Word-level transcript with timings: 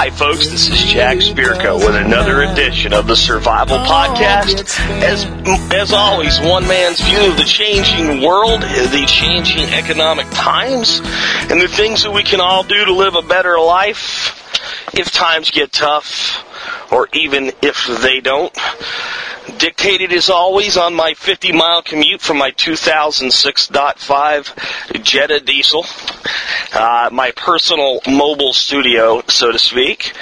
Hi, 0.00 0.10
folks. 0.10 0.46
This 0.46 0.70
is 0.70 0.80
Jack 0.84 1.16
Spirko 1.16 1.76
with 1.84 1.96
another 1.96 2.42
edition 2.42 2.92
of 2.92 3.08
the 3.08 3.16
Survival 3.16 3.78
oh, 3.78 3.84
Podcast. 3.84 4.78
As 5.02 5.24
as 5.74 5.92
always, 5.92 6.38
one 6.38 6.68
man's 6.68 7.00
view 7.00 7.28
of 7.28 7.36
the 7.36 7.42
changing 7.42 8.22
world, 8.22 8.62
the 8.62 9.04
changing 9.08 9.64
economic 9.74 10.28
times, 10.30 11.00
and 11.50 11.60
the 11.60 11.66
things 11.66 12.04
that 12.04 12.12
we 12.12 12.22
can 12.22 12.40
all 12.40 12.62
do 12.62 12.84
to 12.84 12.94
live 12.94 13.16
a 13.16 13.22
better 13.22 13.58
life 13.58 14.94
if 14.94 15.10
times 15.10 15.50
get 15.50 15.72
tough, 15.72 16.44
or 16.92 17.08
even 17.12 17.50
if 17.60 17.88
they 18.00 18.20
don't. 18.20 18.56
Dictated 19.58 20.12
as 20.12 20.30
always 20.30 20.76
on 20.76 20.94
my 20.94 21.14
50 21.14 21.50
mile 21.52 21.82
commute 21.82 22.20
from 22.20 22.38
my 22.38 22.52
2006.5 22.52 25.02
Jetta 25.02 25.40
diesel, 25.40 25.84
uh, 26.72 27.10
my 27.12 27.32
personal 27.32 28.00
mobile 28.08 28.52
studio, 28.52 29.20
so 29.26 29.50
to 29.50 29.58
speak. 29.58 30.12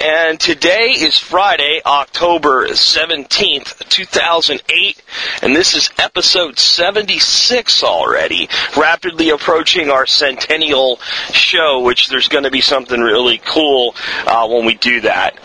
And 0.00 0.38
today 0.38 0.90
is 0.90 1.18
Friday, 1.18 1.80
October 1.84 2.68
17th, 2.68 3.88
2008, 3.88 5.02
and 5.42 5.56
this 5.56 5.74
is 5.74 5.90
episode 5.98 6.56
76 6.58 7.82
already, 7.82 8.48
rapidly 8.76 9.30
approaching 9.30 9.90
our 9.90 10.06
centennial 10.06 11.00
show, 11.32 11.80
which 11.80 12.08
there's 12.08 12.28
going 12.28 12.44
to 12.44 12.52
be 12.52 12.60
something 12.60 13.00
really 13.00 13.40
cool 13.44 13.96
uh, 14.26 14.46
when 14.46 14.64
we 14.64 14.74
do 14.74 15.00
that. 15.00 15.40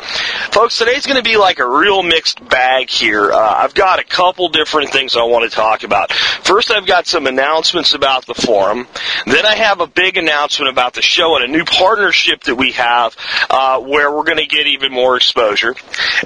Folks, 0.52 0.78
today's 0.78 1.08
going 1.08 1.18
to 1.18 1.28
be 1.28 1.38
like 1.38 1.58
a 1.60 1.68
real 1.68 2.04
mixed 2.04 2.48
bag 2.48 2.90
here. 2.90 3.31
Uh, 3.32 3.56
I've 3.60 3.74
got 3.74 4.00
a 4.00 4.04
couple 4.04 4.50
different 4.50 4.92
things 4.92 5.16
I 5.16 5.24
want 5.24 5.50
to 5.50 5.56
talk 5.56 5.84
about. 5.84 6.12
First, 6.12 6.70
I've 6.70 6.86
got 6.86 7.08
some 7.08 7.28
announcements 7.28 7.94
about 7.94 8.26
the 8.26 8.34
forum. 8.34 8.88
Then 9.26 9.46
I 9.46 9.56
have 9.56 9.80
a 9.80 9.88
big 9.88 10.18
announcement 10.18 10.70
about 10.70 10.94
the 10.94 11.02
show 11.02 11.38
and 11.38 11.46
a 11.46 11.48
new 11.48 11.64
partnership 11.64 12.44
that 12.44 12.56
we 12.56 12.74
have 12.74 13.16
uh, 13.50 13.80
where 13.80 14.12
we're 14.12 14.26
going 14.26 14.38
to 14.38 14.48
get 14.48 14.68
even 14.68 14.92
more 14.92 15.16
exposure. 15.16 15.76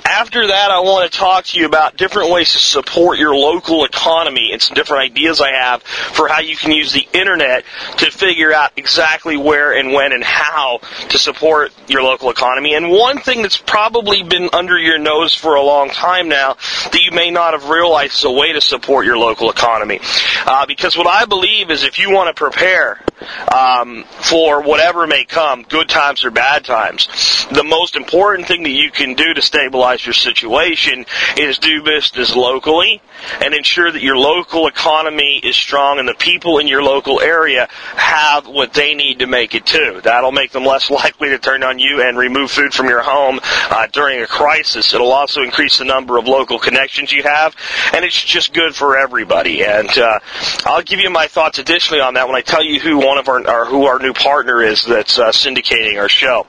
After 0.03 0.47
that, 0.47 0.71
I 0.71 0.79
want 0.79 1.11
to 1.11 1.15
talk 1.15 1.45
to 1.45 1.59
you 1.59 1.67
about 1.67 1.95
different 1.95 2.31
ways 2.31 2.53
to 2.53 2.57
support 2.57 3.19
your 3.19 3.35
local 3.35 3.85
economy 3.85 4.51
and 4.51 4.59
some 4.59 4.73
different 4.73 5.03
ideas 5.03 5.41
I 5.41 5.51
have 5.51 5.83
for 5.83 6.27
how 6.27 6.39
you 6.39 6.55
can 6.55 6.71
use 6.71 6.91
the 6.91 7.07
internet 7.13 7.65
to 7.97 8.09
figure 8.09 8.51
out 8.51 8.71
exactly 8.77 9.37
where 9.37 9.73
and 9.77 9.93
when 9.93 10.11
and 10.11 10.23
how 10.23 10.79
to 11.09 11.17
support 11.19 11.71
your 11.87 12.01
local 12.01 12.31
economy. 12.31 12.73
And 12.73 12.89
one 12.89 13.19
thing 13.19 13.43
that's 13.43 13.57
probably 13.57 14.23
been 14.23 14.49
under 14.53 14.79
your 14.79 14.97
nose 14.97 15.35
for 15.35 15.53
a 15.53 15.61
long 15.61 15.89
time 15.89 16.29
now 16.29 16.57
that 16.95 17.03
you 17.03 17.11
may 17.11 17.29
not 17.29 17.53
have 17.53 17.69
realized 17.69 18.13
is 18.13 18.23
a 18.23 18.31
way 18.31 18.53
to 18.53 18.61
support 18.61 19.05
your 19.05 19.17
local 19.17 19.49
economy. 19.49 19.99
Uh, 20.45 20.65
because 20.65 20.95
what 20.95 21.07
I 21.07 21.25
believe 21.25 21.69
is 21.69 21.83
if 21.83 21.99
you 21.99 22.09
want 22.09 22.33
to 22.33 22.33
prepare 22.33 23.01
um, 23.53 24.05
for 24.21 24.61
whatever 24.61 25.05
may 25.05 25.25
come, 25.25 25.63
good 25.63 25.89
times 25.89 26.23
or 26.23 26.31
bad 26.31 26.63
times, 26.63 27.47
the 27.51 27.65
most 27.65 27.97
important 27.97 28.47
thing 28.47 28.63
that 28.63 28.71
you 28.71 28.91
can 28.91 29.13
do 29.13 29.33
to 29.33 29.41
stabilize 29.41 30.05
your 30.05 30.13
situation 30.13 31.05
is 31.37 31.59
do 31.59 31.83
business 31.83 32.33
locally 32.33 33.01
and 33.41 33.53
ensure 33.53 33.91
that 33.91 34.01
your 34.01 34.17
local 34.17 34.67
economy 34.67 35.41
is 35.43 35.55
strong 35.55 35.99
and 35.99 36.07
the 36.07 36.13
people 36.13 36.59
in 36.59 36.67
your 36.67 36.83
local 36.83 37.19
area 37.19 37.67
have 37.95 38.47
what 38.47 38.73
they 38.73 38.93
need 38.93 39.19
to 39.19 39.27
make 39.27 39.53
it 39.53 39.65
too. 39.65 39.99
That'll 40.01 40.31
make 40.31 40.51
them 40.51 40.63
less 40.63 40.89
likely 40.95 41.29
to 41.29 41.39
turn 41.39 41.63
on 41.63 41.77
you 41.77 42.01
and 42.01 42.17
remove 42.17 42.51
food 42.51 42.73
from 42.73 42.87
your 42.87 43.01
home 43.01 43.41
uh, 43.43 43.87
during 43.87 44.21
a 44.21 44.27
crisis. 44.27 44.93
It'll 44.93 45.11
also 45.11 45.41
increase 45.41 45.77
the 45.77 45.85
number 45.85 46.17
of 46.17 46.25
local 46.25 46.57
connections 46.57 46.84
you 46.93 47.23
have, 47.23 47.55
and 47.93 48.05
it's 48.05 48.21
just 48.21 48.53
good 48.53 48.75
for 48.75 48.97
everybody. 48.97 49.63
And 49.63 49.89
uh, 49.97 50.19
I'll 50.65 50.83
give 50.83 50.99
you 50.99 51.09
my 51.09 51.27
thoughts 51.27 51.59
additionally 51.59 52.01
on 52.01 52.13
that 52.15 52.27
when 52.27 52.35
I 52.35 52.41
tell 52.41 52.63
you 52.63 52.79
who 52.79 52.97
one 52.97 53.17
of 53.17 53.27
our, 53.27 53.65
who 53.65 53.85
our 53.85 53.99
new 53.99 54.13
partner 54.13 54.61
is 54.61 54.85
that's 54.85 55.19
uh, 55.19 55.29
syndicating 55.29 55.99
our 55.99 56.09
show. 56.09 56.45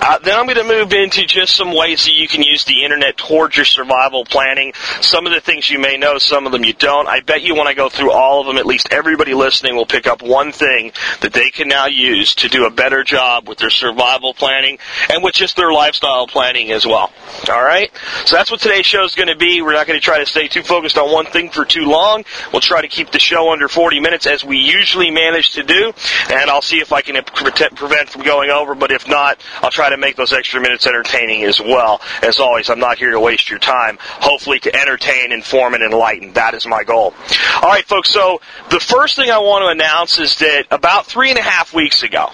Uh, 0.00 0.18
then 0.18 0.38
I'm 0.38 0.46
going 0.46 0.56
to 0.56 0.64
move 0.64 0.92
into 0.92 1.24
just 1.26 1.54
some 1.54 1.74
ways 1.74 2.04
that 2.04 2.12
you 2.12 2.28
can 2.28 2.42
use 2.42 2.64
the 2.64 2.84
internet 2.84 3.16
towards 3.16 3.56
your 3.56 3.64
survival 3.64 4.24
planning. 4.24 4.72
Some 5.00 5.26
of 5.26 5.32
the 5.32 5.40
things 5.40 5.68
you 5.68 5.78
may 5.78 5.96
know, 5.96 6.18
some 6.18 6.46
of 6.46 6.52
them 6.52 6.64
you 6.64 6.72
don't. 6.72 7.08
I 7.08 7.20
bet 7.20 7.42
you 7.42 7.54
when 7.54 7.66
I 7.66 7.74
go 7.74 7.88
through 7.88 8.12
all 8.12 8.40
of 8.40 8.46
them, 8.46 8.56
at 8.56 8.66
least 8.66 8.88
everybody 8.90 9.34
listening 9.34 9.76
will 9.76 9.86
pick 9.86 10.06
up 10.06 10.22
one 10.22 10.52
thing 10.52 10.92
that 11.20 11.32
they 11.32 11.50
can 11.50 11.68
now 11.68 11.86
use 11.86 12.34
to 12.36 12.48
do 12.48 12.66
a 12.66 12.70
better 12.70 13.04
job 13.04 13.48
with 13.48 13.58
their 13.58 13.70
survival 13.70 14.34
planning 14.34 14.78
and 15.10 15.22
with 15.22 15.34
just 15.34 15.56
their 15.56 15.72
lifestyle 15.72 16.26
planning 16.26 16.72
as 16.72 16.86
well. 16.86 17.12
All 17.50 17.62
right? 17.62 17.90
So 18.24 18.36
that's 18.36 18.50
what 18.50 18.60
today's 18.60 18.86
show 18.86 19.04
is 19.04 19.14
going 19.14 19.28
to 19.28 19.36
be. 19.36 19.60
We're 19.66 19.72
not 19.72 19.88
going 19.88 19.98
to 19.98 20.04
try 20.04 20.20
to 20.20 20.26
stay 20.26 20.46
too 20.46 20.62
focused 20.62 20.96
on 20.96 21.10
one 21.10 21.26
thing 21.26 21.50
for 21.50 21.64
too 21.64 21.86
long. 21.86 22.24
We'll 22.52 22.60
try 22.60 22.82
to 22.82 22.86
keep 22.86 23.10
the 23.10 23.18
show 23.18 23.50
under 23.50 23.66
40 23.66 23.98
minutes 23.98 24.24
as 24.24 24.44
we 24.44 24.58
usually 24.58 25.10
manage 25.10 25.54
to 25.54 25.64
do, 25.64 25.92
and 26.30 26.48
I'll 26.48 26.62
see 26.62 26.78
if 26.78 26.92
I 26.92 27.02
can 27.02 27.20
pre- 27.24 27.50
prevent 27.50 28.08
from 28.10 28.22
going 28.22 28.50
over, 28.50 28.76
but 28.76 28.92
if 28.92 29.08
not, 29.08 29.40
I'll 29.62 29.72
try 29.72 29.90
to 29.90 29.96
make 29.96 30.14
those 30.14 30.32
extra 30.32 30.60
minutes 30.60 30.86
entertaining 30.86 31.42
as 31.42 31.60
well. 31.60 32.00
As 32.22 32.38
always, 32.38 32.70
I'm 32.70 32.78
not 32.78 32.98
here 32.98 33.10
to 33.10 33.18
waste 33.18 33.50
your 33.50 33.58
time. 33.58 33.98
Hopefully 34.00 34.60
to 34.60 34.76
entertain, 34.80 35.32
inform, 35.32 35.74
and 35.74 35.82
enlighten. 35.82 36.34
That 36.34 36.54
is 36.54 36.64
my 36.64 36.84
goal. 36.84 37.12
All 37.60 37.68
right, 37.68 37.84
folks, 37.84 38.12
so 38.12 38.40
the 38.70 38.78
first 38.78 39.16
thing 39.16 39.32
I 39.32 39.38
want 39.38 39.64
to 39.64 39.68
announce 39.68 40.20
is 40.20 40.36
that 40.36 40.66
about 40.70 41.06
three 41.06 41.30
and 41.30 41.40
a 41.40 41.42
half 41.42 41.74
weeks 41.74 42.04
ago, 42.04 42.30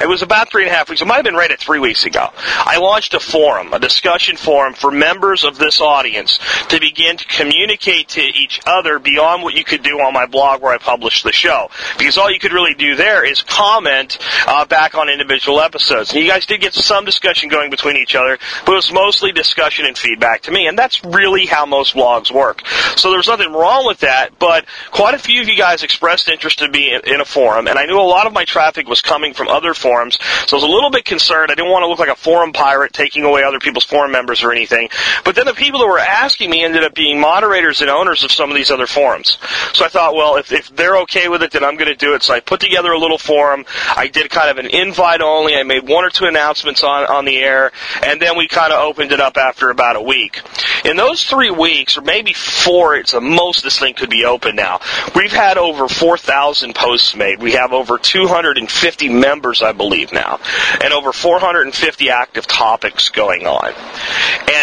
it 0.00 0.08
was 0.08 0.22
about 0.22 0.50
three 0.50 0.62
and 0.62 0.72
a 0.72 0.74
half 0.74 0.88
weeks. 0.88 1.02
It 1.02 1.06
might 1.06 1.16
have 1.16 1.24
been 1.24 1.34
right 1.34 1.50
at 1.50 1.60
three 1.60 1.78
weeks 1.78 2.04
ago. 2.04 2.30
I 2.36 2.78
launched 2.78 3.14
a 3.14 3.20
forum, 3.20 3.72
a 3.72 3.78
discussion 3.78 4.36
forum 4.36 4.74
for 4.74 4.90
members 4.90 5.44
of 5.44 5.58
this 5.58 5.80
audience 5.80 6.38
to 6.68 6.80
begin 6.80 7.16
to 7.16 7.24
communicate 7.26 8.08
to 8.10 8.20
each 8.20 8.60
other 8.66 8.98
beyond 8.98 9.42
what 9.42 9.54
you 9.54 9.64
could 9.64 9.82
do 9.82 10.00
on 10.00 10.12
my 10.12 10.26
blog 10.26 10.62
where 10.62 10.72
I 10.72 10.78
published 10.78 11.24
the 11.24 11.32
show. 11.32 11.70
Because 11.98 12.18
all 12.18 12.30
you 12.30 12.38
could 12.38 12.52
really 12.52 12.74
do 12.74 12.96
there 12.96 13.24
is 13.24 13.42
comment 13.42 14.18
uh, 14.46 14.64
back 14.66 14.94
on 14.94 15.08
individual 15.08 15.60
episodes. 15.60 16.12
And 16.12 16.22
you 16.22 16.28
guys 16.28 16.46
did 16.46 16.60
get 16.60 16.74
some 16.74 17.04
discussion 17.04 17.48
going 17.48 17.70
between 17.70 17.96
each 17.96 18.14
other, 18.14 18.38
but 18.64 18.72
it 18.72 18.76
was 18.76 18.92
mostly 18.92 19.32
discussion 19.32 19.86
and 19.86 19.96
feedback 19.96 20.42
to 20.42 20.50
me. 20.50 20.66
And 20.66 20.78
that's 20.78 21.04
really 21.04 21.46
how 21.46 21.66
most 21.66 21.94
blogs 21.94 22.30
work. 22.30 22.62
So 22.96 23.10
there 23.10 23.18
was 23.18 23.28
nothing 23.28 23.52
wrong 23.52 23.86
with 23.86 24.00
that, 24.00 24.38
but 24.38 24.64
quite 24.90 25.14
a 25.14 25.18
few 25.18 25.40
of 25.40 25.48
you 25.48 25.56
guys 25.56 25.82
expressed 25.82 26.28
interest 26.28 26.58
to 26.60 26.68
be 26.68 26.90
in 26.90 27.20
a 27.20 27.24
forum, 27.24 27.66
and 27.66 27.78
I 27.78 27.86
knew 27.86 27.98
a 27.98 28.02
lot 28.02 28.26
of 28.26 28.32
my 28.32 28.44
traffic 28.44 28.88
was 28.88 29.00
coming 29.00 29.34
from 29.34 29.48
other 29.58 29.74
forums, 29.74 30.18
so 30.46 30.56
I 30.56 30.60
was 30.60 30.64
a 30.64 30.72
little 30.72 30.90
bit 30.90 31.04
concerned. 31.04 31.50
I 31.50 31.54
didn't 31.54 31.70
want 31.70 31.82
to 31.82 31.88
look 31.88 31.98
like 31.98 32.08
a 32.08 32.14
forum 32.14 32.52
pirate 32.52 32.92
taking 32.92 33.24
away 33.24 33.42
other 33.42 33.58
people's 33.58 33.84
forum 33.84 34.12
members 34.12 34.42
or 34.42 34.52
anything. 34.52 34.88
But 35.24 35.34
then 35.34 35.46
the 35.46 35.54
people 35.54 35.80
that 35.80 35.88
were 35.88 35.98
asking 35.98 36.50
me 36.50 36.64
ended 36.64 36.84
up 36.84 36.94
being 36.94 37.20
moderators 37.20 37.80
and 37.80 37.90
owners 37.90 38.24
of 38.24 38.32
some 38.32 38.50
of 38.50 38.56
these 38.56 38.70
other 38.70 38.86
forums. 38.86 39.38
So 39.74 39.84
I 39.84 39.88
thought, 39.88 40.14
well, 40.14 40.36
if, 40.36 40.52
if 40.52 40.68
they're 40.74 40.98
okay 41.02 41.28
with 41.28 41.42
it, 41.42 41.50
then 41.50 41.64
I'm 41.64 41.76
going 41.76 41.88
to 41.88 41.96
do 41.96 42.14
it. 42.14 42.22
So 42.22 42.34
I 42.34 42.40
put 42.40 42.60
together 42.60 42.92
a 42.92 42.98
little 42.98 43.18
forum. 43.18 43.64
I 43.96 44.08
did 44.08 44.30
kind 44.30 44.50
of 44.50 44.64
an 44.64 44.70
invite 44.70 45.20
only. 45.20 45.54
I 45.54 45.62
made 45.64 45.88
one 45.88 46.04
or 46.04 46.10
two 46.10 46.26
announcements 46.26 46.82
on, 46.82 47.06
on 47.06 47.24
the 47.24 47.38
air, 47.38 47.72
and 48.02 48.22
then 48.22 48.36
we 48.36 48.48
kind 48.48 48.72
of 48.72 48.80
opened 48.80 49.12
it 49.12 49.20
up 49.20 49.36
after 49.36 49.70
about 49.70 49.96
a 49.96 50.02
week. 50.02 50.40
In 50.84 50.96
those 50.96 51.22
three 51.22 51.50
weeks, 51.50 51.98
or 51.98 52.02
maybe 52.02 52.32
four, 52.32 52.96
it's 52.96 53.12
the 53.12 53.20
most 53.20 53.64
this 53.64 53.78
thing 53.78 53.94
could 53.94 54.10
be 54.10 54.24
open 54.24 54.56
now. 54.56 54.80
We've 55.14 55.32
had 55.32 55.58
over 55.58 55.88
4,000 55.88 56.74
posts 56.74 57.16
made. 57.16 57.40
We 57.40 57.52
have 57.52 57.72
over 57.72 57.98
250 57.98 59.08
members, 59.08 59.47
I 59.62 59.72
believe 59.72 60.12
now, 60.12 60.38
and 60.82 60.92
over 60.92 61.12
450 61.12 62.10
active 62.10 62.46
topics 62.46 63.08
going 63.08 63.46
on. 63.46 63.72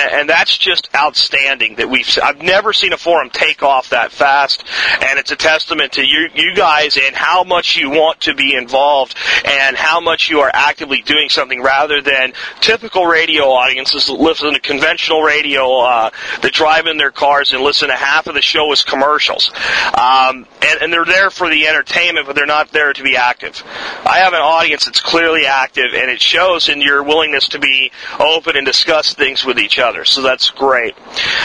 And, 0.05 0.21
and 0.21 0.29
that's 0.29 0.57
just 0.57 0.89
outstanding 0.95 1.75
that 1.75 1.89
we've, 1.89 2.07
I've 2.21 2.41
never 2.41 2.73
seen 2.73 2.93
a 2.93 2.97
forum 2.97 3.29
take 3.29 3.63
off 3.63 3.89
that 3.89 4.11
fast, 4.11 4.63
and 5.03 5.19
it's 5.19 5.31
a 5.31 5.35
testament 5.35 5.93
to 5.93 6.05
you, 6.05 6.29
you 6.33 6.55
guys 6.55 6.97
and 6.97 7.15
how 7.15 7.43
much 7.43 7.77
you 7.77 7.89
want 7.89 8.21
to 8.21 8.33
be 8.33 8.55
involved 8.55 9.15
and 9.45 9.75
how 9.75 9.99
much 9.99 10.29
you 10.29 10.39
are 10.41 10.51
actively 10.53 11.01
doing 11.01 11.29
something 11.29 11.61
rather 11.61 12.01
than 12.01 12.33
typical 12.61 13.05
radio 13.05 13.45
audiences 13.45 14.07
that 14.07 14.13
listen 14.13 14.53
to 14.53 14.59
conventional 14.59 15.21
radio, 15.21 15.79
uh, 15.79 16.09
that 16.41 16.53
drive 16.53 16.87
in 16.87 16.97
their 16.97 17.11
cars 17.11 17.53
and 17.53 17.61
listen 17.61 17.89
to 17.89 17.95
half 17.95 18.27
of 18.27 18.35
the 18.35 18.41
show 18.41 18.71
as 18.71 18.83
commercials. 18.83 19.51
Um, 19.97 20.47
and, 20.61 20.81
and 20.81 20.93
they're 20.93 21.05
there 21.05 21.29
for 21.29 21.49
the 21.49 21.67
entertainment, 21.67 22.27
but 22.27 22.35
they're 22.35 22.45
not 22.45 22.71
there 22.71 22.93
to 22.93 23.03
be 23.03 23.15
active. 23.15 23.63
I 24.05 24.19
have 24.19 24.33
an 24.33 24.41
audience 24.41 24.85
that's 24.85 25.01
clearly 25.01 25.45
active, 25.45 25.93
and 25.93 26.09
it 26.09 26.21
shows 26.21 26.69
in 26.69 26.81
your 26.81 27.03
willingness 27.03 27.49
to 27.49 27.59
be 27.59 27.91
open 28.19 28.57
and 28.57 28.65
discuss 28.65 29.13
things 29.13 29.45
with 29.45 29.59
each 29.59 29.79
other. 29.79 29.94
So 30.03 30.21
that's 30.21 30.49
great. 30.49 30.95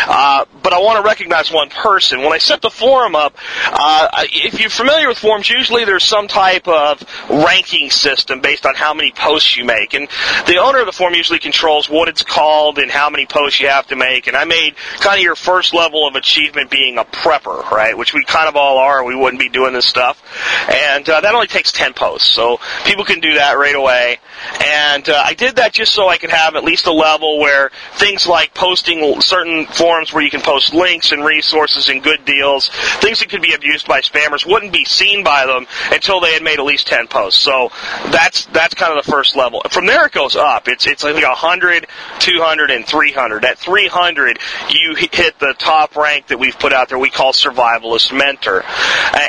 Uh, 0.06 0.46
but 0.62 0.72
I 0.72 0.80
want 0.80 0.98
to 0.98 1.08
recognize 1.08 1.52
one 1.52 1.68
person. 1.68 2.22
When 2.22 2.32
I 2.32 2.38
set 2.38 2.62
the 2.62 2.70
forum 2.70 3.14
up, 3.14 3.36
uh, 3.66 4.08
if 4.32 4.60
you're 4.60 4.70
familiar 4.70 5.08
with 5.08 5.18
forums, 5.18 5.48
usually 5.48 5.84
there's 5.84 6.04
some 6.04 6.26
type 6.26 6.66
of 6.66 7.02
ranking 7.28 7.90
system 7.90 8.40
based 8.40 8.66
on 8.66 8.74
how 8.74 8.94
many 8.94 9.12
posts 9.12 9.56
you 9.56 9.64
make. 9.64 9.94
And 9.94 10.08
the 10.46 10.58
owner 10.58 10.80
of 10.80 10.86
the 10.86 10.92
forum 10.92 11.14
usually 11.14 11.38
controls 11.38 11.88
what 11.88 12.08
it's 12.08 12.22
called 12.22 12.78
and 12.78 12.90
how 12.90 13.10
many 13.10 13.26
posts 13.26 13.60
you 13.60 13.68
have 13.68 13.86
to 13.88 13.96
make. 13.96 14.26
And 14.26 14.36
I 14.36 14.44
made 14.44 14.74
kind 15.00 15.18
of 15.18 15.22
your 15.22 15.36
first 15.36 15.74
level 15.74 16.08
of 16.08 16.14
achievement 16.14 16.70
being 16.70 16.98
a 16.98 17.04
prepper, 17.04 17.70
right? 17.70 17.96
Which 17.96 18.14
we 18.14 18.24
kind 18.24 18.48
of 18.48 18.56
all 18.56 18.78
are. 18.78 19.04
We 19.04 19.14
wouldn't 19.14 19.40
be 19.40 19.48
doing 19.48 19.74
this 19.74 19.86
stuff. 19.86 20.22
And 20.70 21.08
uh, 21.08 21.20
that 21.20 21.34
only 21.34 21.46
takes 21.46 21.72
10 21.72 21.94
posts. 21.94 22.28
So 22.28 22.58
people 22.84 23.04
can 23.04 23.20
do 23.20 23.34
that 23.34 23.58
right 23.58 23.74
away. 23.74 24.18
And 24.60 25.08
uh, 25.08 25.22
I 25.24 25.34
did 25.34 25.56
that 25.56 25.72
just 25.72 25.92
so 25.92 26.08
I 26.08 26.16
could 26.16 26.30
have 26.30 26.56
at 26.56 26.64
least 26.64 26.86
a 26.86 26.92
level 26.92 27.38
where 27.38 27.70
things 27.94 28.26
like 28.26 28.39
posting 28.48 29.20
certain 29.20 29.66
forums 29.66 30.12
where 30.12 30.22
you 30.22 30.30
can 30.30 30.40
post 30.40 30.74
links 30.74 31.12
and 31.12 31.24
resources 31.24 31.88
and 31.88 32.02
good 32.02 32.24
deals, 32.24 32.68
things 33.00 33.20
that 33.20 33.28
could 33.28 33.42
be 33.42 33.54
abused 33.54 33.86
by 33.86 34.00
spammers, 34.00 34.46
wouldn't 34.46 34.72
be 34.72 34.84
seen 34.84 35.24
by 35.24 35.46
them 35.46 35.66
until 35.92 36.20
they 36.20 36.32
had 36.32 36.42
made 36.42 36.58
at 36.58 36.64
least 36.64 36.86
10 36.86 37.08
posts. 37.08 37.40
So 37.40 37.70
that's 38.10 38.46
that's 38.46 38.74
kind 38.74 38.96
of 38.96 39.04
the 39.04 39.10
first 39.10 39.36
level. 39.36 39.62
From 39.70 39.86
there 39.86 40.06
it 40.06 40.12
goes 40.12 40.36
up. 40.36 40.68
It's 40.68 40.86
it's 40.86 41.04
like 41.04 41.14
100, 41.14 41.86
200, 42.18 42.70
and 42.70 42.86
300. 42.86 43.44
At 43.44 43.58
300, 43.58 44.38
you 44.70 44.94
hit 44.94 45.38
the 45.38 45.54
top 45.58 45.96
rank 45.96 46.28
that 46.28 46.38
we've 46.38 46.58
put 46.58 46.72
out 46.72 46.88
there. 46.88 46.98
We 46.98 47.10
call 47.10 47.32
survivalist 47.32 48.16
mentor, 48.16 48.64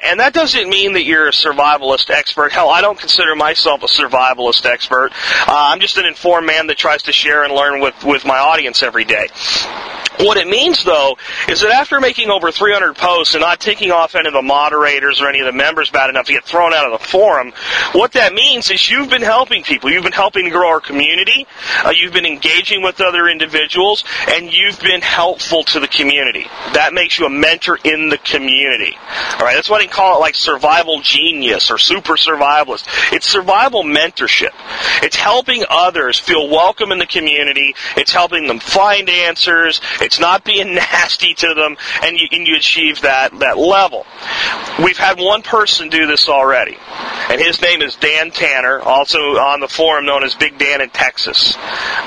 and 0.04 0.20
that 0.20 0.34
doesn't 0.34 0.70
mean 0.70 0.94
that 0.94 1.04
you're 1.04 1.28
a 1.28 1.32
survivalist 1.32 2.10
expert. 2.10 2.52
Hell, 2.52 2.70
I 2.70 2.82
don't 2.82 3.00
consider 3.00 3.36
myself 3.36 3.84
a 3.84 3.88
survivalist 3.88 4.66
expert. 4.66 5.12
Uh, 5.48 5.72
I'm 5.72 5.80
just 5.80 5.98
an 5.98 6.06
informed 6.06 6.48
man 6.48 6.68
that 6.68 6.78
tries 6.78 7.04
to 7.04 7.12
share 7.12 7.44
and 7.44 7.54
learn 7.54 7.82
with 7.82 8.04
with 8.04 8.26
my 8.26 8.38
audience 8.38 8.84
every 8.84 9.01
day. 9.04 10.01
What 10.22 10.38
it 10.38 10.48
means, 10.48 10.84
though, 10.84 11.18
is 11.50 11.62
that 11.62 11.72
after 11.72 12.00
making 12.00 12.30
over 12.30 12.52
300 12.52 12.96
posts 12.96 13.34
and 13.34 13.42
not 13.42 13.60
taking 13.60 13.92
off 13.92 14.14
any 14.14 14.28
of 14.28 14.34
the 14.34 14.42
moderators 14.42 15.20
or 15.20 15.28
any 15.28 15.40
of 15.40 15.46
the 15.46 15.52
members 15.52 15.90
bad 15.90 16.10
enough 16.10 16.28
to 16.28 16.34
get 16.34 16.44
thrown 16.44 16.74
out 16.74 16.92
of 16.92 17.00
the 17.00 17.08
forum, 17.08 17.54
what 17.94 18.12
that 18.14 18.34
means 18.34 18.70
is 18.70 18.88
you've 18.90 19.10
been 19.10 19.24
helping 19.24 19.64
people. 19.64 19.90
You've 19.90 20.04
been 20.04 20.12
helping 20.12 20.50
grow 20.50 20.70
our 20.70 20.80
community. 20.80 21.48
Uh, 21.84 21.92
you've 21.96 22.14
been 22.14 22.26
engaging 22.26 22.84
with 22.84 23.02
other 23.02 23.28
individuals, 23.28 24.04
and 24.30 24.54
you've 24.54 24.80
been 24.80 25.02
helpful 25.02 25.64
to 25.64 25.80
the 25.80 25.88
community. 25.88 26.46
That 26.74 26.94
makes 26.94 27.18
you 27.18 27.26
a 27.26 27.30
mentor 27.30 27.80
in 27.84 28.10
the 28.10 28.20
community. 28.20 28.96
All 29.34 29.46
right, 29.46 29.56
that's 29.56 29.70
why 29.70 29.80
they 29.80 29.88
call 29.88 30.18
it 30.18 30.20
like 30.20 30.36
survival 30.36 31.02
genius 31.02 31.72
or 31.72 31.80
super 31.80 32.14
survivalist. 32.14 32.86
It's 33.12 33.28
survival 33.28 33.84
mentorship. 33.84 34.54
It's 35.02 35.16
helping 35.16 35.66
others 35.68 36.20
feel 36.20 36.48
welcome 36.48 36.92
in 36.92 37.00
the 37.00 37.08
community. 37.08 37.74
It's 37.98 38.12
helping 38.12 38.48
them 38.48 38.60
find 38.60 39.10
answers. 39.10 39.82
It's 40.00 40.11
not 40.20 40.44
being 40.44 40.76
nasty 40.76 41.34
to 41.36 41.54
them, 41.54 41.78
and 42.04 42.18
you, 42.18 42.28
and 42.32 42.48
you 42.48 42.56
achieve 42.56 43.02
that, 43.02 43.38
that 43.40 43.58
level. 43.58 44.06
We've 44.84 44.98
had 44.98 45.20
one 45.20 45.42
person 45.42 45.90
do 45.90 46.08
this 46.08 46.30
already, 46.30 46.78
and 47.30 47.40
his 47.40 47.62
name 47.62 47.82
is 47.82 47.96
Dan 47.96 48.32
Tanner, 48.32 48.80
also 48.80 49.18
on 49.20 49.60
the 49.60 49.68
forum 49.68 50.06
known 50.06 50.24
as 50.24 50.36
Big 50.36 50.58
Dan 50.58 50.82
in 50.82 50.90
Texas. 50.90 51.56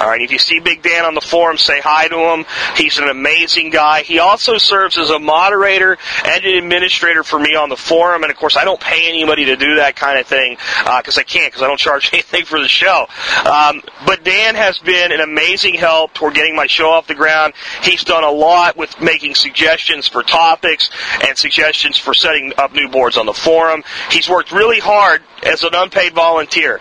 All 0.00 0.08
right, 0.08 0.20
if 0.20 0.30
you 0.30 0.38
see 0.38 0.60
Big 0.60 0.82
Dan 0.82 1.04
on 1.04 1.14
the 1.14 1.20
forum, 1.20 1.56
say 1.58 1.80
hi 1.80 2.08
to 2.08 2.16
him. 2.16 2.44
He's 2.76 2.98
an 2.98 3.08
amazing 3.08 3.70
guy. 3.70 4.02
He 4.02 4.18
also 4.18 4.58
serves 4.58 4.98
as 4.98 5.10
a 5.10 5.18
moderator 5.18 5.96
and 6.24 6.44
an 6.44 6.56
administrator 6.56 7.22
for 7.22 7.38
me 7.38 7.54
on 7.54 7.68
the 7.68 7.76
forum, 7.76 8.22
and 8.22 8.30
of 8.30 8.36
course, 8.38 8.56
I 8.56 8.64
don't 8.64 8.80
pay 8.80 9.08
anybody 9.08 9.46
to 9.46 9.56
do 9.56 9.76
that 9.76 9.96
kind 9.96 10.18
of 10.18 10.26
thing 10.26 10.56
because 10.96 11.18
uh, 11.18 11.20
I 11.20 11.24
can't 11.24 11.52
because 11.52 11.62
I 11.62 11.66
don't 11.66 11.78
charge 11.84 12.10
anything 12.12 12.44
for 12.44 12.60
the 12.60 12.68
show. 12.68 13.06
Um, 13.44 13.82
but 14.06 14.24
Dan 14.24 14.54
has 14.54 14.78
been 14.78 15.12
an 15.12 15.20
amazing 15.20 15.74
help 15.74 16.14
toward 16.14 16.34
getting 16.34 16.56
my 16.56 16.66
show 16.66 16.90
off 16.90 17.06
the 17.06 17.14
ground. 17.14 17.54
He's 17.84 18.02
done 18.02 18.24
a 18.24 18.30
lot 18.30 18.76
with 18.76 19.00
making 19.00 19.34
suggestions 19.34 20.08
for 20.08 20.22
topics 20.22 20.90
and 21.26 21.36
suggestions 21.36 21.98
for 21.98 22.14
setting 22.14 22.52
up 22.56 22.72
new 22.72 22.88
boards 22.88 23.16
on 23.16 23.26
the 23.26 23.34
forum. 23.34 23.84
He's 24.10 24.28
worked 24.28 24.52
really 24.52 24.80
hard 24.80 25.22
as 25.44 25.62
an 25.62 25.74
unpaid 25.74 26.14
volunteer. 26.14 26.80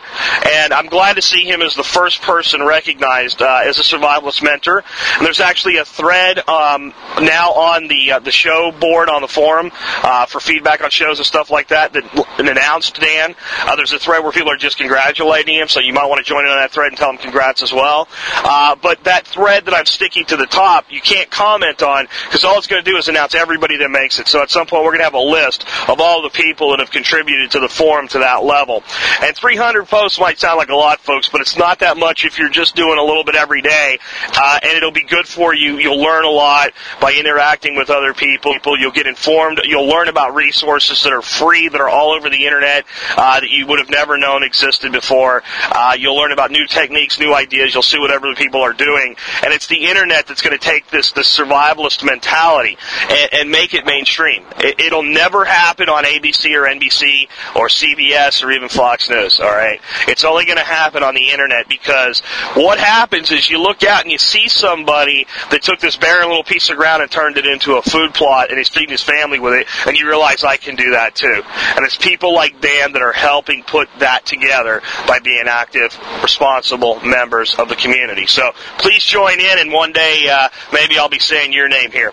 And 0.49 0.73
I'm 0.73 0.87
glad 0.87 1.15
to 1.17 1.21
see 1.21 1.43
him 1.43 1.61
as 1.61 1.75
the 1.75 1.83
first 1.83 2.21
person 2.21 2.63
recognized 2.65 3.41
uh, 3.41 3.61
as 3.65 3.77
a 3.77 3.81
survivalist 3.83 4.41
mentor. 4.41 4.83
And 5.17 5.25
there's 5.25 5.41
actually 5.41 5.77
a 5.77 5.85
thread 5.85 6.47
um, 6.47 6.93
now 7.21 7.51
on 7.51 7.87
the 7.87 8.13
uh, 8.13 8.19
the 8.19 8.31
show 8.31 8.71
board 8.71 9.09
on 9.09 9.21
the 9.21 9.27
forum 9.27 9.71
uh, 10.01 10.25
for 10.25 10.39
feedback 10.39 10.81
on 10.81 10.89
shows 10.89 11.19
and 11.19 11.25
stuff 11.25 11.51
like 11.51 11.67
that 11.69 11.93
that 11.93 12.27
announced 12.37 12.99
Dan. 12.99 13.35
Uh, 13.61 13.75
there's 13.75 13.93
a 13.93 13.99
thread 13.99 14.23
where 14.23 14.31
people 14.31 14.51
are 14.51 14.57
just 14.57 14.77
congratulating 14.77 15.55
him, 15.55 15.67
so 15.67 15.79
you 15.79 15.93
might 15.93 16.05
want 16.05 16.19
to 16.19 16.29
join 16.29 16.45
in 16.45 16.51
on 16.51 16.57
that 16.57 16.71
thread 16.71 16.87
and 16.87 16.97
tell 16.97 17.09
him 17.09 17.17
congrats 17.17 17.61
as 17.61 17.73
well. 17.73 18.07
Uh, 18.35 18.75
but 18.75 19.03
that 19.03 19.27
thread 19.27 19.65
that 19.65 19.73
I'm 19.73 19.85
sticking 19.85 20.25
to 20.25 20.37
the 20.37 20.45
top, 20.45 20.85
you 20.93 21.01
can't 21.01 21.29
comment 21.29 21.81
on 21.81 22.07
because 22.25 22.43
all 22.43 22.57
it's 22.57 22.67
going 22.67 22.83
to 22.83 22.89
do 22.89 22.97
is 22.97 23.07
announce 23.07 23.35
everybody 23.35 23.77
that 23.77 23.89
makes 23.89 24.19
it. 24.19 24.27
So 24.27 24.41
at 24.41 24.49
some 24.49 24.67
point 24.67 24.83
we're 24.83 24.91
going 24.91 24.99
to 24.99 25.05
have 25.05 25.13
a 25.13 25.19
list 25.19 25.65
of 25.89 25.99
all 25.99 26.21
the 26.21 26.29
people 26.29 26.71
that 26.71 26.79
have 26.79 26.91
contributed 26.91 27.51
to 27.51 27.59
the 27.59 27.69
forum 27.69 28.07
to 28.09 28.19
that 28.19 28.43
level. 28.43 28.83
And 29.21 29.35
300 29.35 29.87
posts 29.87 30.19
might 30.19 30.39
sound 30.39 30.57
like 30.57 30.69
a 30.69 30.75
lot, 30.75 30.99
folks, 30.99 31.29
but 31.29 31.41
it's 31.41 31.57
not 31.57 31.79
that 31.79 31.97
much 31.97 32.25
if 32.25 32.37
you're 32.37 32.49
just 32.49 32.75
doing 32.75 32.97
a 32.97 33.03
little 33.03 33.23
bit 33.23 33.35
every 33.35 33.61
day. 33.61 33.97
Uh, 34.35 34.59
and 34.63 34.73
it'll 34.73 34.91
be 34.91 35.03
good 35.03 35.27
for 35.27 35.53
you. 35.53 35.77
You'll 35.77 36.01
learn 36.01 36.25
a 36.25 36.29
lot 36.29 36.71
by 37.01 37.13
interacting 37.13 37.75
with 37.75 37.89
other 37.89 38.13
people. 38.13 38.55
You'll 38.79 38.91
get 38.91 39.07
informed. 39.07 39.61
You'll 39.63 39.87
learn 39.87 40.07
about 40.07 40.35
resources 40.35 41.03
that 41.03 41.13
are 41.13 41.21
free, 41.21 41.69
that 41.69 41.81
are 41.81 41.89
all 41.89 42.11
over 42.11 42.29
the 42.29 42.45
internet, 42.45 42.85
uh, 43.17 43.39
that 43.39 43.49
you 43.49 43.67
would 43.67 43.79
have 43.79 43.89
never 43.89 44.17
known 44.17 44.43
existed 44.43 44.91
before. 44.91 45.43
Uh, 45.71 45.95
you'll 45.97 46.15
learn 46.15 46.31
about 46.31 46.51
new 46.51 46.67
techniques, 46.67 47.19
new 47.19 47.33
ideas. 47.33 47.73
You'll 47.73 47.83
see 47.83 47.99
what 47.99 48.11
other 48.11 48.35
people 48.35 48.61
are 48.61 48.73
doing. 48.73 49.15
And 49.43 49.53
it's 49.53 49.67
the 49.67 49.85
internet 49.85 50.27
that's 50.27 50.41
going 50.41 50.57
to 50.57 50.63
take 50.63 50.82
this, 50.91 51.11
this 51.11 51.37
survivalist 51.37 52.03
mentality 52.03 52.77
and, 53.09 53.29
and 53.33 53.51
make 53.51 53.73
it 53.73 53.85
mainstream. 53.85 54.43
It, 54.57 54.79
it'll 54.79 55.03
never 55.03 55.45
happen 55.45 55.89
on 55.89 56.03
ABC 56.03 56.53
or 56.55 56.67
NBC 56.67 57.27
or 57.55 57.67
CBS 57.67 58.43
or 58.43 58.51
even 58.51 58.69
Fox 58.69 59.09
News, 59.09 59.39
all 59.39 59.49
right? 59.49 59.79
It's 60.07 60.23
only 60.23 60.45
going 60.45 60.57
to 60.57 60.63
happen 60.63 61.03
on 61.03 61.15
the 61.15 61.29
internet 61.29 61.67
because 61.67 62.21
what 62.55 62.79
happens 62.79 63.31
is 63.31 63.49
you 63.49 63.59
look 63.59 63.83
out 63.83 64.03
and 64.03 64.11
you 64.11 64.17
see 64.17 64.47
somebody 64.47 65.27
that 65.51 65.63
took 65.63 65.79
this 65.79 65.95
barren 65.95 66.27
little 66.27 66.43
piece 66.43 66.69
of 66.69 66.77
ground 66.77 67.01
and 67.01 67.11
turned 67.11 67.37
it 67.37 67.45
into 67.45 67.75
a 67.75 67.81
food 67.81 68.13
plot 68.13 68.49
and 68.49 68.57
he's 68.57 68.69
feeding 68.69 68.89
his 68.89 69.03
family 69.03 69.39
with 69.39 69.53
it, 69.53 69.67
and 69.87 69.97
you 69.97 70.07
realize 70.07 70.43
I 70.43 70.57
can 70.57 70.75
do 70.75 70.91
that 70.91 71.15
too. 71.15 71.41
And 71.75 71.85
it's 71.85 71.97
people 71.97 72.33
like 72.33 72.61
Dan 72.61 72.93
that 72.93 73.01
are 73.01 73.13
helping 73.13 73.63
put 73.63 73.89
that 73.99 74.25
together 74.25 74.81
by 75.07 75.19
being 75.19 75.45
active, 75.47 75.97
responsible 76.21 76.99
members 77.01 77.55
of 77.55 77.69
the 77.69 77.75
community. 77.75 78.27
So 78.27 78.51
please 78.79 79.03
join 79.03 79.39
in, 79.39 79.59
and 79.59 79.71
one 79.71 79.91
day 79.91 80.27
uh, 80.29 80.49
maybe 80.73 80.97
I'll 80.97 81.09
be 81.09 81.19
saying 81.19 81.53
your 81.53 81.69
name 81.69 81.91
here. 81.91 82.11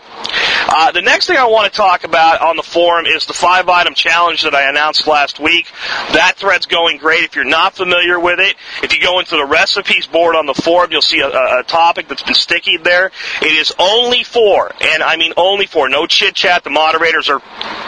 Uh, 0.68 0.92
the 0.92 1.02
next 1.02 1.26
thing 1.26 1.36
I 1.36 1.46
want 1.46 1.72
to 1.72 1.76
talk 1.76 2.04
about 2.04 2.40
on 2.40 2.56
the 2.56 2.62
forum 2.62 3.06
is 3.06 3.26
the 3.26 3.32
five 3.32 3.68
item 3.68 3.94
challenge 3.94 4.42
that 4.42 4.54
I 4.54 4.68
announced 4.68 5.06
last 5.06 5.40
week. 5.40 5.70
That 6.12 6.34
thread's 6.36 6.66
going 6.66 6.98
great. 6.98 7.24
If 7.24 7.36
you're 7.36 7.44
not 7.44 7.74
familiar 7.74 8.18
with 8.18 8.40
it, 8.40 8.56
if 8.82 8.94
you 8.94 9.02
go 9.02 9.18
into 9.20 9.36
the 9.36 9.46
recipes 9.46 10.06
board 10.06 10.36
on 10.36 10.46
the 10.46 10.54
forum, 10.54 10.90
you'll 10.92 11.02
see 11.02 11.20
a, 11.20 11.28
a 11.28 11.62
topic 11.66 12.08
that's 12.08 12.22
been 12.22 12.34
sticky 12.34 12.78
there. 12.78 13.12
It 13.42 13.52
is 13.52 13.72
only 13.78 14.24
for, 14.24 14.72
and 14.80 15.02
I 15.02 15.16
mean 15.16 15.32
only 15.36 15.66
for, 15.66 15.88
no 15.88 16.06
chit 16.06 16.34
chat. 16.34 16.64
The 16.64 16.70
moderators 16.70 17.28
are 17.28 17.42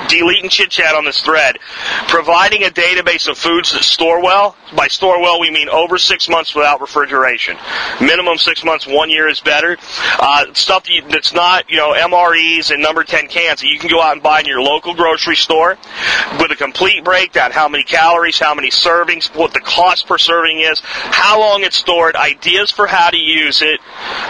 deleting 0.08 0.50
chit 0.50 0.70
chat 0.70 0.94
on 0.94 1.04
this 1.04 1.20
thread. 1.20 1.58
Providing 2.08 2.64
a 2.64 2.68
database 2.68 3.28
of 3.28 3.38
foods 3.38 3.72
that 3.72 3.82
store 3.82 4.22
well. 4.22 4.56
By 4.76 4.88
store 4.88 5.20
well, 5.20 5.40
we 5.40 5.50
mean 5.50 5.68
over 5.68 5.98
six 5.98 6.28
months 6.28 6.54
without 6.54 6.80
refrigeration. 6.80 7.56
Minimum 8.00 8.38
six 8.38 8.64
months, 8.64 8.87
one 8.87 9.11
year 9.11 9.28
is 9.28 9.40
better. 9.40 9.76
Uh, 10.18 10.52
stuff 10.54 10.87
that's 11.11 11.32
not, 11.32 11.70
you 11.70 11.76
know, 11.76 11.92
MREs 11.92 12.62
and 12.71 12.83
number 12.83 13.04
10 13.04 13.28
cans 13.28 13.61
that 13.61 13.69
you 13.69 13.78
can 13.78 13.90
go 13.90 14.00
out 14.00 14.12
and 14.12 14.23
buy 14.23 14.40
in 14.40 14.47
your 14.47 14.62
local 14.62 14.95
grocery 14.95 15.37
store 15.37 15.76
with 16.38 16.50
a 16.50 16.57
complete 16.57 17.04
breakdown. 17.04 17.50
How 17.50 17.69
many 17.69 17.85
calories 17.85 18.02
calories, 18.12 18.38
how 18.38 18.54
many 18.54 18.71
servings, 18.71 19.35
what 19.35 19.52
the 19.52 19.61
cost 19.61 20.07
per 20.07 20.19
serving 20.19 20.61
is, 20.61 20.81
how 20.85 21.40
long 21.40 21.62
it's 21.62 21.76
stored, 21.76 22.14
ideas 22.14 22.71
for 22.71 22.87
how 22.87 23.11
to 23.11 23.16
use 23.16 23.62
it, 23.62 23.81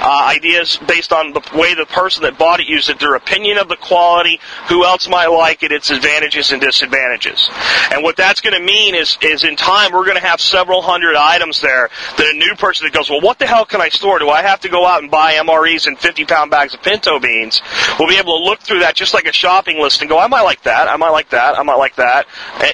uh, 0.01 0.27
ideas 0.29 0.79
based 0.87 1.13
on 1.13 1.33
the 1.33 1.41
way 1.55 1.75
the 1.75 1.87
person 1.87 2.23
that 2.23 2.39
bought 2.39 2.61
it 2.61 2.69
used 2.69 2.89
it, 2.89 2.99
their 2.99 3.15
opinion 3.15 3.59
of 3.59 3.69
the 3.69 3.77
quality, 3.77 4.39
who 4.69 4.85
else 4.85 5.09
might 5.09 5.27
like 5.27 5.63
it, 5.63 5.73
its 5.73 5.91
advantages 5.91 6.53
and 6.53 6.61
disadvantages. 6.61 7.51
And 7.93 8.03
what 8.03 8.17
that's 8.17 8.41
going 8.41 8.55
to 8.55 8.65
mean 8.65 8.95
is, 8.95 9.19
is 9.21 9.45
in 9.45 9.57
time 9.57 9.93
we're 9.93 10.05
going 10.05 10.21
to 10.21 10.27
have 10.27 10.41
several 10.41 10.81
hundred 10.83 11.17
items 11.17 11.61
there 11.61 11.91
that 12.17 12.27
a 12.35 12.39
new 12.39 12.55
person 12.57 12.87
that 12.87 12.95
goes, 12.95 13.11
well, 13.11 13.21
what 13.21 13.39
the 13.39 13.47
hell 13.47 13.65
can 13.65 13.81
I 13.81 13.89
store? 13.89 14.19
Do 14.19 14.29
I 14.29 14.43
have 14.43 14.61
to 14.61 14.69
go 14.69 14.87
out 14.87 15.03
and 15.03 15.11
buy 15.11 15.35
MREs 15.35 15.87
and 15.87 15.99
50 15.99 16.25
pound 16.25 16.51
bags 16.51 16.75
of 16.75 16.83
pinto 16.83 17.19
beans? 17.19 17.61
We'll 17.99 18.09
be 18.09 18.17
able 18.23 18.39
to 18.39 18.45
look 18.45 18.61
through 18.61 18.81
that 18.81 18.95
just 18.95 19.15
like 19.15 19.27
a 19.27 19.33
shopping 19.33 19.81
list 19.81 20.01
and 20.01 20.09
go, 20.09 20.19
I 20.19 20.27
might 20.29 20.43
like 20.43 20.63
that, 20.63 20.89
I 20.89 20.97
might 20.97 21.11
like 21.11 21.31
that, 21.31 21.59
I 21.59 21.63
might 21.63 21.77
like 21.77 21.97
that. 21.97 22.27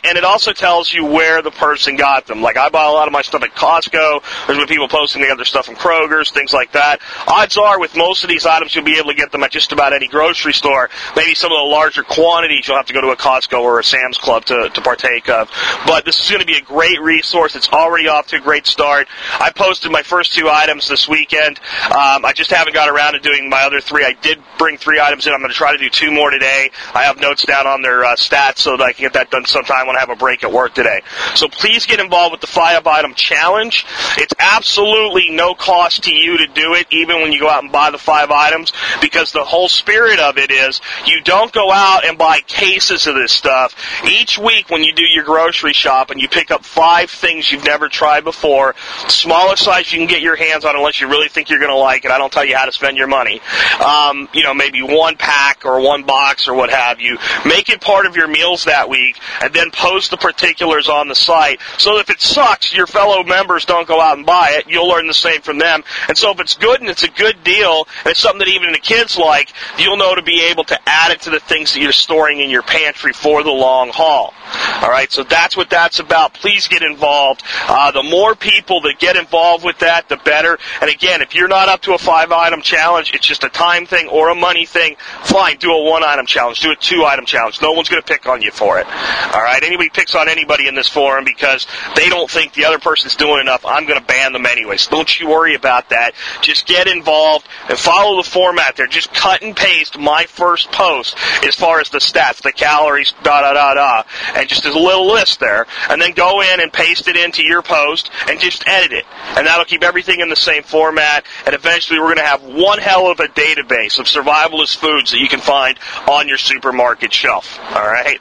And, 0.04 0.18
it 0.18 0.24
also 0.24 0.52
tells 0.52 0.92
you 0.92 1.06
where 1.06 1.42
the 1.42 1.52
person 1.52 1.94
got 1.94 2.26
them. 2.26 2.42
Like 2.42 2.56
I 2.56 2.70
buy 2.70 2.84
a 2.84 2.90
lot 2.90 3.06
of 3.06 3.12
my 3.12 3.22
stuff 3.22 3.44
at 3.44 3.54
Costco. 3.54 4.20
There's 4.48 4.58
been 4.58 4.66
people 4.66 4.88
posting 4.88 5.22
the 5.22 5.28
other 5.28 5.44
stuff 5.44 5.66
from 5.66 5.76
Kroger's, 5.76 6.32
things 6.32 6.52
like 6.52 6.72
that. 6.72 7.00
Odds 7.28 7.56
are 7.56 7.78
with 7.78 7.96
most 7.96 8.24
of 8.24 8.28
these 8.28 8.44
items 8.44 8.74
you'll 8.74 8.84
be 8.84 8.98
able 8.98 9.10
to 9.10 9.16
get 9.16 9.30
them 9.30 9.44
at 9.44 9.52
just 9.52 9.70
about 9.70 9.92
any 9.92 10.08
grocery 10.08 10.52
store. 10.52 10.90
Maybe 11.14 11.34
some 11.34 11.52
of 11.52 11.58
the 11.58 11.70
larger 11.70 12.02
quantities 12.02 12.66
you'll 12.66 12.78
have 12.78 12.86
to 12.86 12.92
go 12.92 13.00
to 13.00 13.10
a 13.10 13.16
Costco 13.16 13.60
or 13.60 13.78
a 13.78 13.84
Sam's 13.84 14.18
Club 14.18 14.44
to, 14.46 14.70
to 14.74 14.80
partake 14.80 15.28
of. 15.28 15.48
But 15.86 16.04
this 16.04 16.18
is 16.20 16.28
going 16.28 16.40
to 16.40 16.46
be 16.46 16.56
a 16.56 16.62
great 16.62 17.00
resource. 17.00 17.54
It's 17.54 17.68
already 17.68 18.08
off 18.08 18.26
to 18.28 18.36
a 18.36 18.40
great 18.40 18.66
start. 18.66 19.06
I 19.38 19.52
posted 19.54 19.92
my 19.92 20.02
first 20.02 20.32
two 20.32 20.48
items 20.48 20.88
this 20.88 21.08
weekend. 21.08 21.60
Um, 21.84 22.24
I 22.24 22.32
just 22.34 22.50
haven't 22.50 22.74
got 22.74 22.88
around 22.88 23.12
to 23.12 23.20
doing 23.20 23.48
my 23.48 23.62
other 23.62 23.80
three. 23.80 24.04
I 24.04 24.14
did 24.14 24.42
bring 24.58 24.78
three 24.78 24.98
items 24.98 25.28
in 25.28 25.32
I'm 25.38 25.42
going 25.42 25.52
to 25.52 25.56
try 25.56 25.70
to 25.70 25.78
do 25.78 25.88
two 25.88 26.10
more 26.10 26.30
today. 26.30 26.68
I 26.92 27.04
have 27.04 27.20
notes 27.20 27.44
down 27.46 27.68
on 27.68 27.80
their 27.80 28.04
uh, 28.04 28.16
stats 28.16 28.58
so 28.58 28.76
that 28.76 28.82
I 28.82 28.92
can 28.92 29.04
get 29.04 29.12
that 29.12 29.30
done 29.30 29.44
sometime 29.44 29.86
when 29.86 29.94
I 29.94 30.00
have 30.00 30.10
a 30.10 30.16
break 30.16 30.42
at 30.42 30.52
work 30.52 30.74
today. 30.74 31.02
So 31.36 31.46
please 31.46 31.86
get 31.86 32.00
involved 32.00 32.32
with 32.32 32.40
the 32.40 32.48
five 32.48 32.84
item 32.88 33.14
challenge. 33.14 33.86
It's 34.16 34.34
absolutely 34.40 35.30
no 35.30 35.54
cost 35.54 36.02
to 36.04 36.12
you 36.12 36.38
to 36.38 36.48
do 36.48 36.74
it, 36.74 36.88
even 36.90 37.20
when 37.20 37.30
you 37.30 37.38
go 37.38 37.48
out 37.48 37.62
and 37.62 37.70
buy 37.70 37.92
the 37.92 37.98
five 37.98 38.32
items, 38.32 38.72
because 39.00 39.30
the 39.30 39.44
whole 39.44 39.68
spirit 39.68 40.18
of 40.18 40.38
it 40.38 40.50
is 40.50 40.80
you 41.06 41.20
don't 41.22 41.52
go 41.52 41.70
out 41.70 42.04
and 42.04 42.18
buy 42.18 42.40
cases 42.40 43.06
of 43.06 43.14
this 43.14 43.30
stuff. 43.30 43.76
Each 44.04 44.36
week 44.38 44.70
when 44.70 44.82
you 44.82 44.92
do 44.92 45.04
your 45.04 45.22
grocery 45.22 45.72
shop 45.72 46.10
and 46.10 46.20
you 46.20 46.28
pick 46.28 46.50
up 46.50 46.64
five 46.64 47.10
things 47.10 47.52
you've 47.52 47.64
never 47.64 47.88
tried 47.88 48.24
before, 48.24 48.74
smallest 49.06 49.62
size 49.62 49.92
you 49.92 50.00
can 50.00 50.08
get 50.08 50.20
your 50.20 50.34
hands 50.34 50.64
on 50.64 50.74
unless 50.74 51.00
you 51.00 51.08
really 51.08 51.28
think 51.28 51.48
you're 51.48 51.60
going 51.60 51.70
to 51.70 51.76
like 51.76 52.04
it. 52.04 52.10
I 52.10 52.18
don't 52.18 52.32
tell 52.32 52.44
you 52.44 52.56
how 52.56 52.64
to 52.64 52.72
spend 52.72 52.96
your 52.96 53.06
money. 53.06 53.40
Um, 53.78 54.28
you 54.32 54.42
know, 54.42 54.52
maybe 54.52 54.82
one 54.82 55.16
pack 55.18 55.64
or 55.64 55.80
one 55.80 56.04
box 56.04 56.48
or 56.48 56.54
what 56.54 56.70
have 56.70 57.00
you. 57.00 57.18
Make 57.44 57.68
it 57.68 57.80
part 57.80 58.06
of 58.06 58.16
your 58.16 58.28
meals 58.28 58.64
that 58.64 58.88
week 58.88 59.18
and 59.42 59.52
then 59.52 59.70
post 59.70 60.10
the 60.10 60.16
particulars 60.16 60.88
on 60.88 61.08
the 61.08 61.14
site. 61.14 61.60
So 61.78 61.98
if 61.98 62.10
it 62.10 62.20
sucks, 62.20 62.74
your 62.74 62.86
fellow 62.86 63.22
members 63.24 63.64
don't 63.64 63.88
go 63.88 64.00
out 64.00 64.16
and 64.16 64.26
buy 64.26 64.56
it. 64.58 64.68
You'll 64.68 64.88
learn 64.88 65.06
the 65.06 65.14
same 65.14 65.42
from 65.42 65.58
them. 65.58 65.82
And 66.08 66.16
so 66.16 66.30
if 66.30 66.40
it's 66.40 66.56
good 66.56 66.80
and 66.80 66.88
it's 66.88 67.02
a 67.02 67.10
good 67.10 67.42
deal 67.44 67.86
and 68.04 68.12
it's 68.12 68.20
something 68.20 68.40
that 68.40 68.48
even 68.48 68.72
the 68.72 68.78
kids 68.78 69.18
like, 69.18 69.52
you'll 69.78 69.96
know 69.96 70.14
to 70.14 70.22
be 70.22 70.42
able 70.50 70.64
to 70.64 70.78
add 70.88 71.12
it 71.12 71.22
to 71.22 71.30
the 71.30 71.40
things 71.40 71.72
that 71.74 71.80
you're 71.80 71.92
storing 71.92 72.40
in 72.40 72.50
your 72.50 72.62
pantry 72.62 73.12
for 73.12 73.42
the 73.42 73.50
long 73.50 73.90
haul. 73.90 74.34
All 74.82 74.90
right, 74.90 75.10
so 75.10 75.24
that's 75.24 75.56
what 75.56 75.70
that's 75.70 75.98
about. 75.98 76.34
Please 76.34 76.68
get 76.68 76.82
involved. 76.82 77.42
Uh, 77.66 77.90
the 77.90 78.02
more 78.02 78.34
people 78.34 78.80
that 78.82 78.98
get 78.98 79.16
involved 79.16 79.64
with 79.64 79.78
that, 79.80 80.08
the 80.08 80.16
better. 80.18 80.58
And 80.80 80.90
again, 80.90 81.20
if 81.20 81.34
you're 81.34 81.48
not 81.48 81.68
up 81.68 81.82
to 81.82 81.94
a 81.94 81.98
five 81.98 82.32
item 82.32 82.62
challenge, 82.62 83.12
it's 83.14 83.26
just 83.26 83.44
a 83.44 83.48
time 83.48 83.86
thing 83.86 84.08
or 84.08 84.30
a 84.30 84.34
money 84.34 84.66
thing. 84.66 84.96
Fine, 85.24 85.58
do 85.58 85.72
a 85.72 85.82
one 85.82 86.02
item 86.02 86.26
challenge, 86.26 86.60
do 86.60 86.70
a 86.70 86.76
two 86.76 87.04
item 87.04 87.26
challenge. 87.26 87.60
No 87.60 87.72
one's 87.72 87.88
going 87.88 88.02
to 88.02 88.06
pick 88.06 88.26
on 88.26 88.42
you 88.42 88.50
for 88.50 88.78
it. 88.78 88.86
All 88.86 89.42
right, 89.42 89.62
anybody 89.62 89.88
picks 89.88 90.14
on 90.14 90.28
anybody 90.28 90.68
in 90.68 90.74
this 90.74 90.88
forum 90.88 91.24
because 91.24 91.66
they 91.96 92.08
don't 92.08 92.30
think 92.30 92.54
the 92.54 92.64
other 92.64 92.78
person's 92.78 93.16
doing 93.16 93.40
enough. 93.40 93.64
I'm 93.66 93.86
going 93.86 94.00
to 94.00 94.06
ban 94.06 94.32
them 94.32 94.46
anyways. 94.46 94.86
Don't 94.86 95.18
you 95.20 95.28
worry 95.28 95.54
about 95.54 95.90
that. 95.90 96.12
Just 96.40 96.66
get 96.66 96.86
involved 96.86 97.46
and 97.68 97.78
follow 97.78 98.16
the 98.16 98.28
format 98.28 98.76
there. 98.76 98.86
Just 98.86 99.12
cut 99.12 99.42
and 99.42 99.56
paste 99.56 99.98
my 99.98 100.24
first 100.24 100.70
post 100.72 101.16
as 101.44 101.54
far 101.54 101.80
as 101.80 101.90
the 101.90 101.98
stats, 101.98 102.42
the 102.42 102.52
calories, 102.52 103.12
da 103.22 103.40
da 103.40 103.52
da 103.52 103.74
da, 103.74 104.02
and 104.34 104.48
just 104.48 104.64
a 104.64 104.72
little 104.72 105.06
list 105.06 105.40
there, 105.40 105.66
and 105.88 106.00
then 106.00 106.12
go 106.12 106.40
in 106.40 106.60
and 106.60 106.72
paste 106.72 107.08
it 107.08 107.16
into 107.16 107.42
your 107.42 107.62
post 107.62 108.10
and 108.28 108.40
just 108.40 108.66
edit 108.66 108.92
it, 108.92 109.06
and 109.36 109.46
that'll 109.46 109.64
keep 109.64 109.82
everything 109.82 110.20
in 110.20 110.28
the 110.28 110.36
same 110.36 110.62
format. 110.62 111.24
And 111.46 111.54
eventually, 111.54 111.98
we're 111.98 112.14
going 112.14 112.18
to 112.18 112.22
have 112.22 112.42
one 112.42 112.78
hell 112.78 113.10
of 113.10 113.20
a 113.20 113.28
database 113.28 113.98
of 113.98 114.06
survivalist 114.06 114.76
foods 114.98 115.12
that 115.12 115.18
you 115.18 115.28
can 115.28 115.40
find 115.40 115.78
on 116.08 116.28
your 116.28 116.38
supermarket 116.38 117.12
shelf. 117.12 117.58
All 117.70 117.86
right. 117.86 118.20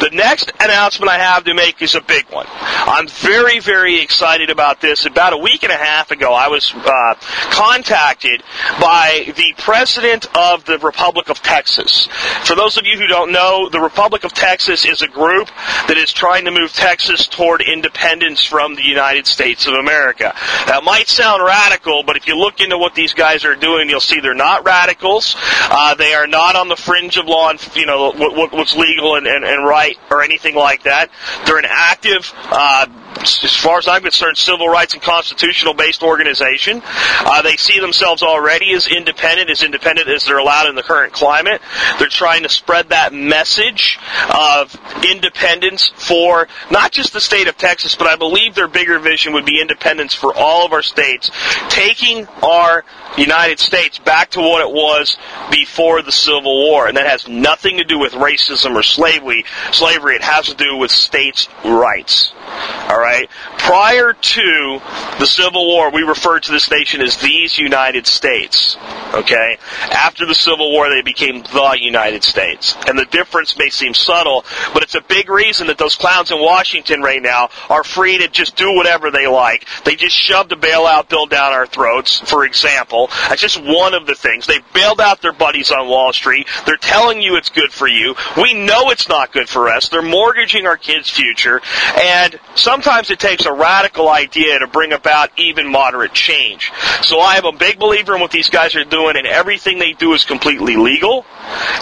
The 0.00 0.10
next 0.12 0.52
announcement 0.60 1.10
I 1.10 1.18
have 1.18 1.44
to 1.44 1.54
make 1.54 1.82
is 1.82 1.94
a 1.94 2.00
big 2.00 2.26
one. 2.30 2.46
I'm 2.48 3.08
very, 3.08 3.60
very 3.60 4.00
excited 4.00 4.50
about 4.50 4.80
this. 4.80 5.06
About 5.06 5.32
a 5.32 5.38
week 5.38 5.62
and 5.62 5.72
a 5.72 5.76
half 5.76 6.10
ago, 6.10 6.32
I 6.32 6.48
was 6.48 6.72
uh, 6.74 7.14
contacted 7.50 8.42
by 8.80 9.32
the 9.36 9.54
president 9.58 10.26
of 10.36 10.64
the 10.64 10.78
Republic 10.78 11.28
of 11.28 11.42
Texas. 11.42 12.06
For 12.44 12.54
those 12.54 12.76
of 12.78 12.84
you 12.84 12.98
who 12.98 13.06
don't 13.06 13.32
know, 13.32 13.68
the 13.68 13.80
Republic 13.80 14.24
of 14.24 14.32
Texas 14.32 14.84
is 14.84 15.02
a 15.02 15.08
group 15.08 15.48
that 15.88 15.96
is 15.96 16.12
trying 16.12 16.44
to 16.44 16.50
move 16.50 16.72
Texas 16.72 17.26
toward 17.26 17.62
independence 17.62 18.44
from 18.44 18.74
the 18.74 18.84
United 18.84 19.26
States 19.26 19.66
of 19.66 19.74
America. 19.74 20.32
That 20.66 20.84
might 20.84 21.08
sound 21.08 21.42
radical, 21.42 22.02
but 22.04 22.16
if 22.16 22.26
you 22.28 22.36
look 22.36 22.60
into 22.60 22.78
what 22.78 22.94
these 22.94 23.14
guys 23.14 23.44
are 23.44 23.56
doing, 23.56 23.88
you'll 23.88 24.00
see 24.00 24.20
they're 24.20 24.34
not 24.34 24.64
radicals. 24.64 25.34
Uh, 25.70 25.94
they 25.96 26.14
are 26.14 26.26
not 26.26 26.56
on 26.56 26.68
the 26.68 26.76
fringe 26.76 27.16
of 27.16 27.26
law 27.26 27.50
and 27.50 27.70
you 27.74 27.86
know 27.86 28.12
what, 28.12 28.52
what's 28.52 28.76
legal 28.76 29.16
and, 29.16 29.26
and, 29.26 29.44
and 29.44 29.66
right 29.66 29.96
or 30.10 30.22
anything 30.22 30.54
like 30.54 30.84
that. 30.84 31.10
They're 31.44 31.58
an 31.58 31.66
active. 31.68 32.32
Uh, 32.36 32.86
as 33.18 33.56
far 33.56 33.78
as 33.78 33.88
I'm 33.88 34.02
concerned, 34.02 34.36
civil 34.36 34.68
rights 34.68 34.94
and 34.94 35.02
constitutional 35.02 35.74
based 35.74 36.02
organization. 36.02 36.82
Uh, 36.84 37.42
they 37.42 37.56
see 37.56 37.80
themselves 37.80 38.22
already 38.22 38.72
as 38.74 38.86
independent, 38.88 39.50
as 39.50 39.62
independent 39.62 40.08
as 40.08 40.24
they're 40.24 40.38
allowed 40.38 40.68
in 40.68 40.74
the 40.74 40.82
current 40.82 41.12
climate. 41.12 41.60
They're 41.98 42.08
trying 42.08 42.42
to 42.42 42.48
spread 42.48 42.90
that 42.90 43.12
message 43.12 43.98
of 44.30 44.78
independence 45.10 45.90
for 45.94 46.48
not 46.70 46.92
just 46.92 47.12
the 47.12 47.20
state 47.20 47.48
of 47.48 47.56
Texas, 47.56 47.94
but 47.94 48.06
I 48.06 48.16
believe 48.16 48.54
their 48.54 48.68
bigger 48.68 48.98
vision 48.98 49.32
would 49.32 49.46
be 49.46 49.60
independence 49.60 50.14
for 50.14 50.34
all 50.34 50.66
of 50.66 50.72
our 50.72 50.82
states, 50.82 51.30
taking 51.68 52.26
our 52.42 52.84
United 53.16 53.58
States 53.58 53.98
back 53.98 54.30
to 54.30 54.40
what 54.40 54.60
it 54.60 54.70
was 54.70 55.16
before 55.50 55.85
the 56.02 56.12
Civil 56.12 56.68
War. 56.68 56.88
And 56.88 56.96
that 56.96 57.06
has 57.06 57.28
nothing 57.28 57.78
to 57.78 57.84
do 57.84 57.98
with 57.98 58.12
racism 58.12 58.74
or 58.74 58.82
slavery. 58.82 59.44
Slavery, 59.72 60.16
it 60.16 60.22
has 60.22 60.46
to 60.46 60.54
do 60.54 60.76
with 60.76 60.90
states' 60.90 61.48
rights. 61.64 62.32
All 62.88 62.98
right. 62.98 63.28
Prior 63.58 64.12
to 64.12 64.80
the 65.18 65.26
Civil 65.26 65.66
War, 65.66 65.90
we 65.90 66.02
referred 66.02 66.44
to 66.44 66.52
this 66.52 66.70
nation 66.70 67.00
as 67.00 67.16
these 67.16 67.58
United 67.58 68.06
States. 68.06 68.76
Okay. 69.12 69.58
After 69.90 70.26
the 70.26 70.34
Civil 70.34 70.70
War, 70.70 70.88
they 70.88 71.02
became 71.02 71.42
the 71.42 71.76
United 71.80 72.22
States. 72.22 72.76
And 72.86 72.98
the 72.98 73.06
difference 73.06 73.58
may 73.58 73.70
seem 73.70 73.94
subtle, 73.94 74.44
but 74.72 74.82
it's 74.82 74.94
a 74.94 75.00
big 75.00 75.28
reason 75.30 75.66
that 75.66 75.78
those 75.78 75.96
clowns 75.96 76.30
in 76.30 76.40
Washington 76.40 77.00
right 77.00 77.22
now 77.22 77.48
are 77.68 77.84
free 77.84 78.18
to 78.18 78.28
just 78.28 78.56
do 78.56 78.74
whatever 78.74 79.10
they 79.10 79.26
like. 79.26 79.66
They 79.84 79.96
just 79.96 80.16
shoved 80.16 80.52
a 80.52 80.56
bailout 80.56 81.08
bill 81.08 81.26
down 81.26 81.52
our 81.52 81.66
throats, 81.66 82.18
for 82.18 82.44
example. 82.44 83.08
That's 83.28 83.40
just 83.40 83.62
one 83.62 83.94
of 83.94 84.06
the 84.06 84.14
things. 84.14 84.46
They 84.46 84.58
bailed 84.74 85.00
out 85.00 85.22
their 85.22 85.32
buddies 85.32 85.72
on 85.72 85.88
Wall 85.88 86.12
Street. 86.12 86.46
They're 86.66 86.76
telling 86.76 87.22
you 87.22 87.36
it's 87.36 87.50
good 87.50 87.72
for 87.72 87.88
you. 87.88 88.14
We 88.36 88.54
know 88.54 88.90
it's 88.90 89.08
not 89.08 89.32
good 89.32 89.48
for 89.48 89.68
us. 89.68 89.88
They're 89.88 90.02
mortgaging 90.02 90.66
our 90.66 90.76
kids' 90.76 91.10
future. 91.10 91.60
And 91.98 92.38
sometimes 92.56 93.10
it 93.10 93.18
takes 93.18 93.46
a 93.46 93.52
radical 93.52 94.08
idea 94.08 94.58
to 94.58 94.66
bring 94.66 94.92
about 94.92 95.30
even 95.38 95.70
moderate 95.70 96.12
change. 96.12 96.72
So 97.02 97.20
I 97.20 97.36
am 97.36 97.44
a 97.44 97.52
big 97.52 97.78
believer 97.78 98.14
in 98.14 98.20
what 98.20 98.30
these 98.30 98.50
guys 98.50 98.74
are 98.74 98.84
doing, 98.84 99.16
and 99.16 99.26
everything 99.26 99.78
they 99.78 99.92
do 99.92 100.12
is 100.12 100.24
completely 100.24 100.76
legal 100.76 101.24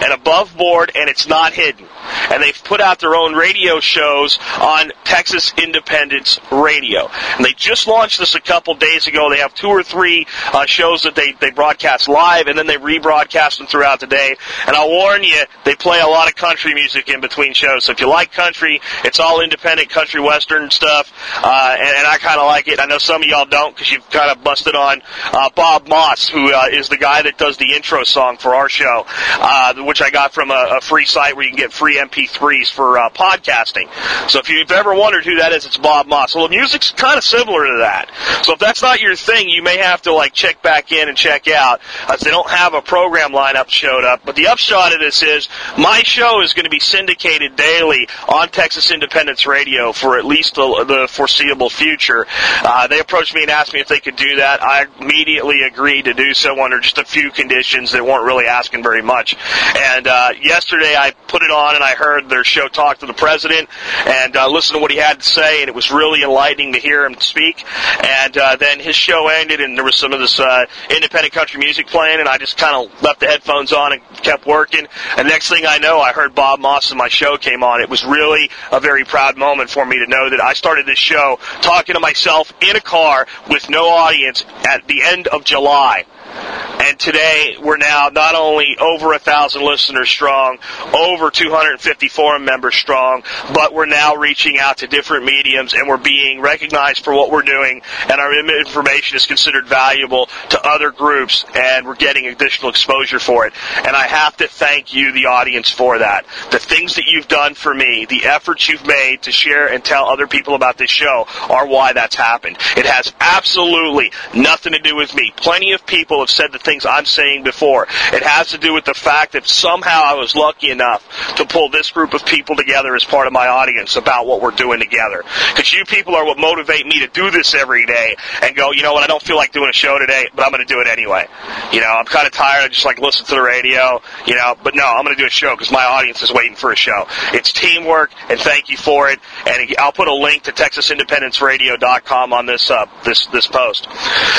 and 0.03 0.13
above 0.13 0.57
board, 0.57 0.93
and 0.95 1.09
it's 1.09 1.27
not 1.27 1.53
hidden. 1.53 1.87
And 2.31 2.43
they've 2.43 2.65
put 2.65 2.81
out 2.81 2.99
their 2.99 3.15
own 3.15 3.35
radio 3.35 3.81
shows 3.81 4.39
on 4.61 4.93
Texas 5.05 5.53
Independence 5.57 6.39
Radio. 6.53 7.09
And 7.37 7.45
they 7.45 7.53
just 7.53 7.87
launched 7.87 8.19
this 8.19 8.35
a 8.35 8.41
couple 8.41 8.75
days 8.75 9.07
ago. 9.07 9.31
They 9.31 9.39
have 9.39 9.55
two 9.55 9.69
or 9.69 9.83
three 9.83 10.27
uh, 10.53 10.67
shows 10.67 11.05
that 11.05 11.15
they, 11.15 11.33
they 11.33 11.51
broadcast 11.51 12.09
live, 12.09 12.47
and 12.47 12.59
then 12.59 12.67
they 12.67 12.77
rebroadcast 12.77 13.59
them 13.59 13.67
throughout 13.67 14.01
the 14.01 14.07
day. 14.07 14.37
And 14.67 14.77
I'll 14.77 14.91
warn 14.91 15.23
you, 15.23 15.43
they 15.65 15.75
play 15.75 16.01
a 16.01 16.07
lot 16.07 16.29
of 16.29 16.35
country 16.35 16.75
music 16.75 17.09
in 17.09 17.21
between 17.21 17.55
shows. 17.55 17.85
So 17.85 17.93
if 17.93 18.01
you 18.01 18.09
like 18.09 18.33
country, 18.33 18.81
it's 19.05 19.21
all 19.21 19.41
independent 19.41 19.89
country 19.89 20.21
western 20.21 20.64
stuff, 20.71 21.13
uh, 21.43 21.77
and, 21.79 21.97
and 21.97 22.07
I 22.07 22.19
kind 22.19 22.41
of 22.41 22.47
like 22.47 22.69
it. 22.69 22.81
I 22.81 22.87
know 22.87 22.99
some 22.99 23.23
of 23.23 23.29
y'all 23.29 23.47
don't 23.47 23.75
because 23.75 23.91
you've 23.91 24.09
kind 24.11 24.31
of 24.31 24.43
busted 24.45 24.75
on 24.75 25.03
uh, 25.33 25.51
Bob 25.55 25.89
Moss, 25.89 26.29
who 26.29 26.53
uh, 26.53 26.67
is 26.71 26.89
the 26.89 26.97
guy 26.97 27.23
that 27.23 27.39
does 27.39 27.57
the 27.57 27.75
intro 27.75 28.05
song 28.05 28.37
for 28.37 28.55
our 28.55 28.69
show, 28.69 29.05
uh, 29.07 29.75
which 29.85 30.03
I 30.03 30.11
got 30.11 30.35
from 30.35 30.51
a, 30.51 30.77
a 30.79 30.81
free 30.81 31.05
site 31.05 31.37
where 31.37 31.45
you 31.45 31.51
can 31.51 31.59
get 31.59 31.73
free 31.73 31.97
MP3s 31.97 32.71
for 32.71 32.99
uh, 32.99 33.11
podcasting. 33.11 33.89
So 34.31 34.39
if 34.39 34.49
you've 34.49 34.71
ever 34.71 34.95
wondered 34.95 35.25
who 35.25 35.37
that 35.37 35.53
is, 35.53 35.67
it's 35.67 35.79
Bob 35.79 36.07
Moss. 36.07 36.35
Well, 36.35 36.49
the 36.49 36.57
music's 36.57 36.91
kind 36.91 37.19
of 37.19 37.25
similar 37.25 37.67
to 37.67 37.79
that. 37.81 38.11
So 38.45 38.55
if 38.55 38.59
that's 38.59 38.83
not 38.83 39.01
your 39.01 39.17
thing, 39.17 39.49
you 39.49 39.63
may 39.63 39.79
have 39.79 40.03
to 40.03 40.13
like 40.13 40.33
check 40.33 40.63
back 40.63 40.93
in 40.93 41.09
and 41.09 41.17
check 41.17 41.49
out. 41.49 41.81
Uh, 42.07 42.17
they 42.17 42.31
don't 42.31 42.49
have 42.49 42.75
a 42.75 42.83
program 42.83 43.33
lineup 43.33 43.69
showed 43.69 44.05
up. 44.05 44.23
But 44.25 44.37
the 44.37 44.49
upshot 44.49 44.93
of 44.93 45.01
this 45.01 45.23
is 45.23 45.49
my 45.79 46.03
show 46.03 46.43
is 46.43 46.53
going 46.53 46.65
to 46.65 46.71
be 46.71 46.81
syndicated 46.81 47.57
daily 47.57 48.09
on 48.29 48.49
Texas 48.49 48.91
Independence 48.91 49.47
Radio 49.47 49.93
for 49.93 50.19
at 50.19 50.25
least 50.25 50.54
the, 50.55 50.85
the 50.87 51.09
foreseeable 51.09 51.71
future. 51.71 52.27
Uh, 52.63 52.87
they 52.87 53.01
approached 53.01 53.35
me 53.35 53.43
and 53.43 53.51
asked 53.51 53.75
me 53.75 53.81
if 53.81 53.89
they 53.89 54.01
could 54.01 54.17
do 54.17 54.37
that. 54.37 54.63
I 54.63 54.87
immediately 55.01 55.63
agreed 55.63 56.07
to 56.07 56.15
do 56.15 56.35
so 56.35 56.63
under 56.63 56.81
just 56.81 56.99
a 56.99 57.05
few 57.05 57.31
conditions. 57.31 57.93
They 57.93 58.01
weren't 58.01 58.25
really 58.25 58.47
asking 58.47 58.83
very 58.83 59.03
much. 59.03 59.37
And 59.77 60.07
uh, 60.07 60.31
yesterday 60.41 60.95
I 60.97 61.13
put 61.29 61.43
it 61.43 61.51
on 61.51 61.75
and 61.75 61.85
I 61.85 61.95
heard 61.95 62.29
their 62.29 62.45
show 62.45 62.69
talk 62.69 62.99
to 62.99 63.07
the 63.07 63.15
president 63.15 63.69
and 64.07 64.37
uh, 64.37 64.49
listened 64.49 64.77
to 64.77 64.83
what 64.83 64.91
he 64.91 64.99
had 64.99 65.21
to 65.21 65.29
say, 65.29 65.63
and 65.63 65.69
it 65.69 65.75
was 65.75 65.91
really 65.91 66.23
enlightening 66.23 66.73
to 66.75 66.79
hear 66.79 67.05
him 67.05 67.15
speak. 67.21 67.65
And 68.05 68.37
uh, 68.37 68.57
then 68.57 68.81
his 68.81 68.97
show 68.97 69.29
ended, 69.29 69.61
and 69.61 69.77
there 69.77 69.85
was 69.85 69.97
some 69.97 70.13
of 70.13 70.21
this 70.21 70.39
uh, 70.39 70.67
independent 70.91 71.33
country 71.33 71.61
music 71.61 71.87
playing, 71.87 72.21
and 72.21 72.29
I 72.29 72.39
just 72.39 72.57
kind 72.57 72.75
of 72.75 73.03
left 73.03 73.21
the 73.21 73.27
headphones 73.27 73.73
on 73.73 73.93
and 73.93 74.03
kept 74.23 74.47
working. 74.47 74.87
And 75.17 75.29
next 75.29 75.49
thing 75.49 75.65
I 75.67 75.79
know, 75.79 76.01
I 76.01 76.13
heard 76.13 76.35
Bob 76.35 76.61
Moss 76.61 76.91
and 76.91 76.99
my 76.99 77.09
show 77.09 77.37
came 77.37 77.63
on. 77.63 77.81
It 77.81 77.89
was 77.89 78.05
really 78.05 78.51
a 78.73 78.81
very 78.81 79.05
proud 79.05 79.37
moment 79.37 79.71
for 79.71 79.85
me 79.85 79.99
to 79.99 80.07
know 80.07 80.31
that 80.31 80.41
I 80.45 80.53
started 80.53 80.87
this 80.87 80.99
show 80.99 81.39
talking 81.63 81.95
to 81.95 82.01
myself 82.01 82.53
in 82.61 82.77
a 82.77 82.81
car 82.81 83.27
with 83.49 83.71
no 83.71 83.89
audience 83.89 84.45
at 84.69 84.87
the 84.87 85.03
end 85.03 85.27
of 85.27 85.45
July. 85.45 86.05
And 86.35 86.99
today 86.99 87.57
we're 87.63 87.79
now 87.79 88.11
not 88.13 88.35
only 88.35 88.77
over 88.79 89.13
a 89.13 89.19
thousand 89.19 89.63
listeners 89.63 90.11
strong, 90.11 90.59
over 90.95 91.31
250 91.31 92.09
forum 92.09 92.45
members 92.45 92.75
strong, 92.75 93.23
but 93.55 93.73
we're 93.73 93.87
now 93.87 94.17
reaching 94.17 94.59
out 94.59 94.79
to 94.79 94.87
different 94.87 95.25
mediums 95.25 95.75
and 95.75 95.89
we're 95.89 95.97
being 95.97 96.41
recognized 96.41 97.05
for 97.05 97.15
what 97.15 97.31
we're 97.31 97.43
doing 97.43 97.83
and 98.09 98.21
our 98.21 98.59
information 98.59 99.17
is 99.17 99.27
considered 99.27 99.67
valuable 99.67 100.27
to 100.51 100.61
other 100.67 100.91
groups 100.91 101.45
and 101.55 101.87
we're 101.87 101.95
getting 101.95 102.27
additional 102.27 102.71
exposure 102.71 103.19
for 103.19 103.47
it. 103.47 103.55
And 103.77 103.97
I 103.97 104.07
have 104.07 104.37
to 104.39 104.49
thank 104.49 104.95
you, 104.95 105.13
the 105.13 105.27
audience, 105.27 105.71
for 105.71 105.99
that. 105.99 106.27
The 106.51 106.59
things 106.59 106.97
that 106.97 107.05
you've 107.07 107.29
done 107.29 107.55
for 107.55 107.73
me, 107.73 108.05
the 108.05 108.25
efforts 108.25 108.69
you've 108.69 108.87
made 108.87 109.23
to 109.23 109.33
share 109.33 109.73
and 109.73 109.85
tell 109.85 110.07
other 110.07 110.27
people 110.27 110.55
about 110.55 110.77
this 110.77 110.91
show 110.91 111.27
are 111.49 111.67
why 111.67 111.93
that's 111.93 112.17
happened. 112.17 112.59
It 112.77 112.87
has 112.87 113.13
absolutely 113.21 114.13
nothing 114.35 114.73
to 114.73 114.79
do 114.81 114.97
with 114.97 115.15
me. 115.15 115.33
Plenty 115.37 115.73
of 115.73 115.87
people 115.87 116.23
have 116.25 116.31
said 116.31 116.53
the 116.53 116.59
things 116.59 116.87
I'm 116.87 117.05
saying 117.05 117.45
before. 117.45 117.87
It 118.13 118.23
has 118.23 118.51
to 118.51 118.59
do 118.59 118.73
with 118.73 118.85
the 118.85 118.95
fact 118.95 119.33
that 119.33 119.47
somehow 119.47 120.03
I 120.05 120.15
was 120.15 120.35
lucky 120.35 120.71
enough 120.71 121.07
to 121.37 121.45
pull 121.45 121.71
this 121.71 121.91
group 121.91 122.15
of 122.15 122.25
people 122.25 122.57
together 122.57 122.95
as 122.95 123.05
part 123.05 123.27
of 123.27 123.33
my 123.33 123.47
audience 123.47 123.97
about 123.97 124.27
what 124.27 124.41
we're 124.41 124.53
doing 124.53 124.81
together. 124.81 125.23
Because 125.51 125.73
you 125.73 125.85
people 125.85 126.15
are 126.15 126.25
what 126.25 126.39
motivate 126.39 126.87
me 126.87 127.01
to 127.01 127.09
do 127.09 127.31
this 127.31 127.55
every 127.55 127.87
day 127.87 128.17
and 128.43 128.57
go, 128.57 128.73
you 128.73 128.83
know 128.83 128.93
what, 128.93 129.03
I 129.03 129.07
don't 129.07 129.23
feel 129.23 129.37
like 129.37 129.53
doing 129.53 129.71
a 129.71 129.73
show 129.73 129.99
today, 129.99 130.27
but 130.35 130.45
I'm 130.45 130.51
going 130.51 130.67
to 130.67 130.73
do 130.73 130.81
it 130.81 130.87
anyway. 130.87 131.27
You 131.73 131.81
know, 131.81 131.89
I'm 131.89 132.07
kind 132.07 132.27
of 132.27 132.33
tired. 132.33 132.65
I 132.65 132.69
just 132.69 132.85
like 132.85 132.99
listen 132.99 133.27
to 133.27 133.35
the 133.35 133.43
radio, 133.43 134.01
you 134.27 134.35
know, 134.35 134.57
but 134.63 134.75
no, 134.75 134.85
I'm 134.85 135.05
going 135.05 135.17
to 135.17 135.21
do 135.21 135.27
a 135.27 135.31
show 135.31 135.55
because 135.55 135.71
my 135.71 135.85
audience 135.85 136.23
is 136.23 136.33
waiting 136.33 136.57
for 136.57 136.73
a 136.73 136.77
show. 136.77 137.07
It's 137.33 137.53
teamwork, 137.53 138.13
and 138.29 138.39
thank 138.39 138.69
you 138.71 138.77
for 138.77 139.09
it. 139.09 139.19
And 139.47 139.75
I'll 139.79 139.93
put 139.93 140.09
a 140.09 140.15
link 140.15 140.45
to 140.45 140.53
TexasIndependenceRadio.com 140.53 142.33
on 142.33 142.47
this 142.47 142.71
uh, 142.71 142.87
this 143.05 143.27
this 143.27 143.47
post. 143.47 143.85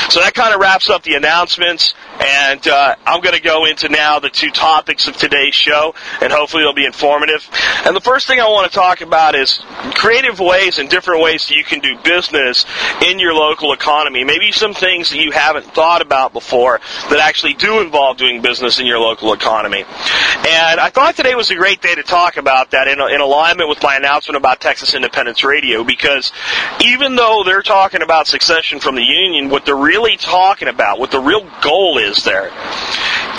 So 0.09 0.19
that 0.21 0.33
kind 0.33 0.53
of 0.53 0.61
wraps 0.61 0.89
up 0.89 1.03
the 1.03 1.15
announcements, 1.15 1.74
and 2.19 2.67
uh, 2.67 2.95
I'm 3.05 3.21
going 3.21 3.35
to 3.35 3.41
go 3.41 3.65
into 3.65 3.89
now 3.89 4.19
the 4.19 4.29
two 4.29 4.49
topics 4.51 5.07
of 5.07 5.17
today's 5.17 5.55
show, 5.55 5.95
and 6.21 6.31
hopefully 6.31 6.63
it'll 6.63 6.73
be 6.73 6.85
informative. 6.85 7.47
And 7.85 7.95
the 7.95 8.01
first 8.01 8.27
thing 8.27 8.39
I 8.39 8.47
want 8.47 8.71
to 8.71 8.75
talk 8.75 9.01
about 9.01 9.35
is 9.35 9.61
creative 9.95 10.39
ways 10.39 10.79
and 10.79 10.89
different 10.89 11.21
ways 11.21 11.47
that 11.47 11.55
you 11.55 11.63
can 11.63 11.79
do 11.79 11.97
business 12.03 12.65
in 13.05 13.19
your 13.19 13.33
local 13.33 13.73
economy. 13.73 14.23
Maybe 14.23 14.51
some 14.51 14.73
things 14.73 15.09
that 15.09 15.19
you 15.19 15.31
haven't 15.31 15.65
thought 15.65 16.01
about 16.01 16.33
before 16.33 16.79
that 17.09 17.19
actually 17.19 17.53
do 17.53 17.81
involve 17.81 18.17
doing 18.17 18.41
business 18.41 18.79
in 18.79 18.85
your 18.85 18.99
local 18.99 19.33
economy. 19.33 19.83
And 19.83 20.79
I 20.79 20.89
thought 20.89 21.15
today 21.15 21.35
was 21.35 21.51
a 21.51 21.55
great 21.55 21.81
day 21.81 21.95
to 21.95 22.03
talk 22.03 22.37
about 22.37 22.71
that 22.71 22.87
in, 22.87 22.99
in 22.99 23.21
alignment 23.21 23.69
with 23.69 23.81
my 23.83 23.95
announcement 23.95 24.37
about 24.37 24.61
Texas 24.61 24.93
Independence 24.93 25.43
Radio 25.43 25.83
because 25.83 26.31
even 26.81 27.15
though 27.15 27.43
they're 27.45 27.61
talking 27.61 28.01
about 28.01 28.27
succession 28.27 28.79
from 28.79 28.95
the 28.95 29.03
Union, 29.03 29.49
what 29.49 29.65
they're 29.65 29.75
really 29.75 30.17
talking 30.17 30.67
about, 30.67 30.99
what 30.99 31.11
the 31.11 31.19
real 31.19 31.45
goal 31.61 31.97
is 31.97 32.23
there, 32.23 32.51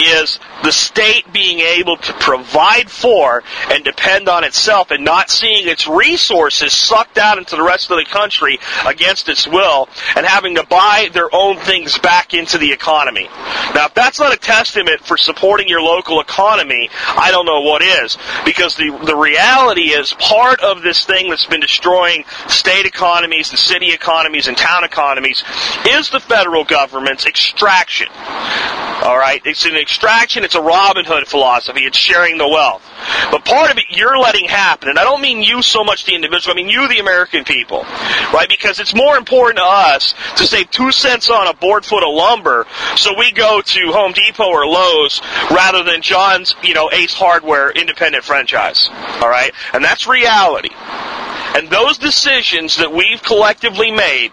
is 0.02 0.38
the 0.62 0.72
state 0.72 1.32
being 1.32 1.60
able 1.60 1.96
to 1.96 2.12
provide 2.14 2.90
for 2.90 3.42
and 3.70 3.84
depend 3.84 4.28
on 4.28 4.44
itself 4.44 4.90
and 4.90 5.04
not 5.04 5.30
seeing 5.30 5.68
its 5.68 5.86
resources 5.86 6.72
sucked 6.72 7.18
out 7.18 7.38
into 7.38 7.56
the 7.56 7.62
rest 7.62 7.90
of 7.90 7.98
the 7.98 8.04
country 8.04 8.58
against 8.86 9.28
its 9.28 9.46
will 9.46 9.88
and 10.16 10.26
having 10.26 10.54
to 10.54 10.66
buy 10.66 11.08
their 11.12 11.32
own 11.34 11.56
things 11.58 11.98
back 11.98 12.34
into 12.34 12.58
the 12.58 12.72
economy. 12.72 13.28
Now, 13.74 13.86
if 13.86 13.94
that's 13.94 14.18
not 14.18 14.32
a 14.32 14.38
testament 14.38 15.00
for 15.00 15.16
supporting 15.16 15.68
your 15.68 15.82
local 15.82 16.20
economy, 16.20 16.88
I 17.08 17.30
don't 17.30 17.46
know 17.46 17.60
what 17.60 17.82
is. 17.82 18.16
Because 18.44 18.76
the, 18.76 18.98
the 19.04 19.16
reality 19.16 19.92
is 19.92 20.12
part 20.14 20.60
of 20.60 20.82
this 20.82 21.04
thing 21.04 21.28
that's 21.30 21.46
been 21.46 21.60
destroying 21.60 22.24
state 22.48 22.86
economies, 22.86 23.50
the 23.50 23.56
city 23.56 23.92
economies, 23.92 24.48
and 24.48 24.56
town 24.56 24.84
economies 24.84 25.44
is 25.88 26.10
the 26.10 26.20
federal 26.20 26.64
government's 26.64 27.26
extraction. 27.26 28.08
All 29.02 29.16
right? 29.16 29.40
It's 29.44 29.64
an 29.64 29.76
extraction, 29.76 30.44
it's 30.44 30.54
a 30.54 30.60
Robin 30.62 31.04
Hood 31.04 31.26
philosophy, 31.26 31.80
it's 31.80 31.98
sharing 31.98 32.38
the 32.38 32.48
wealth. 32.48 32.82
But 33.30 33.44
part 33.44 33.70
of 33.70 33.78
it 33.78 33.84
you're 33.90 34.18
letting 34.18 34.48
happen, 34.48 34.88
and 34.88 34.98
I 34.98 35.04
don't 35.04 35.20
mean 35.20 35.42
you 35.42 35.62
so 35.62 35.84
much 35.84 36.06
the 36.06 36.14
individual, 36.14 36.54
I 36.54 36.56
mean 36.56 36.68
you 36.68 36.88
the 36.88 36.98
American 36.98 37.44
people. 37.44 37.82
Right? 38.32 38.46
Because 38.48 38.80
it's 38.80 38.94
more 38.94 39.16
important 39.16 39.58
to 39.58 39.64
us 39.64 40.14
to 40.36 40.46
save 40.46 40.70
two 40.70 40.92
cents 40.92 41.30
on 41.30 41.46
a 41.46 41.54
board 41.54 41.84
foot 41.84 42.02
of 42.02 42.14
lumber 42.14 42.66
so 42.96 43.16
we 43.18 43.32
go 43.32 43.60
to 43.60 43.92
Home 43.92 44.12
Depot 44.12 44.48
or 44.48 44.66
Lowe's 44.66 45.20
rather 45.50 45.82
than 45.82 46.02
John's, 46.02 46.54
you 46.62 46.74
know, 46.74 46.90
Ace 46.92 47.14
Hardware 47.14 47.70
independent 47.70 48.24
franchise. 48.24 48.88
All 49.20 49.28
right? 49.28 49.52
And 49.72 49.84
that's 49.84 50.06
reality. 50.06 50.70
And 51.56 51.70
those 51.70 51.98
decisions 51.98 52.76
that 52.76 52.92
we've 52.92 53.22
collectively 53.22 53.90
made 53.90 54.32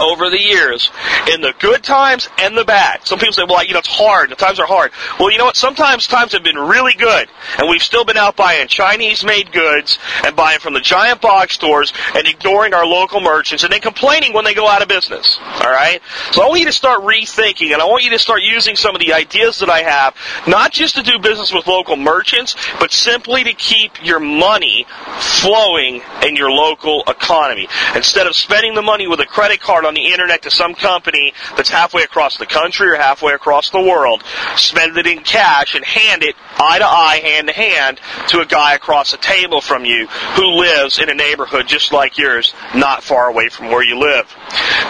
over 0.00 0.30
the 0.30 0.40
years 0.40 0.90
in 1.32 1.40
the 1.40 1.54
good 1.58 1.82
times 1.82 2.28
and 2.38 2.56
the 2.56 2.64
bad. 2.64 3.06
Some 3.06 3.18
people 3.18 3.32
say, 3.32 3.44
well, 3.48 3.64
you 3.64 3.72
know, 3.72 3.78
it's 3.78 3.88
hard. 3.88 4.30
The 4.30 4.36
times 4.36 4.58
are 4.58 4.66
hard. 4.66 4.92
Well, 5.18 5.30
you 5.30 5.38
know 5.38 5.46
what? 5.46 5.56
Sometimes 5.56 6.06
times 6.06 6.32
have 6.32 6.42
been 6.42 6.58
really 6.58 6.94
good, 6.94 7.28
and 7.58 7.68
we've 7.68 7.82
still 7.82 8.04
been 8.04 8.16
out 8.16 8.36
buying 8.36 8.68
Chinese-made 8.68 9.52
goods 9.52 9.98
and 10.24 10.34
buying 10.36 10.58
from 10.60 10.74
the 10.74 10.80
giant 10.80 11.20
box 11.20 11.54
stores 11.54 11.92
and 12.14 12.26
ignoring 12.26 12.74
our 12.74 12.86
local 12.86 13.20
merchants 13.20 13.64
and 13.64 13.72
then 13.72 13.80
complaining 13.80 14.32
when 14.32 14.44
they 14.44 14.54
go 14.54 14.68
out 14.68 14.82
of 14.82 14.88
business. 14.88 15.38
All 15.40 15.70
right? 15.70 16.00
So 16.32 16.42
I 16.42 16.48
want 16.48 16.60
you 16.60 16.66
to 16.66 16.72
start 16.72 17.00
rethinking, 17.02 17.72
and 17.72 17.82
I 17.82 17.84
want 17.84 18.04
you 18.04 18.10
to 18.10 18.18
start 18.18 18.42
using 18.42 18.76
some 18.76 18.94
of 18.94 19.00
the 19.00 19.12
ideas 19.12 19.58
that 19.60 19.70
I 19.70 19.82
have, 19.82 20.14
not 20.46 20.72
just 20.72 20.96
to 20.96 21.02
do 21.02 21.18
business 21.18 21.52
with 21.52 21.66
local 21.66 21.96
merchants, 21.96 22.56
but 22.78 22.92
simply 22.92 23.44
to 23.44 23.52
keep 23.52 24.04
your 24.04 24.20
money 24.20 24.86
flowing 25.18 26.02
in 26.22 26.36
your 26.36 26.50
local 26.50 27.02
economy. 27.06 27.68
Instead 27.94 28.26
of 28.26 28.34
spending 28.34 28.74
the 28.74 28.82
money 28.82 29.06
with 29.06 29.20
a 29.20 29.26
credit 29.26 29.60
card 29.60 29.81
on 29.84 29.94
the 29.94 30.06
internet 30.06 30.42
to 30.42 30.50
some 30.50 30.74
company 30.74 31.32
that's 31.56 31.70
halfway 31.70 32.02
across 32.02 32.36
the 32.38 32.46
country 32.46 32.90
or 32.90 32.96
halfway 32.96 33.32
across 33.32 33.70
the 33.70 33.80
world, 33.80 34.22
spend 34.56 34.96
it 34.96 35.06
in 35.06 35.20
cash 35.20 35.74
and 35.74 35.84
hand 35.84 36.22
it 36.22 36.36
eye 36.58 36.78
to 36.78 36.84
eye, 36.84 37.20
hand 37.22 37.48
to 37.48 37.54
hand 37.54 38.00
to 38.28 38.40
a 38.40 38.46
guy 38.46 38.74
across 38.74 39.12
the 39.12 39.18
table 39.18 39.60
from 39.60 39.84
you 39.84 40.06
who 40.06 40.46
lives 40.60 40.98
in 40.98 41.08
a 41.08 41.14
neighborhood 41.14 41.66
just 41.66 41.92
like 41.92 42.18
yours, 42.18 42.54
not 42.74 43.02
far 43.02 43.28
away 43.28 43.48
from 43.48 43.68
where 43.68 43.82
you 43.82 43.98
live. 43.98 44.34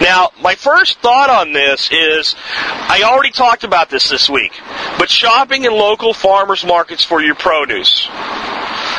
Now, 0.01 0.31
my 0.41 0.55
first 0.55 0.99
thought 0.99 1.29
on 1.29 1.53
this 1.53 1.89
is 1.91 2.35
I 2.45 3.03
already 3.03 3.31
talked 3.31 3.63
about 3.63 3.89
this 3.89 4.09
this 4.09 4.29
week, 4.29 4.53
but 4.97 5.09
shopping 5.09 5.65
in 5.65 5.71
local 5.71 6.13
farmers 6.13 6.65
markets 6.65 7.03
for 7.03 7.21
your 7.21 7.35
produce. 7.35 8.07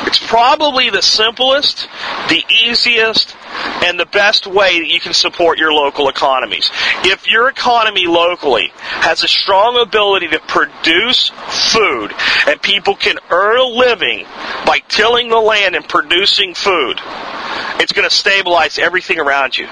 It's 0.07 0.25
probably 0.27 0.91
the 0.91 1.03
simplest, 1.03 1.89
the 2.29 2.45
easiest, 2.65 3.37
and 3.85 4.01
the 4.01 4.07
best 4.07 4.47
way 4.47 4.81
that 4.81 4.89
you 4.89 4.99
can 4.99 5.13
support 5.13 5.59
your 5.59 5.73
local 5.73 6.09
economies. 6.09 6.71
If 7.05 7.31
your 7.31 7.49
economy 7.49 8.07
locally 8.07 8.73
has 8.75 9.23
a 9.23 9.29
strong 9.29 9.79
ability 9.79 10.29
to 10.29 10.39
produce 10.41 11.31
food 11.49 12.13
and 12.47 12.61
people 12.63 12.97
can 12.97 13.19
earn 13.31 13.59
a 13.59 13.65
living 13.65 14.25
by 14.65 14.81
tilling 14.89 15.29
the 15.29 15.39
land 15.39 15.77
and 15.77 15.87
producing 15.87 16.55
food, 16.55 16.99
it's 17.79 17.93
going 17.93 18.09
to 18.09 18.15
stabilize 18.15 18.79
everything 18.79 19.21
around 19.21 19.57
you. 19.57 19.69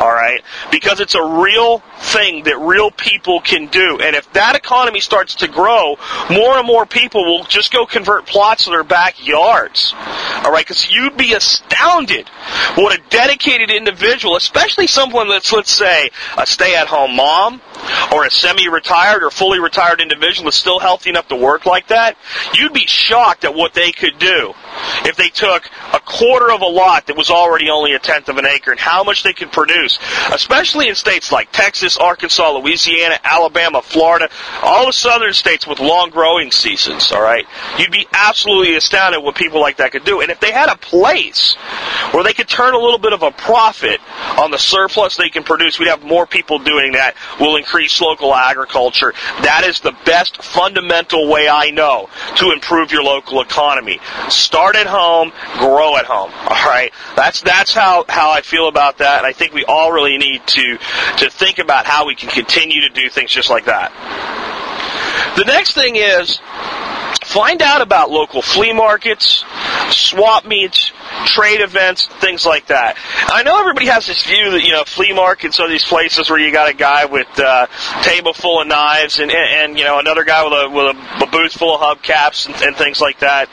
All 0.00 0.12
right? 0.12 0.42
Because 0.70 1.00
it's 1.00 1.14
a 1.14 1.22
real 1.22 1.78
thing 1.98 2.44
that 2.44 2.58
real 2.58 2.90
people 2.90 3.40
can 3.40 3.66
do. 3.66 3.98
And 4.00 4.16
if 4.16 4.32
that 4.32 4.56
economy 4.56 5.00
starts 5.00 5.36
to 5.36 5.48
grow, 5.48 5.96
more 6.30 6.58
and 6.58 6.66
more 6.66 6.86
people 6.86 7.24
will 7.24 7.44
just 7.44 7.72
go 7.72 7.86
convert 7.86 8.26
plots 8.26 8.64
to 8.64 8.70
their 8.70 8.84
backyards. 8.84 9.94
All 9.96 10.52
right? 10.52 10.66
Because 10.66 10.90
you'd 10.90 11.16
be 11.16 11.34
astounded 11.34 12.28
what 12.76 12.98
a 12.98 13.02
dedicated 13.10 13.70
individual, 13.70 14.36
especially 14.36 14.86
someone 14.86 15.28
that's, 15.28 15.52
let's 15.52 15.70
say, 15.70 16.10
a 16.36 16.46
stay 16.46 16.74
at 16.74 16.88
home 16.88 17.16
mom 17.16 17.60
or 18.12 18.24
a 18.24 18.30
semi 18.30 18.68
retired 18.68 19.22
or 19.22 19.30
fully 19.30 19.58
retired 19.58 20.00
individual 20.00 20.46
that's 20.46 20.56
still 20.56 20.78
healthy 20.78 21.10
enough 21.10 21.28
to 21.28 21.36
work 21.36 21.66
like 21.66 21.88
that, 21.88 22.16
you'd 22.54 22.72
be 22.72 22.86
shocked 22.86 23.44
at 23.44 23.54
what 23.54 23.74
they 23.74 23.92
could 23.92 24.18
do 24.18 24.54
if 25.04 25.16
they 25.16 25.28
took 25.28 25.68
a 25.92 26.00
quarter 26.00 26.50
of 26.50 26.62
a 26.62 26.66
lot 26.66 27.06
that 27.06 27.16
was 27.16 27.30
already 27.30 27.68
only 27.70 27.94
a 27.94 27.98
tenth 27.98 28.28
of 28.28 28.38
an 28.38 28.46
acre 28.46 28.70
and 28.70 28.80
how 28.80 29.04
much 29.04 29.22
they 29.22 29.32
could 29.32 29.52
produce, 29.52 29.83
especially 30.32 30.88
in 30.88 30.94
states 30.94 31.32
like 31.32 31.50
Texas, 31.52 31.96
Arkansas, 31.96 32.58
Louisiana, 32.58 33.18
Alabama, 33.24 33.82
Florida, 33.82 34.28
all 34.62 34.86
the 34.86 34.92
southern 34.92 35.32
states 35.32 35.66
with 35.66 35.80
long 35.80 36.10
growing 36.10 36.50
seasons, 36.50 37.12
all 37.12 37.22
right? 37.22 37.46
You'd 37.78 37.90
be 37.90 38.06
absolutely 38.12 38.76
astounded 38.76 39.22
what 39.22 39.34
people 39.34 39.60
like 39.60 39.78
that 39.78 39.92
could 39.92 40.04
do. 40.04 40.20
And 40.20 40.30
if 40.30 40.40
they 40.40 40.52
had 40.52 40.68
a 40.68 40.76
place 40.76 41.54
where 42.12 42.24
they 42.24 42.32
could 42.32 42.48
turn 42.48 42.74
a 42.74 42.78
little 42.78 42.98
bit 42.98 43.12
of 43.12 43.22
a 43.22 43.30
profit 43.30 44.00
on 44.38 44.50
the 44.50 44.58
surplus 44.58 45.16
they 45.16 45.28
can 45.28 45.42
produce, 45.42 45.78
we'd 45.78 45.88
have 45.88 46.04
more 46.04 46.26
people 46.26 46.58
doing 46.58 46.92
that. 46.92 47.14
We'll 47.40 47.56
increase 47.56 48.00
local 48.00 48.34
agriculture. 48.34 49.12
That 49.42 49.64
is 49.64 49.80
the 49.80 49.96
best 50.04 50.42
fundamental 50.42 51.28
way 51.28 51.48
I 51.48 51.70
know 51.70 52.08
to 52.36 52.52
improve 52.52 52.92
your 52.92 53.02
local 53.02 53.40
economy. 53.40 53.98
Start 54.28 54.76
at 54.76 54.86
home, 54.86 55.32
grow 55.58 55.96
at 55.96 56.04
home. 56.06 56.30
All 56.32 56.70
right, 56.70 56.92
that's 57.16 57.40
that's 57.42 57.74
how 57.74 58.04
how 58.08 58.30
I 58.30 58.40
feel 58.40 58.68
about 58.68 58.98
that, 58.98 59.18
and 59.18 59.26
I 59.26 59.32
think 59.32 59.52
we 59.52 59.64
all 59.64 59.73
really 59.92 60.18
need 60.18 60.46
to 60.46 60.78
to 61.18 61.30
think 61.30 61.58
about 61.58 61.86
how 61.86 62.06
we 62.06 62.14
can 62.14 62.28
continue 62.28 62.80
to 62.82 62.88
do 62.88 63.08
things 63.08 63.30
just 63.30 63.50
like 63.50 63.66
that. 63.66 63.92
The 65.36 65.44
next 65.44 65.74
thing 65.74 65.96
is 65.96 66.38
Find 67.34 67.62
out 67.62 67.82
about 67.82 68.12
local 68.12 68.42
flea 68.42 68.72
markets, 68.72 69.44
swap 69.90 70.46
meets, 70.46 70.92
trade 71.26 71.60
events, 71.60 72.06
things 72.20 72.46
like 72.46 72.68
that. 72.68 72.96
I 73.26 73.42
know 73.42 73.58
everybody 73.58 73.86
has 73.86 74.06
this 74.06 74.22
view 74.24 74.52
that 74.52 74.62
you 74.62 74.70
know 74.70 74.84
flea 74.84 75.12
markets 75.12 75.58
are 75.58 75.68
these 75.68 75.84
places 75.84 76.30
where 76.30 76.38
you 76.38 76.52
got 76.52 76.70
a 76.70 76.74
guy 76.74 77.06
with 77.06 77.26
a 77.40 77.68
table 78.04 78.34
full 78.34 78.60
of 78.60 78.68
knives 78.68 79.18
and, 79.18 79.32
and, 79.32 79.70
and 79.72 79.78
you 79.78 79.84
know 79.84 79.98
another 79.98 80.22
guy 80.22 80.44
with 80.44 80.52
a 80.52 80.70
with 80.70 80.96
a, 80.96 81.24
a 81.24 81.26
booth 81.26 81.52
full 81.52 81.74
of 81.74 81.80
hubcaps 81.80 82.46
and, 82.46 82.54
and 82.62 82.76
things 82.76 83.00
like 83.00 83.18
that. 83.18 83.48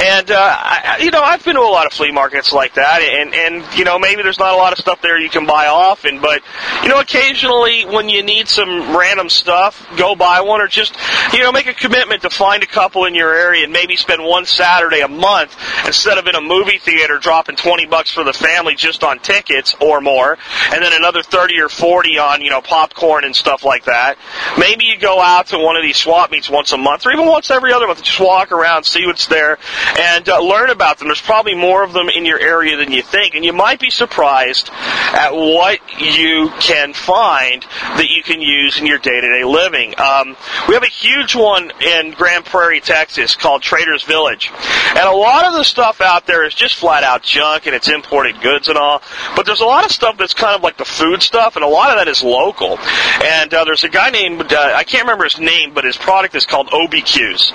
And 0.00 0.30
uh, 0.30 0.38
I, 0.38 0.98
you 1.02 1.10
know 1.10 1.20
I've 1.20 1.44
been 1.44 1.56
to 1.56 1.60
a 1.60 1.62
lot 1.62 1.86
of 1.86 1.92
flea 1.92 2.12
markets 2.12 2.52
like 2.52 2.74
that, 2.74 3.02
and 3.02 3.34
and 3.34 3.76
you 3.76 3.84
know 3.84 3.98
maybe 3.98 4.22
there's 4.22 4.38
not 4.38 4.54
a 4.54 4.56
lot 4.56 4.72
of 4.72 4.78
stuff 4.78 5.02
there 5.02 5.18
you 5.18 5.28
can 5.28 5.44
buy 5.44 5.66
often, 5.66 6.20
but 6.20 6.40
you 6.84 6.88
know 6.88 7.00
occasionally 7.00 7.84
when 7.84 8.08
you 8.08 8.22
need 8.22 8.46
some 8.46 8.96
random 8.96 9.28
stuff, 9.28 9.84
go 9.96 10.14
buy 10.14 10.42
one 10.42 10.60
or 10.60 10.68
just 10.68 10.96
you 11.32 11.40
know 11.40 11.50
make 11.50 11.66
a 11.66 11.74
commitment 11.74 12.22
to 12.22 12.30
find 12.30 12.62
a 12.62 12.68
couple 12.68 13.06
in 13.06 13.14
your 13.16 13.23
area 13.32 13.64
and 13.64 13.72
maybe 13.72 13.94
spend 13.96 14.22
one 14.22 14.44
Saturday 14.44 15.00
a 15.00 15.08
month 15.08 15.56
instead 15.86 16.18
of 16.18 16.26
in 16.26 16.34
a 16.34 16.40
movie 16.40 16.78
theater 16.78 17.18
dropping 17.18 17.56
20 17.56 17.86
bucks 17.86 18.10
for 18.10 18.24
the 18.24 18.32
family 18.32 18.74
just 18.74 19.04
on 19.04 19.18
tickets 19.20 19.74
or 19.80 20.00
more, 20.00 20.36
and 20.72 20.82
then 20.82 20.92
another 20.92 21.22
30 21.22 21.60
or 21.60 21.68
40 21.68 22.18
on, 22.18 22.42
you 22.42 22.50
know, 22.50 22.60
popcorn 22.60 23.24
and 23.24 23.34
stuff 23.34 23.64
like 23.64 23.84
that. 23.84 24.18
Maybe 24.58 24.84
you 24.84 24.98
go 24.98 25.20
out 25.20 25.48
to 25.48 25.58
one 25.58 25.76
of 25.76 25.82
these 25.82 25.96
swap 25.96 26.30
meets 26.30 26.50
once 26.50 26.72
a 26.72 26.76
month 26.76 27.06
or 27.06 27.12
even 27.12 27.26
once 27.26 27.50
every 27.50 27.72
other 27.72 27.86
month. 27.86 28.02
Just 28.02 28.20
walk 28.20 28.52
around, 28.52 28.84
see 28.84 29.06
what's 29.06 29.26
there, 29.26 29.58
and 29.98 30.28
uh, 30.28 30.40
learn 30.40 30.70
about 30.70 30.98
them. 30.98 31.08
There's 31.08 31.20
probably 31.20 31.54
more 31.54 31.82
of 31.84 31.92
them 31.92 32.08
in 32.08 32.24
your 32.24 32.38
area 32.38 32.76
than 32.76 32.92
you 32.92 33.02
think, 33.02 33.34
and 33.34 33.44
you 33.44 33.52
might 33.52 33.80
be 33.80 33.90
surprised 33.90 34.70
at 34.72 35.32
what 35.32 35.78
you 36.00 36.50
can 36.60 36.92
find 36.92 37.62
that 37.62 38.08
you 38.08 38.22
can 38.22 38.40
use 38.40 38.78
in 38.78 38.86
your 38.86 38.98
day-to-day 38.98 39.44
living. 39.44 39.94
Um, 39.98 40.36
we 40.68 40.74
have 40.74 40.82
a 40.82 40.88
huge 40.88 41.34
one 41.34 41.70
in 41.80 42.10
Grand 42.12 42.44
Prairie, 42.44 42.80
Texas 42.80 43.13
called 43.36 43.62
Traders 43.62 44.02
Village. 44.04 44.50
And 44.88 45.08
a 45.08 45.12
lot 45.12 45.46
of 45.46 45.54
the 45.54 45.64
stuff 45.64 46.00
out 46.00 46.26
there 46.26 46.44
is 46.44 46.54
just 46.54 46.76
flat 46.76 47.02
out 47.04 47.22
junk 47.22 47.66
and 47.66 47.74
it's 47.74 47.88
imported 47.88 48.40
goods 48.40 48.68
and 48.68 48.78
all. 48.78 49.02
But 49.36 49.46
there's 49.46 49.60
a 49.60 49.66
lot 49.66 49.84
of 49.84 49.90
stuff 49.90 50.16
that's 50.18 50.34
kind 50.34 50.54
of 50.54 50.62
like 50.62 50.76
the 50.76 50.84
food 50.84 51.22
stuff, 51.22 51.56
and 51.56 51.64
a 51.64 51.68
lot 51.68 51.90
of 51.90 51.98
that 51.98 52.08
is 52.08 52.22
local. 52.22 52.78
And 53.24 53.52
uh, 53.52 53.64
there's 53.64 53.84
a 53.84 53.88
guy 53.88 54.10
named, 54.10 54.52
uh, 54.52 54.72
I 54.74 54.84
can't 54.84 55.04
remember 55.04 55.24
his 55.24 55.38
name, 55.38 55.74
but 55.74 55.84
his 55.84 55.96
product 55.96 56.34
is 56.34 56.46
called 56.46 56.68
OBQs. 56.68 57.52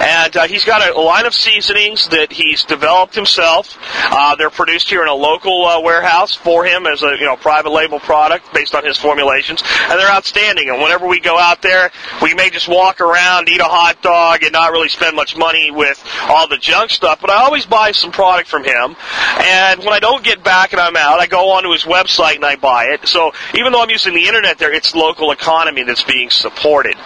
And 0.00 0.36
uh, 0.36 0.46
he's 0.46 0.64
got 0.64 0.88
a 0.88 0.98
line 1.00 1.26
of 1.26 1.34
seasonings 1.34 2.08
that 2.08 2.32
he's 2.32 2.64
developed 2.64 3.14
himself. 3.14 3.78
Uh, 3.94 4.34
they're 4.36 4.50
produced 4.50 4.88
here 4.88 5.02
in 5.02 5.08
a 5.08 5.14
local 5.14 5.64
uh, 5.64 5.80
warehouse 5.80 6.34
for 6.34 6.64
him 6.64 6.86
as 6.86 7.02
a 7.02 7.16
you 7.18 7.24
know 7.24 7.36
private 7.36 7.70
label 7.70 8.00
product 8.00 8.52
based 8.52 8.74
on 8.74 8.84
his 8.84 8.98
formulations, 8.98 9.62
and 9.64 9.98
they're 9.98 10.10
outstanding. 10.10 10.68
And 10.68 10.80
whenever 10.80 11.06
we 11.06 11.20
go 11.20 11.38
out 11.38 11.62
there, 11.62 11.90
we 12.20 12.34
may 12.34 12.50
just 12.50 12.68
walk 12.68 13.00
around, 13.00 13.48
eat 13.48 13.60
a 13.60 13.64
hot 13.64 14.02
dog, 14.02 14.42
and 14.42 14.52
not 14.52 14.72
really 14.72 14.88
spend 15.02 15.16
much 15.16 15.36
money 15.36 15.70
with 15.70 16.02
all 16.28 16.46
the 16.46 16.56
junk 16.56 16.90
stuff. 16.90 17.20
But 17.20 17.30
I 17.30 17.44
always 17.44 17.66
buy 17.66 17.90
some 17.90 18.12
product 18.12 18.48
from 18.48 18.64
him, 18.64 18.96
and 19.40 19.80
when 19.80 19.92
I 19.92 19.98
don't 20.00 20.22
get 20.22 20.44
back 20.44 20.72
and 20.72 20.80
I'm 20.80 20.96
out, 20.96 21.18
I 21.18 21.26
go 21.26 21.52
onto 21.52 21.72
his 21.72 21.82
website 21.82 22.36
and 22.36 22.44
I 22.44 22.56
buy 22.56 22.86
it. 22.86 23.08
So 23.08 23.32
even 23.54 23.72
though 23.72 23.82
I'm 23.82 23.90
using 23.90 24.14
the 24.14 24.26
internet 24.26 24.58
there, 24.58 24.72
it's 24.72 24.94
local 24.94 25.32
economy 25.32 25.82
that's 25.82 26.04
being 26.04 26.30
supported. 26.30 26.96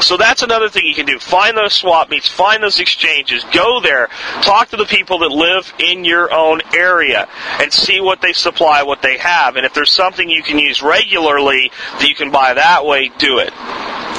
So 0.00 0.16
that's 0.16 0.42
another 0.42 0.68
thing 0.68 0.84
you 0.86 0.94
can 0.94 1.06
do. 1.06 1.18
Find 1.18 1.56
those 1.56 1.74
swap 1.74 2.08
meets, 2.08 2.28
find 2.28 2.62
those 2.62 2.78
exchanges, 2.78 3.44
go 3.52 3.80
there, 3.80 4.08
talk 4.42 4.68
to 4.68 4.76
the 4.76 4.86
people 4.86 5.18
that 5.20 5.30
live 5.30 5.72
in 5.78 6.04
your 6.04 6.32
own 6.32 6.60
area, 6.74 7.28
and 7.58 7.72
see 7.72 8.00
what 8.00 8.20
they 8.20 8.32
supply, 8.32 8.84
what 8.84 9.02
they 9.02 9.18
have. 9.18 9.56
And 9.56 9.66
if 9.66 9.74
there's 9.74 9.90
something 9.90 10.28
you 10.30 10.42
can 10.42 10.58
use 10.58 10.82
regularly 10.82 11.72
that 11.98 12.08
you 12.08 12.14
can 12.14 12.30
buy 12.30 12.54
that 12.54 12.86
way, 12.86 13.10
do 13.18 13.38
it. 13.38 13.52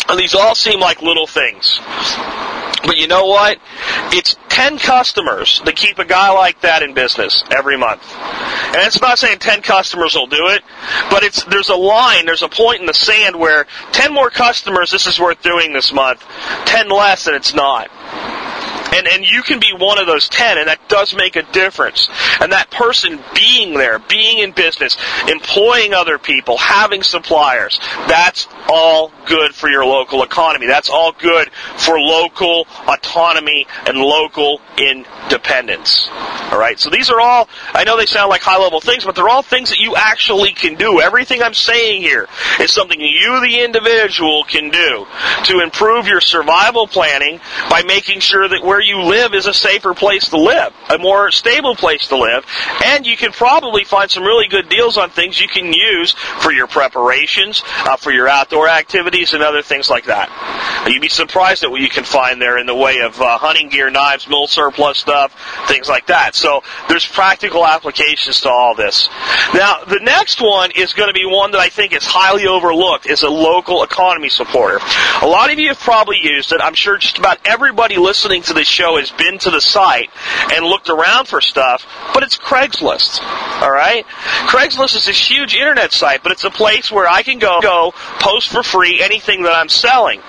And 0.09 0.19
these 0.19 0.35
all 0.35 0.55
seem 0.55 0.81
like 0.81 1.01
little 1.01 1.27
things. 1.27 1.79
But 2.83 2.97
you 2.97 3.07
know 3.07 3.27
what? 3.27 3.59
It's 4.11 4.35
10 4.49 4.79
customers 4.79 5.61
that 5.65 5.75
keep 5.75 5.99
a 5.99 6.05
guy 6.05 6.31
like 6.31 6.61
that 6.61 6.83
in 6.83 6.93
business 6.93 7.43
every 7.51 7.77
month. 7.77 8.03
And 8.13 8.77
it's 8.77 8.99
not 8.99 9.19
saying 9.19 9.39
10 9.39 9.61
customers 9.61 10.15
will 10.15 10.27
do 10.27 10.47
it, 10.47 10.63
but 11.09 11.23
it's, 11.23 11.43
there's 11.45 11.69
a 11.69 11.75
line, 11.75 12.25
there's 12.25 12.43
a 12.43 12.49
point 12.49 12.81
in 12.81 12.85
the 12.85 12.93
sand 12.93 13.35
where 13.35 13.65
10 13.91 14.13
more 14.13 14.29
customers, 14.29 14.91
this 14.91 15.07
is 15.07 15.19
worth 15.19 15.41
doing 15.41 15.73
this 15.73 15.93
month. 15.93 16.23
10 16.65 16.89
less, 16.89 17.27
and 17.27 17.35
it's 17.35 17.53
not. 17.53 17.89
And, 18.91 19.07
and 19.07 19.25
you 19.25 19.41
can 19.41 19.59
be 19.59 19.73
one 19.77 19.99
of 19.99 20.07
those 20.07 20.27
10, 20.29 20.57
and 20.57 20.67
that 20.67 20.87
does 20.89 21.15
make 21.15 21.35
a 21.35 21.43
difference. 21.43 22.09
And 22.39 22.51
that 22.51 22.69
person 22.71 23.19
being 23.33 23.73
there, 23.73 23.99
being 23.99 24.39
in 24.39 24.51
business, 24.51 24.97
employing 25.27 25.93
other 25.93 26.17
people, 26.17 26.57
having 26.57 27.03
suppliers, 27.03 27.79
that's 28.07 28.47
all 28.69 29.11
good 29.25 29.53
for 29.55 29.69
your 29.69 29.85
local 29.85 30.23
economy. 30.23 30.67
That's 30.67 30.89
all 30.89 31.13
good 31.13 31.49
for 31.77 31.99
local 31.99 32.67
autonomy 32.87 33.67
and 33.85 33.97
local 33.97 34.59
independence. 34.77 36.09
All 36.51 36.59
right. 36.59 36.79
So 36.79 36.89
these 36.89 37.09
are 37.09 37.19
all, 37.19 37.47
I 37.73 37.83
know 37.83 37.97
they 37.97 38.05
sound 38.05 38.29
like 38.29 38.41
high 38.41 38.57
level 38.57 38.81
things, 38.81 39.05
but 39.05 39.15
they're 39.15 39.29
all 39.29 39.41
things 39.41 39.69
that 39.69 39.79
you 39.79 39.95
actually 39.95 40.51
can 40.51 40.75
do. 40.75 40.99
Everything 40.99 41.41
I'm 41.41 41.53
saying 41.53 42.01
here 42.01 42.27
is 42.59 42.71
something 42.71 42.99
you, 42.99 43.39
the 43.41 43.61
individual, 43.63 44.43
can 44.43 44.69
do 44.69 45.07
to 45.45 45.59
improve 45.61 46.07
your 46.07 46.21
survival 46.21 46.87
planning 46.87 47.39
by 47.69 47.83
making 47.83 48.19
sure 48.19 48.47
that 48.47 48.63
where 48.63 48.80
you 48.81 49.01
live 49.01 49.33
is 49.33 49.45
a 49.45 49.53
safer 49.53 49.93
place 49.93 50.29
to 50.29 50.37
live, 50.37 50.73
a 50.89 50.97
more 50.97 51.31
stable 51.31 51.75
place 51.75 52.07
to 52.07 52.17
live, 52.17 52.45
and 52.83 53.05
you 53.05 53.17
can 53.17 53.31
probably 53.31 53.83
find 53.83 54.09
some 54.09 54.23
really 54.23 54.47
good 54.47 54.69
deals 54.69 54.97
on 54.97 55.09
things 55.09 55.39
you 55.39 55.47
can 55.47 55.73
use 55.73 56.11
for 56.11 56.51
your 56.51 56.67
preparations, 56.67 57.63
uh, 57.85 57.97
for 57.97 58.11
your 58.11 58.27
outdoor 58.27 58.67
activities, 58.67 59.33
and 59.33 59.43
other 59.43 59.61
things 59.61 59.89
like 59.89 60.05
that. 60.05 60.29
You'd 60.87 61.01
be 61.01 61.09
surprised 61.09 61.63
at 61.63 61.71
what 61.71 61.81
you 61.81 61.89
can 61.89 62.03
find 62.03 62.41
there 62.41 62.57
in 62.57 62.65
the 62.65 62.75
way 62.75 62.99
of 62.99 63.19
uh, 63.21 63.37
hunting 63.37 63.69
gear, 63.69 63.89
knives, 63.89 64.27
mill 64.27 64.47
surplus 64.47 64.97
stuff, 64.97 65.35
things 65.67 65.87
like 65.87 66.07
that. 66.07 66.35
So 66.35 66.63
there's 66.89 67.05
practical 67.05 67.65
applications 67.65 68.41
to 68.41 68.49
all 68.49 68.75
this. 68.75 69.09
Now, 69.53 69.83
the 69.83 69.99
next 70.01 70.41
one 70.41 70.71
is 70.71 70.93
going 70.93 71.09
to 71.09 71.13
be 71.13 71.25
one 71.25 71.51
that 71.51 71.59
I 71.59 71.69
think 71.69 71.93
is 71.93 72.05
highly 72.05 72.47
overlooked, 72.47 73.05
is 73.05 73.23
a 73.23 73.29
local 73.29 73.83
economy 73.83 74.29
supporter. 74.29 74.79
A 75.21 75.27
lot 75.27 75.51
of 75.51 75.59
you 75.59 75.69
have 75.69 75.79
probably 75.79 76.17
used 76.21 76.51
it. 76.51 76.61
I'm 76.61 76.73
sure 76.73 76.97
just 76.97 77.17
about 77.17 77.39
everybody 77.45 77.97
listening 77.97 78.41
to 78.43 78.53
this 78.53 78.67
show 78.71 78.97
has 78.97 79.11
been 79.11 79.37
to 79.39 79.51
the 79.51 79.61
site 79.61 80.09
and 80.51 80.65
looked 80.65 80.89
around 80.89 81.27
for 81.27 81.41
stuff, 81.41 81.85
but 82.13 82.23
it's 82.23 82.37
Craigslist. 82.37 83.21
All 83.61 83.71
right? 83.71 84.05
Craigslist 84.47 84.95
is 84.95 85.05
this 85.05 85.29
huge 85.29 85.53
internet 85.53 85.91
site, 85.91 86.23
but 86.23 86.31
it's 86.31 86.43
a 86.43 86.49
place 86.49 86.91
where 86.91 87.07
I 87.07 87.21
can 87.21 87.39
go, 87.39 87.61
go 87.61 87.91
post 88.19 88.49
for 88.49 88.63
free 88.63 89.01
anything 89.01 89.43
that 89.43 89.53
I'm 89.53 89.69
selling. 89.69 90.21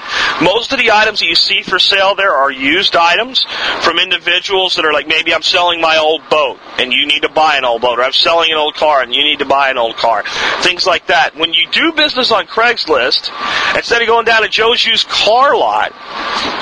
Most 0.43 0.73
of 0.73 0.79
the 0.79 0.91
items 0.91 1.21
that 1.21 1.27
you 1.27 1.35
see 1.35 1.63
for 1.63 1.79
sale 1.79 2.15
there 2.15 2.35
are 2.35 2.51
used 2.51 2.97
items 2.97 3.45
from 3.83 3.99
individuals 3.99 4.77
that 4.77 4.85
are 4.85 4.93
like, 4.93 5.07
maybe 5.07 5.33
I'm 5.33 5.43
selling 5.43 5.81
my 5.81 5.99
old 5.99 6.29
boat 6.29 6.59
and 6.79 6.93
you 6.93 7.07
need 7.07 7.23
to 7.23 7.29
buy 7.29 7.57
an 7.57 7.65
old 7.65 7.83
boat, 7.83 7.99
or 7.99 8.03
I'm 8.03 8.13
selling 8.13 8.51
an 8.51 8.59
old 8.59 8.75
car 8.75 9.03
and 9.03 9.15
you 9.15 9.23
need 9.23 9.39
to 9.39 9.47
buy 9.47 9.71
an 9.71 9.79
old 9.79 9.97
car. 9.97 10.25
Things 10.63 10.87
like 10.87 11.07
that. 11.07 11.37
When 11.37 11.53
you 11.53 11.69
do 11.71 11.93
business 11.93 12.33
on 12.33 12.47
Craigslist, 12.47 13.31
instead 13.77 14.03
of 14.03 14.09
going 14.09 14.25
down 14.25 14.43
to 14.43 14.49
Joe's 14.49 14.85
used 14.85 15.09
car 15.09 15.57
lot, 15.57 15.93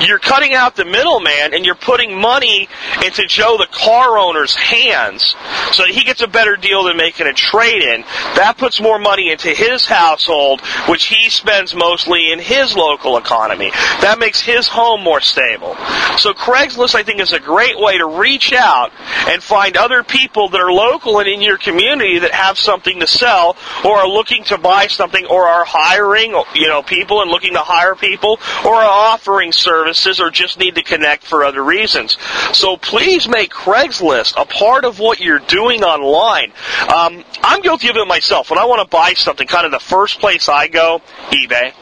you're 0.07 0.19
cutting 0.19 0.53
out 0.53 0.75
the 0.75 0.85
middleman 0.85 1.53
and 1.53 1.65
you're 1.65 1.75
putting 1.75 2.19
money 2.19 2.67
into 3.05 3.25
Joe 3.27 3.57
the 3.57 3.67
car 3.67 4.17
owner's 4.17 4.55
hands 4.55 5.35
so 5.71 5.83
that 5.83 5.91
he 5.91 6.03
gets 6.03 6.21
a 6.21 6.27
better 6.27 6.55
deal 6.55 6.83
than 6.85 6.97
making 6.97 7.27
a 7.27 7.33
trade 7.33 7.83
in. 7.83 8.01
That 8.35 8.55
puts 8.57 8.81
more 8.81 8.99
money 8.99 9.31
into 9.31 9.49
his 9.49 9.85
household, 9.85 10.61
which 10.87 11.05
he 11.05 11.29
spends 11.29 11.75
mostly 11.75 12.31
in 12.31 12.39
his 12.39 12.75
local 12.75 13.17
economy. 13.17 13.71
That 14.01 14.19
makes 14.19 14.41
his 14.41 14.67
home 14.67 15.01
more 15.01 15.21
stable. 15.21 15.75
So 16.17 16.33
Craigslist, 16.33 16.95
I 16.95 17.03
think, 17.03 17.19
is 17.19 17.33
a 17.33 17.39
great 17.39 17.79
way 17.79 17.97
to 17.97 18.05
reach 18.05 18.53
out 18.53 18.91
and 19.27 19.41
find 19.41 19.77
other 19.77 20.03
people 20.03 20.49
that 20.49 20.61
are 20.61 20.71
local 20.71 21.19
and 21.19 21.27
in 21.27 21.41
your 21.41 21.57
community 21.57 22.19
that 22.19 22.31
have 22.31 22.57
something 22.57 22.99
to 22.99 23.07
sell 23.07 23.55
or 23.85 23.97
are 23.97 24.07
looking 24.07 24.43
to 24.45 24.57
buy 24.57 24.87
something 24.87 25.25
or 25.25 25.47
are 25.47 25.65
hiring, 25.65 26.31
you 26.55 26.67
know, 26.67 26.83
people 26.83 27.21
and 27.21 27.31
looking 27.31 27.53
to 27.53 27.59
hire 27.59 27.95
people 27.95 28.39
or 28.65 28.75
are 28.75 29.13
offering 29.13 29.51
services 29.51 29.70
or 29.71 30.29
just 30.31 30.59
need 30.59 30.75
to 30.75 30.83
connect 30.83 31.23
for 31.23 31.43
other 31.43 31.63
reasons. 31.63 32.17
So 32.53 32.77
please 32.77 33.27
make 33.27 33.51
Craigslist 33.51 34.33
a 34.41 34.45
part 34.45 34.85
of 34.85 34.99
what 34.99 35.19
you're 35.19 35.39
doing 35.39 35.83
online. 35.83 36.51
Um, 36.93 37.23
I'm 37.43 37.61
guilty 37.61 37.89
of 37.89 37.95
it 37.95 38.07
myself. 38.07 38.49
When 38.49 38.59
I 38.59 38.65
want 38.65 38.81
to 38.81 38.87
buy 38.87 39.13
something, 39.13 39.47
kind 39.47 39.65
of 39.65 39.71
the 39.71 39.79
first 39.79 40.19
place 40.19 40.49
I 40.49 40.67
go, 40.67 41.01
eBay. 41.29 41.73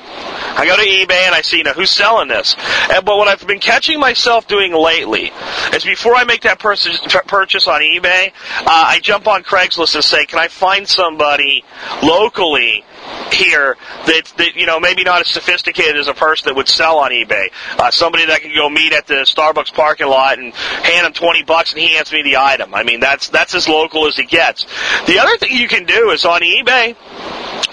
I 0.60 0.66
go 0.66 0.76
to 0.76 0.82
eBay 0.82 1.26
and 1.26 1.36
I 1.36 1.42
see, 1.42 1.58
you 1.58 1.64
know, 1.64 1.74
who's 1.74 1.92
selling 1.92 2.28
this. 2.28 2.56
And, 2.92 3.06
but 3.06 3.18
what 3.18 3.28
I've 3.28 3.46
been 3.46 3.60
catching 3.60 4.00
myself 4.00 4.48
doing 4.48 4.74
lately 4.74 5.32
is 5.74 5.84
before 5.84 6.16
I 6.16 6.24
make 6.24 6.42
that 6.42 6.60
purchase, 6.60 7.00
purchase 7.28 7.68
on 7.68 7.82
eBay, 7.82 8.30
uh, 8.30 8.64
I 8.66 9.00
jump 9.02 9.28
on 9.28 9.44
Craigslist 9.44 9.96
and 9.96 10.04
say, 10.04 10.26
can 10.26 10.40
I 10.40 10.48
find 10.48 10.88
somebody 10.88 11.64
locally 12.04 12.84
here 13.32 13.78
that, 14.06 14.34
that 14.38 14.56
you 14.56 14.66
know 14.66 14.80
maybe 14.80 15.04
not 15.04 15.22
as 15.22 15.28
sophisticated 15.28 15.98
as 15.98 16.08
a 16.08 16.14
person 16.14 16.46
that 16.48 16.56
would 16.56 16.68
sell 16.68 17.00
on 17.00 17.12
eBay. 17.12 17.52
Uh, 17.78 17.92
somebody 17.92 18.26
that 18.26 18.42
can 18.42 18.54
go 18.54 18.70
meet 18.70 18.94
at 18.94 19.08
the 19.08 19.26
Starbucks 19.26 19.74
parking 19.74 20.08
lot 20.08 20.40
and 20.40 20.54
hand 20.54 21.08
him 21.08 21.14
twenty 21.14 21.44
bucks 21.44 21.74
and 21.74 21.82
he 21.82 21.94
hands 21.96 22.12
me 22.12 22.24
the 22.24 22.38
item. 22.38 22.74
I 22.74 22.84
mean 22.84 23.00
that's 23.00 23.30
that's 23.30 23.56
as 23.56 23.68
local 23.68 24.08
as 24.08 24.18
it 24.20 24.30
gets. 24.30 24.66
The 25.08 25.20
other 25.20 25.38
thing 25.38 25.52
you 25.52 25.68
can 25.68 25.86
do 25.86 26.12
is 26.12 26.26
on 26.26 26.42
eBay 26.42 26.96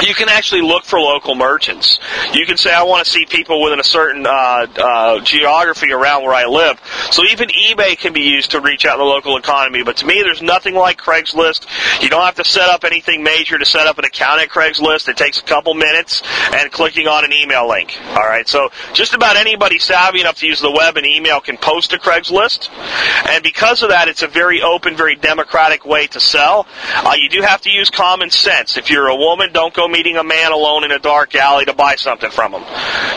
you 0.00 0.14
can 0.14 0.28
actually 0.28 0.62
look 0.62 0.84
for 0.84 0.98
local 0.98 1.34
merchants. 1.34 1.98
You 2.32 2.44
can 2.46 2.56
say, 2.56 2.72
I 2.72 2.82
want 2.82 3.04
to 3.04 3.10
see 3.10 3.24
people 3.24 3.62
within 3.62 3.80
a 3.80 3.84
certain 3.84 4.26
uh, 4.26 4.30
uh, 4.30 5.20
geography 5.20 5.92
around 5.92 6.22
where 6.22 6.34
I 6.34 6.44
live. 6.44 6.80
So 7.10 7.22
even 7.30 7.48
eBay 7.48 7.96
can 7.96 8.12
be 8.12 8.22
used 8.22 8.50
to 8.50 8.60
reach 8.60 8.84
out 8.84 8.94
in 8.94 8.98
the 8.98 9.04
local 9.04 9.36
economy. 9.36 9.82
But 9.84 9.98
to 9.98 10.06
me, 10.06 10.22
there's 10.22 10.42
nothing 10.42 10.74
like 10.74 10.98
Craigslist. 10.98 11.66
You 12.02 12.08
don't 12.08 12.24
have 12.24 12.34
to 12.36 12.44
set 12.44 12.68
up 12.68 12.84
anything 12.84 13.22
major 13.22 13.58
to 13.58 13.64
set 13.64 13.86
up 13.86 13.98
an 13.98 14.04
account 14.04 14.40
at 14.40 14.48
Craigslist. 14.48 15.08
It 15.08 15.16
takes 15.26 15.40
a 15.40 15.42
couple 15.42 15.74
minutes 15.74 16.22
and 16.52 16.70
clicking 16.70 17.08
on 17.08 17.24
an 17.24 17.32
email 17.32 17.68
link. 17.68 17.98
All 18.10 18.26
right. 18.26 18.46
So 18.48 18.70
just 18.92 19.12
about 19.12 19.36
anybody 19.36 19.78
savvy 19.78 20.20
enough 20.20 20.36
to 20.36 20.46
use 20.46 20.60
the 20.60 20.70
web 20.70 20.96
and 20.96 21.04
email 21.04 21.40
can 21.40 21.56
post 21.56 21.90
to 21.90 21.98
Craigslist. 21.98 22.70
And 23.28 23.42
because 23.42 23.82
of 23.82 23.90
that, 23.90 24.06
it's 24.06 24.22
a 24.22 24.28
very 24.28 24.62
open, 24.62 24.96
very 24.96 25.16
democratic 25.16 25.84
way 25.84 26.06
to 26.08 26.20
sell. 26.20 26.66
Uh, 26.94 27.14
you 27.16 27.28
do 27.28 27.42
have 27.42 27.60
to 27.62 27.70
use 27.70 27.90
common 27.90 28.30
sense. 28.30 28.76
If 28.76 28.88
you're 28.88 29.08
a 29.08 29.16
woman, 29.16 29.52
don't 29.52 29.74
go 29.74 29.88
meeting 29.88 30.16
a 30.16 30.24
man 30.24 30.52
alone 30.52 30.84
in 30.84 30.92
a 30.92 30.98
dark 31.00 31.34
alley 31.34 31.64
to 31.64 31.74
buy 31.74 31.96
something 31.96 32.30
from 32.30 32.54
him. 32.54 32.62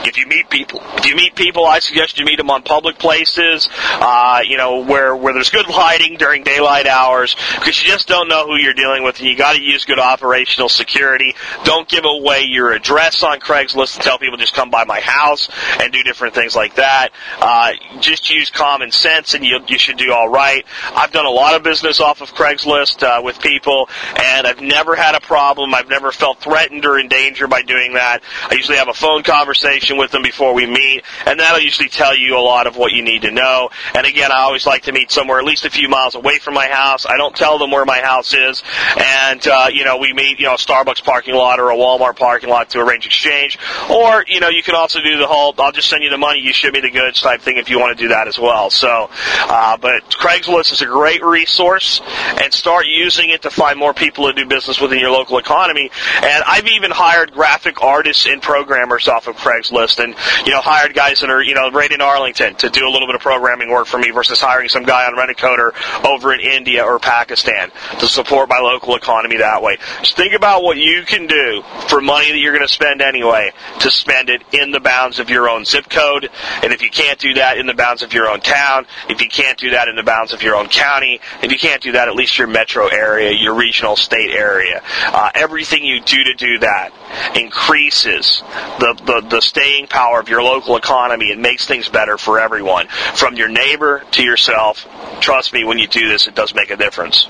If 0.07 0.17
you 0.17 0.25
meet 0.25 0.49
people, 0.49 0.81
if 0.95 1.05
you 1.05 1.15
meet 1.15 1.35
people, 1.35 1.65
I 1.65 1.79
suggest 1.79 2.17
you 2.17 2.25
meet 2.25 2.37
them 2.37 2.49
on 2.49 2.63
public 2.63 2.97
places, 2.97 3.69
uh, 3.71 4.41
you 4.43 4.57
know, 4.57 4.83
where, 4.83 5.15
where 5.15 5.33
there's 5.33 5.51
good 5.51 5.67
lighting 5.67 6.17
during 6.17 6.43
daylight 6.43 6.87
hours, 6.87 7.35
because 7.55 7.81
you 7.83 7.87
just 7.91 8.07
don't 8.07 8.27
know 8.27 8.47
who 8.47 8.55
you're 8.55 8.73
dealing 8.73 9.03
with, 9.03 9.19
and 9.19 9.27
you 9.27 9.37
gotta 9.37 9.61
use 9.61 9.85
good 9.85 9.99
operational 9.99 10.69
security. 10.69 11.35
Don't 11.65 11.87
give 11.87 11.98
away 12.05 12.43
your 12.43 12.71
address 12.71 13.23
on 13.23 13.39
Craigslist 13.39 13.95
and 13.95 14.03
tell 14.03 14.17
people 14.17 14.37
just 14.37 14.53
come 14.53 14.69
by 14.69 14.83
my 14.83 14.99
house 14.99 15.49
and 15.79 15.91
do 15.91 16.03
different 16.03 16.35
things 16.35 16.55
like 16.55 16.75
that. 16.75 17.09
Uh, 17.39 17.73
just 17.99 18.29
use 18.29 18.49
common 18.49 18.91
sense 18.91 19.33
and 19.33 19.45
you, 19.45 19.59
you 19.67 19.77
should 19.77 19.97
do 19.97 20.11
alright. 20.11 20.65
I've 20.93 21.11
done 21.11 21.25
a 21.25 21.31
lot 21.31 21.55
of 21.55 21.63
business 21.63 21.99
off 21.99 22.21
of 22.21 22.33
Craigslist, 22.33 23.03
uh, 23.03 23.21
with 23.21 23.39
people, 23.39 23.89
and 24.15 24.47
I've 24.47 24.61
never 24.61 24.95
had 24.95 25.15
a 25.15 25.19
problem. 25.19 25.73
I've 25.73 25.89
never 25.89 26.11
felt 26.11 26.39
threatened 26.39 26.85
or 26.85 26.99
in 26.99 27.07
danger 27.07 27.47
by 27.47 27.61
doing 27.61 27.93
that. 27.93 28.21
I 28.49 28.55
usually 28.55 28.77
have 28.77 28.87
a 28.87 28.93
phone 28.93 29.23
conversation 29.23 29.97
with 29.97 30.11
them 30.11 30.23
before 30.23 30.53
we 30.53 30.65
meet, 30.65 31.03
and 31.25 31.39
that'll 31.39 31.61
usually 31.61 31.89
tell 31.89 32.15
you 32.15 32.37
a 32.37 32.41
lot 32.41 32.67
of 32.67 32.77
what 32.77 32.91
you 32.91 33.03
need 33.03 33.23
to 33.23 33.31
know. 33.31 33.69
And 33.93 34.05
again, 34.05 34.31
I 34.31 34.41
always 34.41 34.65
like 34.65 34.83
to 34.83 34.91
meet 34.91 35.11
somewhere 35.11 35.39
at 35.39 35.45
least 35.45 35.65
a 35.65 35.69
few 35.69 35.89
miles 35.89 36.15
away 36.15 36.39
from 36.39 36.53
my 36.53 36.67
house. 36.67 37.05
I 37.05 37.17
don't 37.17 37.35
tell 37.35 37.57
them 37.57 37.71
where 37.71 37.85
my 37.85 37.99
house 37.99 38.33
is, 38.33 38.63
and 38.97 39.45
uh, 39.47 39.67
you 39.71 39.85
know 39.85 39.97
we 39.97 40.13
meet 40.13 40.39
you 40.39 40.45
know 40.45 40.55
Starbucks 40.55 41.03
parking 41.03 41.35
lot 41.35 41.59
or 41.59 41.69
a 41.69 41.77
Walmart 41.79 42.17
parking 42.17 42.49
lot 42.49 42.69
to 42.71 42.79
arrange 42.79 43.05
exchange, 43.05 43.57
or 43.89 44.25
you 44.27 44.39
know 44.39 44.49
you 44.49 44.63
can 44.63 44.75
also 44.75 44.99
do 45.01 45.17
the 45.17 45.27
whole 45.27 45.53
I'll 45.57 45.71
just 45.71 45.89
send 45.89 46.03
you 46.03 46.09
the 46.09 46.17
money, 46.17 46.39
you 46.39 46.53
ship 46.53 46.73
me 46.73 46.81
the 46.81 46.91
goods 46.91 47.21
type 47.21 47.41
thing 47.41 47.57
if 47.57 47.69
you 47.69 47.79
want 47.79 47.97
to 47.97 48.03
do 48.03 48.09
that 48.09 48.27
as 48.27 48.37
well. 48.37 48.69
So, 48.69 49.09
uh, 49.11 49.77
but 49.77 50.03
Craigslist 50.11 50.71
is 50.73 50.81
a 50.81 50.85
great 50.85 51.23
resource, 51.23 52.01
and 52.41 52.53
start 52.53 52.85
using 52.85 53.29
it 53.29 53.41
to 53.43 53.49
find 53.49 53.79
more 53.79 53.93
people 53.93 54.27
to 54.27 54.33
do 54.33 54.45
business 54.45 54.79
within 54.79 54.99
your 54.99 55.11
local 55.11 55.37
economy. 55.37 55.89
And 56.15 56.43
I've 56.45 56.67
even 56.67 56.91
hired 56.91 57.31
graphic 57.31 57.81
artists 57.81 58.25
and 58.25 58.41
programmers 58.41 59.07
off 59.07 59.27
of 59.27 59.35
Craigslist 59.37 60.03
and, 60.03 60.15
you 60.45 60.51
know, 60.51 60.61
hired 60.61 60.93
guys 60.93 61.21
that 61.21 61.29
are, 61.29 61.41
you 61.41 61.55
know, 61.55 61.71
right 61.71 61.91
in 61.91 62.01
Arlington 62.01 62.55
to 62.55 62.69
do 62.69 62.87
a 62.87 62.91
little 62.91 63.07
bit 63.07 63.15
of 63.15 63.21
programming 63.21 63.69
work 63.69 63.87
for 63.87 63.97
me 63.97 64.11
versus 64.11 64.39
hiring 64.39 64.69
some 64.69 64.83
guy 64.83 65.05
on 65.05 65.15
Rent-A-Coder 65.15 66.05
over 66.05 66.33
in 66.33 66.39
India 66.39 66.83
or 66.83 66.99
Pakistan 66.99 67.71
to 67.99 68.07
support 68.07 68.49
my 68.49 68.59
local 68.59 68.95
economy 68.95 69.37
that 69.37 69.61
way. 69.61 69.77
Just 69.99 70.15
think 70.15 70.33
about 70.33 70.63
what 70.63 70.77
you 70.77 71.03
can 71.03 71.27
do 71.27 71.63
for 71.87 72.01
money 72.01 72.31
that 72.31 72.37
you're 72.37 72.53
going 72.53 72.67
to 72.67 72.73
spend 72.73 73.01
anyway 73.01 73.51
to 73.79 73.91
spend 73.91 74.29
it 74.29 74.41
in 74.51 74.71
the 74.71 74.79
bounds 74.79 75.19
of 75.19 75.29
your 75.29 75.49
own 75.49 75.65
zip 75.65 75.89
code. 75.89 76.29
And 76.63 76.73
if 76.73 76.81
you 76.81 76.89
can't 76.89 77.19
do 77.19 77.35
that 77.35 77.57
in 77.57 77.65
the 77.65 77.73
bounds 77.73 78.01
of 78.01 78.13
your 78.13 78.27
own 78.27 78.41
town, 78.41 78.85
if 79.09 79.21
you 79.21 79.29
can't 79.29 79.57
do 79.57 79.71
that 79.71 79.87
in 79.87 79.95
the 79.95 80.03
bounds 80.03 80.33
of 80.33 80.41
your 80.41 80.55
own 80.55 80.67
county, 80.67 81.19
if 81.41 81.51
you 81.51 81.57
can't 81.57 81.81
do 81.81 81.93
that 81.93 82.07
at 82.07 82.15
least 82.15 82.37
your 82.37 82.47
metro 82.47 82.87
area, 82.87 83.31
your 83.31 83.55
regional 83.55 83.95
state 83.95 84.31
area, 84.31 84.81
uh, 85.05 85.31
everything 85.33 85.83
you 85.83 86.01
do 86.01 86.23
to 86.23 86.33
do 86.33 86.59
that 86.59 86.91
increases 87.35 88.43
the, 88.79 88.99
the, 89.05 89.27
the 89.29 89.41
staying 89.41 89.87
power 89.87 90.19
of 90.19 90.29
your 90.29 90.43
local 90.43 90.77
economy 90.77 91.31
and 91.31 91.41
makes 91.41 91.65
things 91.65 91.89
better 91.89 92.17
for 92.17 92.39
everyone, 92.39 92.87
from 93.15 93.35
your 93.35 93.49
neighbor 93.49 94.03
to 94.11 94.23
yourself. 94.23 94.87
Trust 95.19 95.53
me, 95.53 95.63
when 95.63 95.79
you 95.79 95.87
do 95.87 96.07
this, 96.07 96.27
it 96.27 96.35
does 96.35 96.53
make 96.53 96.69
a 96.69 96.77
difference. 96.77 97.27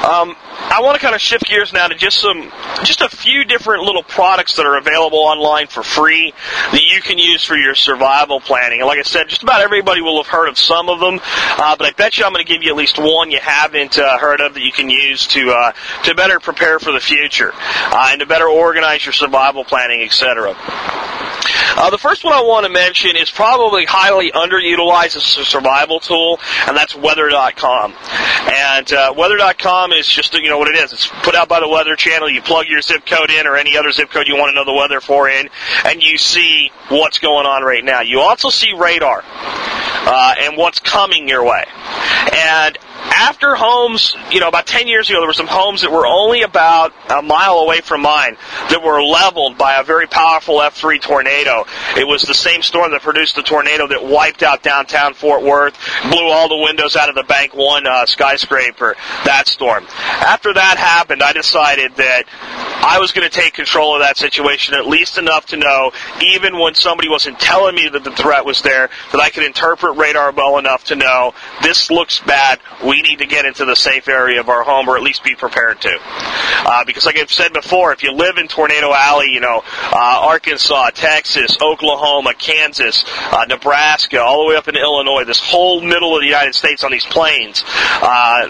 Um, 0.00 0.34
I 0.72 0.80
want 0.82 0.98
to 0.98 1.00
kind 1.00 1.14
of 1.14 1.20
shift 1.20 1.46
gears 1.46 1.72
now 1.72 1.88
to 1.88 1.94
just 1.94 2.18
some, 2.18 2.50
just 2.84 3.00
a 3.00 3.08
few 3.08 3.44
different 3.44 3.84
little 3.84 4.02
products 4.02 4.56
that 4.56 4.64
are 4.64 4.78
available 4.78 5.18
online 5.18 5.66
for 5.66 5.82
free 5.82 6.32
that 6.72 6.82
you 6.82 7.02
can 7.02 7.18
use 7.18 7.44
for 7.44 7.56
your 7.56 7.74
survival 7.74 8.40
planning. 8.40 8.80
And 8.80 8.86
like 8.86 8.98
I 8.98 9.02
said, 9.02 9.28
just 9.28 9.42
about 9.42 9.60
everybody 9.60 10.00
will 10.00 10.22
have 10.22 10.30
heard 10.30 10.48
of 10.48 10.58
some 10.58 10.88
of 10.88 11.00
them, 11.00 11.20
uh, 11.22 11.76
but 11.76 11.86
I 11.86 11.90
bet 11.92 12.18
you 12.18 12.24
I'm 12.24 12.32
going 12.32 12.44
to 12.44 12.50
give 12.50 12.62
you 12.62 12.70
at 12.70 12.76
least 12.76 12.98
one 12.98 13.30
you 13.30 13.40
haven't 13.40 13.98
uh, 13.98 14.18
heard 14.18 14.40
of 14.40 14.54
that 14.54 14.62
you 14.62 14.72
can 14.72 14.88
use 14.88 15.26
to 15.28 15.50
uh, 15.50 15.72
to 16.04 16.14
better 16.14 16.40
prepare 16.40 16.78
for 16.78 16.92
the 16.92 17.00
future 17.00 17.52
uh, 17.54 18.08
and 18.10 18.20
to 18.20 18.26
better 18.26 18.48
organize 18.48 18.79
your 18.80 19.12
survival 19.12 19.64
planning, 19.64 20.02
etc. 20.02 20.54
Uh, 21.76 21.88
the 21.90 21.98
first 21.98 22.24
one 22.24 22.34
I 22.34 22.42
want 22.42 22.66
to 22.66 22.72
mention 22.72 23.16
is 23.16 23.30
probably 23.30 23.84
highly 23.84 24.30
underutilized 24.32 25.16
as 25.16 25.38
a 25.38 25.44
survival 25.44 26.00
tool, 26.00 26.38
and 26.66 26.76
that's 26.76 26.94
Weather.com. 26.94 27.94
And 27.94 28.92
uh, 28.92 29.14
Weather.com 29.16 29.92
is 29.92 30.06
just 30.06 30.34
you 30.34 30.48
know 30.48 30.58
what 30.58 30.68
it 30.68 30.76
is. 30.76 30.92
It's 30.92 31.06
put 31.22 31.34
out 31.34 31.48
by 31.48 31.60
the 31.60 31.68
Weather 31.68 31.96
Channel. 31.96 32.28
You 32.28 32.42
plug 32.42 32.66
your 32.66 32.80
zip 32.82 33.06
code 33.06 33.30
in 33.30 33.46
or 33.46 33.56
any 33.56 33.76
other 33.76 33.92
zip 33.92 34.10
code 34.10 34.26
you 34.26 34.36
want 34.36 34.50
to 34.50 34.54
know 34.54 34.64
the 34.64 34.74
weather 34.74 35.00
for 35.00 35.28
in, 35.28 35.48
and 35.84 36.02
you 36.02 36.18
see 36.18 36.70
what's 36.88 37.18
going 37.18 37.46
on 37.46 37.62
right 37.62 37.84
now. 37.84 38.00
You 38.00 38.20
also 38.20 38.50
see 38.50 38.72
radar 38.74 39.22
uh, 39.24 40.34
and 40.40 40.56
what's 40.56 40.80
coming 40.80 41.28
your 41.28 41.44
way. 41.44 41.64
And 42.32 42.78
after 43.20 43.54
homes, 43.54 44.16
you 44.30 44.40
know, 44.40 44.48
about 44.48 44.66
10 44.66 44.88
years 44.88 45.10
ago, 45.10 45.20
there 45.20 45.26
were 45.26 45.34
some 45.34 45.46
homes 45.46 45.82
that 45.82 45.92
were 45.92 46.06
only 46.06 46.40
about 46.40 46.94
a 47.10 47.20
mile 47.20 47.58
away 47.58 47.82
from 47.82 48.00
mine 48.00 48.36
that 48.70 48.82
were 48.82 49.02
leveled 49.02 49.58
by 49.58 49.76
a 49.76 49.84
very 49.84 50.06
powerful 50.06 50.56
F3 50.56 51.02
tornado. 51.02 51.66
It 51.98 52.08
was 52.08 52.22
the 52.22 52.32
same 52.32 52.62
storm 52.62 52.92
that 52.92 53.02
produced 53.02 53.36
the 53.36 53.42
tornado 53.42 53.86
that 53.88 54.02
wiped 54.02 54.42
out 54.42 54.62
downtown 54.62 55.12
Fort 55.12 55.42
Worth, 55.42 55.76
blew 56.10 56.28
all 56.28 56.48
the 56.48 56.56
windows 56.56 56.96
out 56.96 57.10
of 57.10 57.14
the 57.14 57.24
Bank 57.24 57.54
One 57.54 57.86
uh, 57.86 58.06
skyscraper, 58.06 58.96
that 59.26 59.46
storm. 59.48 59.86
After 59.90 60.54
that 60.54 60.78
happened, 60.78 61.22
I 61.22 61.34
decided 61.34 61.96
that 61.96 62.24
I 62.82 62.98
was 62.98 63.12
going 63.12 63.28
to 63.28 63.34
take 63.34 63.54
control 63.54 63.94
of 63.94 64.00
that 64.00 64.16
situation 64.16 64.74
at 64.74 64.86
least 64.86 65.18
enough 65.18 65.46
to 65.46 65.56
know, 65.56 65.92
even 66.22 66.58
when 66.58 66.74
somebody 66.74 67.08
wasn't 67.08 67.38
telling 67.38 67.74
me 67.74 67.88
that 67.88 68.04
the 68.04 68.12
threat 68.12 68.44
was 68.44 68.62
there, 68.62 68.90
that 69.12 69.20
I 69.20 69.30
could 69.30 69.44
interpret 69.44 69.96
radar 69.96 70.32
well 70.32 70.58
enough 70.58 70.84
to 70.84 70.96
know 70.96 71.34
this 71.62 71.90
looks 71.90 72.18
bad 72.20 72.60
we 72.84 73.02
need 73.02 73.18
to 73.18 73.26
get 73.26 73.44
into 73.44 73.64
the 73.64 73.76
safe 73.76 74.08
area 74.08 74.40
of 74.40 74.48
our 74.48 74.62
home 74.62 74.88
or 74.88 74.96
at 74.96 75.02
least 75.02 75.22
be 75.22 75.34
prepared 75.34 75.80
to. 75.80 75.98
Uh, 76.00 76.84
because 76.84 77.04
like 77.06 77.18
I've 77.18 77.30
said 77.30 77.52
before, 77.52 77.92
if 77.92 78.02
you 78.02 78.12
live 78.12 78.38
in 78.38 78.48
Tornado 78.48 78.92
Alley, 78.92 79.30
you 79.30 79.40
know, 79.40 79.62
uh, 79.92 80.20
Arkansas, 80.22 80.90
Texas, 80.90 81.56
Oklahoma, 81.60 82.34
Kansas, 82.34 83.04
uh, 83.32 83.44
Nebraska, 83.48 84.20
all 84.20 84.44
the 84.44 84.50
way 84.50 84.56
up 84.56 84.68
into 84.68 84.80
Illinois, 84.80 85.24
this 85.24 85.40
whole 85.40 85.80
middle 85.80 86.14
of 86.14 86.22
the 86.22 86.26
United 86.26 86.54
States 86.54 86.84
on 86.84 86.90
these 86.90 87.06
plains, 87.06 87.64
uh, 87.66 88.48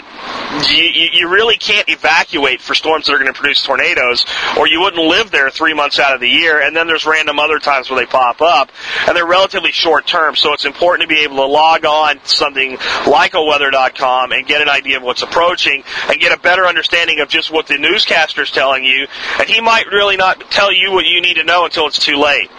you, 0.70 1.08
you 1.12 1.28
really 1.28 1.56
can't 1.56 1.88
evacuate 1.88 2.60
for 2.60 2.74
storms 2.74 3.06
that 3.06 3.12
are 3.12 3.18
going 3.18 3.32
to 3.32 3.38
produce 3.38 3.62
tornadoes, 3.62 4.19
or 4.58 4.68
you 4.68 4.80
wouldn't 4.80 5.02
live 5.02 5.30
there 5.30 5.50
three 5.50 5.74
months 5.74 5.98
out 5.98 6.14
of 6.14 6.20
the 6.20 6.28
year. 6.28 6.60
And 6.60 6.76
then 6.76 6.86
there's 6.86 7.06
random 7.06 7.38
other 7.38 7.58
times 7.58 7.90
where 7.90 8.00
they 8.00 8.06
pop 8.06 8.40
up, 8.40 8.70
and 9.06 9.16
they're 9.16 9.26
relatively 9.26 9.72
short 9.72 10.06
term. 10.06 10.36
So 10.36 10.52
it's 10.52 10.64
important 10.64 11.08
to 11.08 11.14
be 11.14 11.22
able 11.22 11.36
to 11.36 11.46
log 11.46 11.84
on 11.84 12.18
to 12.18 12.28
something 12.28 12.78
like 13.06 13.34
a 13.34 13.42
weather.com 13.42 14.32
and 14.32 14.46
get 14.46 14.62
an 14.62 14.68
idea 14.68 14.98
of 14.98 15.02
what's 15.02 15.22
approaching 15.22 15.84
and 16.08 16.20
get 16.20 16.32
a 16.32 16.40
better 16.40 16.66
understanding 16.66 17.20
of 17.20 17.28
just 17.28 17.50
what 17.50 17.66
the 17.66 17.78
newscaster's 17.78 18.50
telling 18.50 18.84
you. 18.84 19.06
And 19.38 19.48
he 19.48 19.60
might 19.60 19.86
really 19.86 20.16
not 20.16 20.50
tell 20.50 20.72
you 20.72 20.92
what 20.92 21.04
you 21.06 21.20
need 21.20 21.34
to 21.34 21.44
know 21.44 21.64
until 21.64 21.86
it's 21.86 21.98
too 21.98 22.16
late. 22.16 22.50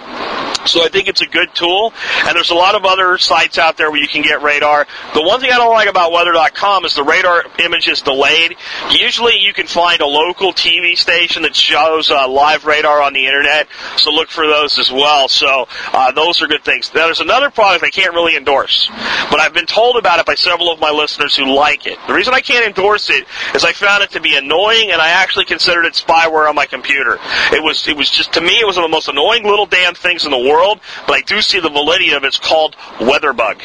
So 0.66 0.84
I 0.84 0.90
think 0.90 1.08
it's 1.08 1.22
a 1.22 1.26
good 1.26 1.56
tool, 1.56 1.92
and 2.26 2.36
there's 2.36 2.52
a 2.52 2.56
lot 2.56 2.76
of 2.76 2.86
other 2.86 3.18
sites 3.18 3.58
out 3.58 3.78
there 3.78 3.90
where 3.90 4.00
you 4.00 4.08
can 4.08 4.22
get 4.22 4.44
radar. 4.44 4.86
The 5.16 5.22
one 5.24 5.40
thing 5.40 5.50
I 5.52 5.58
don't 5.58 5.74
like 5.74 5.90
about 5.90 6.12
weather.com 6.12 6.86
is 6.86 6.94
the 6.94 7.04
radar 7.04 7.46
image 7.58 7.88
is 7.88 8.02
delayed. 8.02 8.56
Usually 8.92 9.38
you 9.38 9.54
can 9.54 9.66
find 9.66 10.02
a 10.02 10.06
local 10.06 10.54
TV 10.54 10.96
station 10.96 11.44
that 11.44 11.51
shows 11.56 12.12
uh, 12.12 12.28
live 12.28 12.66
radar 12.66 13.02
on 13.02 13.14
the 13.14 13.26
internet, 13.26 13.68
so 13.98 14.12
look 14.12 14.30
for 14.30 14.46
those 14.48 14.80
as 14.80 14.92
well. 14.92 15.28
So 15.28 15.68
uh, 15.94 16.12
those 16.12 16.42
are 16.42 16.48
good 16.48 16.64
things. 16.64 16.92
Now 16.94 17.06
there's 17.06 17.22
another 17.22 17.50
product 17.50 17.84
I 17.84 17.90
can't 17.90 18.14
really 18.14 18.36
endorse, 18.36 18.90
but 19.30 19.40
I've 19.40 19.54
been 19.54 19.66
told 19.66 19.98
about 19.98 20.20
it 20.20 20.26
by 20.26 20.36
several 20.36 20.72
of 20.72 20.80
my 20.80 20.92
listeners 20.92 21.36
who 21.36 21.54
like 21.54 21.86
it. 21.86 21.98
The 22.08 22.14
reason 22.14 22.34
I 22.34 22.42
can't 22.42 22.66
endorse 22.66 23.10
it 23.10 23.26
is 23.56 23.64
I 23.64 23.74
found 23.74 24.04
it 24.04 24.12
to 24.12 24.22
be 24.22 24.36
annoying, 24.36 24.92
and 24.92 25.02
I 25.02 25.10
actually 25.10 25.46
considered 25.46 25.86
it 25.86 25.94
spyware 25.94 26.50
on 26.50 26.56
my 26.56 26.66
computer. 26.66 27.20
It 27.52 27.64
was 27.64 27.88
it 27.88 27.96
was 27.96 28.10
just 28.10 28.34
to 28.34 28.42
me 28.42 28.60
it 28.60 28.68
was 28.68 28.76
one 28.78 28.86
of 28.86 28.92
the 28.92 28.96
most 28.96 29.08
annoying 29.08 29.44
little 29.44 29.66
damn 29.66 29.96
things 29.96 30.26
in 30.26 30.32
the 30.32 30.38
world, 30.38 30.80
but 31.08 31.14
I 31.14 31.22
do 31.22 31.42
see 31.42 31.60
the 31.60 31.70
validity 31.70 32.12
of 32.14 32.24
it. 32.24 32.28
It's 32.28 32.40
called 32.40 32.76
WeatherBug. 33.00 33.62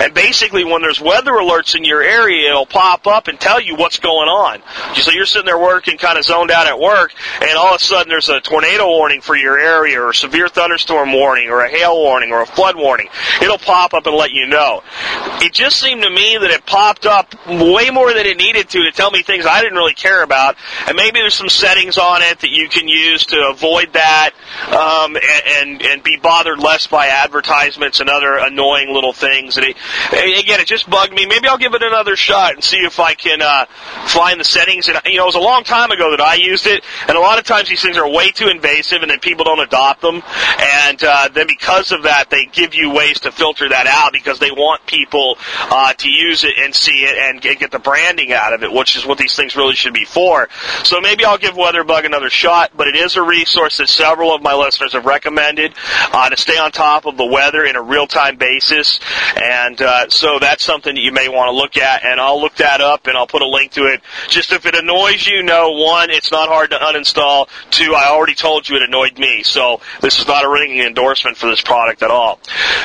And 0.00 0.12
basically, 0.12 0.64
when 0.64 0.82
there's 0.82 1.00
weather 1.00 1.32
alerts 1.32 1.76
in 1.76 1.84
your 1.84 2.02
area, 2.02 2.50
it'll 2.50 2.66
pop 2.66 3.06
up 3.06 3.28
and 3.28 3.38
tell 3.38 3.60
you 3.60 3.76
what's 3.76 3.98
going 3.98 4.28
on. 4.28 4.62
So 4.94 5.12
you're 5.12 5.26
sitting 5.26 5.46
there 5.46 5.58
working, 5.58 5.98
kind 5.98 6.18
of 6.18 6.24
zoned 6.24 6.50
out 6.50 6.66
at 6.66 6.78
work, 6.78 7.12
and 7.40 7.56
all 7.58 7.74
of 7.74 7.80
a 7.80 7.84
sudden 7.84 8.08
there's 8.08 8.28
a 8.28 8.40
tornado 8.40 8.86
warning 8.86 9.20
for 9.20 9.36
your 9.36 9.58
area, 9.58 10.00
or 10.00 10.10
a 10.10 10.14
severe 10.14 10.48
thunderstorm 10.48 11.12
warning, 11.12 11.48
or 11.50 11.64
a 11.64 11.68
hail 11.68 11.96
warning, 11.96 12.32
or 12.32 12.42
a 12.42 12.46
flood 12.46 12.76
warning. 12.76 13.08
It'll 13.42 13.58
pop 13.58 13.94
up 13.94 14.06
and 14.06 14.16
let 14.16 14.30
you 14.30 14.46
know. 14.46 14.82
It 15.40 15.52
just 15.52 15.80
seemed 15.80 16.02
to 16.02 16.10
me 16.10 16.38
that 16.40 16.50
it 16.50 16.66
popped 16.66 17.06
up 17.06 17.34
way 17.46 17.90
more 17.90 18.12
than 18.12 18.26
it 18.26 18.36
needed 18.36 18.68
to 18.70 18.84
to 18.84 18.92
tell 18.92 19.10
me 19.10 19.22
things 19.22 19.46
I 19.46 19.60
didn't 19.62 19.76
really 19.76 19.94
care 19.94 20.22
about. 20.22 20.56
And 20.86 20.96
maybe 20.96 21.20
there's 21.20 21.34
some 21.34 21.48
settings 21.48 21.98
on 21.98 22.22
it 22.22 22.40
that 22.40 22.50
you 22.50 22.68
can 22.68 22.88
use 22.88 23.26
to 23.26 23.48
avoid 23.50 23.92
that 23.92 24.30
um, 24.68 25.16
and, 25.16 25.82
and 25.82 25.82
and 25.82 26.02
be 26.02 26.16
bothered 26.16 26.58
less 26.58 26.86
by 26.86 27.08
advertisements 27.08 28.00
and 28.00 28.08
other 28.08 28.36
annoying 28.38 28.92
little 28.92 29.12
things. 29.12 29.56
And 29.56 29.66
it, 29.66 29.76
again, 30.38 30.60
it 30.60 30.66
just 30.66 30.88
bugged 30.88 31.12
me. 31.12 31.26
Maybe 31.26 31.48
I'll 31.48 31.58
give 31.58 31.74
it 31.74 31.82
another 31.82 32.16
shot 32.16 32.54
and 32.54 32.62
see 32.62 32.78
if 32.78 33.00
I 33.00 33.14
can 33.14 33.42
uh, 33.42 33.66
find 34.06 34.40
the 34.40 34.44
settings. 34.44 34.88
And 34.88 34.98
you 35.06 35.16
know, 35.16 35.24
it 35.24 35.26
was 35.26 35.34
a 35.34 35.40
long 35.40 35.64
time 35.64 35.90
ago 35.90 36.10
that 36.10 36.20
I 36.20 36.34
used 36.34 36.66
it, 36.66 36.84
and 37.08 37.17
a 37.18 37.20
lot 37.20 37.38
of 37.38 37.44
times 37.44 37.68
these 37.68 37.82
things 37.82 37.96
are 37.96 38.08
way 38.08 38.30
too 38.30 38.48
invasive, 38.48 39.02
and 39.02 39.10
then 39.10 39.20
people 39.20 39.44
don't 39.44 39.60
adopt 39.60 40.00
them. 40.00 40.22
And 40.58 41.02
uh, 41.02 41.28
then 41.34 41.46
because 41.46 41.92
of 41.92 42.04
that, 42.04 42.30
they 42.30 42.46
give 42.46 42.74
you 42.74 42.92
ways 42.92 43.20
to 43.20 43.32
filter 43.32 43.68
that 43.68 43.86
out 43.86 44.12
because 44.12 44.38
they 44.38 44.50
want 44.50 44.86
people 44.86 45.36
uh, 45.58 45.92
to 45.94 46.08
use 46.08 46.44
it 46.44 46.56
and 46.58 46.74
see 46.74 47.04
it 47.04 47.18
and 47.18 47.40
get 47.40 47.70
the 47.70 47.78
branding 47.78 48.32
out 48.32 48.52
of 48.52 48.62
it, 48.62 48.72
which 48.72 48.96
is 48.96 49.04
what 49.04 49.18
these 49.18 49.34
things 49.34 49.56
really 49.56 49.74
should 49.74 49.94
be 49.94 50.04
for. 50.04 50.48
So 50.84 51.00
maybe 51.00 51.24
I'll 51.24 51.38
give 51.38 51.54
WeatherBug 51.54 52.06
another 52.06 52.30
shot, 52.30 52.70
but 52.76 52.86
it 52.86 52.94
is 52.94 53.16
a 53.16 53.22
resource 53.22 53.78
that 53.78 53.88
several 53.88 54.34
of 54.34 54.42
my 54.42 54.54
listeners 54.54 54.92
have 54.92 55.04
recommended 55.04 55.74
uh, 56.12 56.30
to 56.30 56.36
stay 56.36 56.56
on 56.56 56.70
top 56.70 57.06
of 57.06 57.16
the 57.16 57.26
weather 57.26 57.64
in 57.64 57.76
a 57.76 57.82
real-time 57.82 58.36
basis. 58.36 59.00
And 59.36 59.80
uh, 59.82 60.08
so 60.08 60.38
that's 60.38 60.64
something 60.64 60.94
that 60.94 61.00
you 61.00 61.12
may 61.12 61.28
want 61.28 61.48
to 61.48 61.52
look 61.52 61.76
at, 61.76 62.04
and 62.04 62.20
I'll 62.20 62.40
look 62.40 62.54
that 62.56 62.80
up 62.80 63.06
and 63.06 63.16
I'll 63.16 63.26
put 63.26 63.42
a 63.42 63.48
link 63.48 63.72
to 63.72 63.86
it. 63.86 64.02
Just 64.28 64.52
if 64.52 64.66
it 64.66 64.74
annoys 64.74 65.26
you, 65.26 65.42
no, 65.42 65.72
one, 65.72 66.10
it's 66.10 66.30
not 66.30 66.48
hard 66.48 66.70
to 66.70 66.76
uninstall. 66.76 67.07
Two, 67.12 67.94
I 67.94 68.08
already 68.08 68.34
told 68.34 68.68
you 68.68 68.76
it 68.76 68.82
annoyed 68.82 69.18
me, 69.18 69.42
so 69.42 69.80
this 70.00 70.18
is 70.18 70.26
not 70.26 70.44
a 70.44 70.48
ringing 70.48 70.80
endorsement 70.80 71.36
for 71.36 71.46
this 71.46 71.60
product 71.60 72.02
at 72.02 72.10
all. 72.10 72.40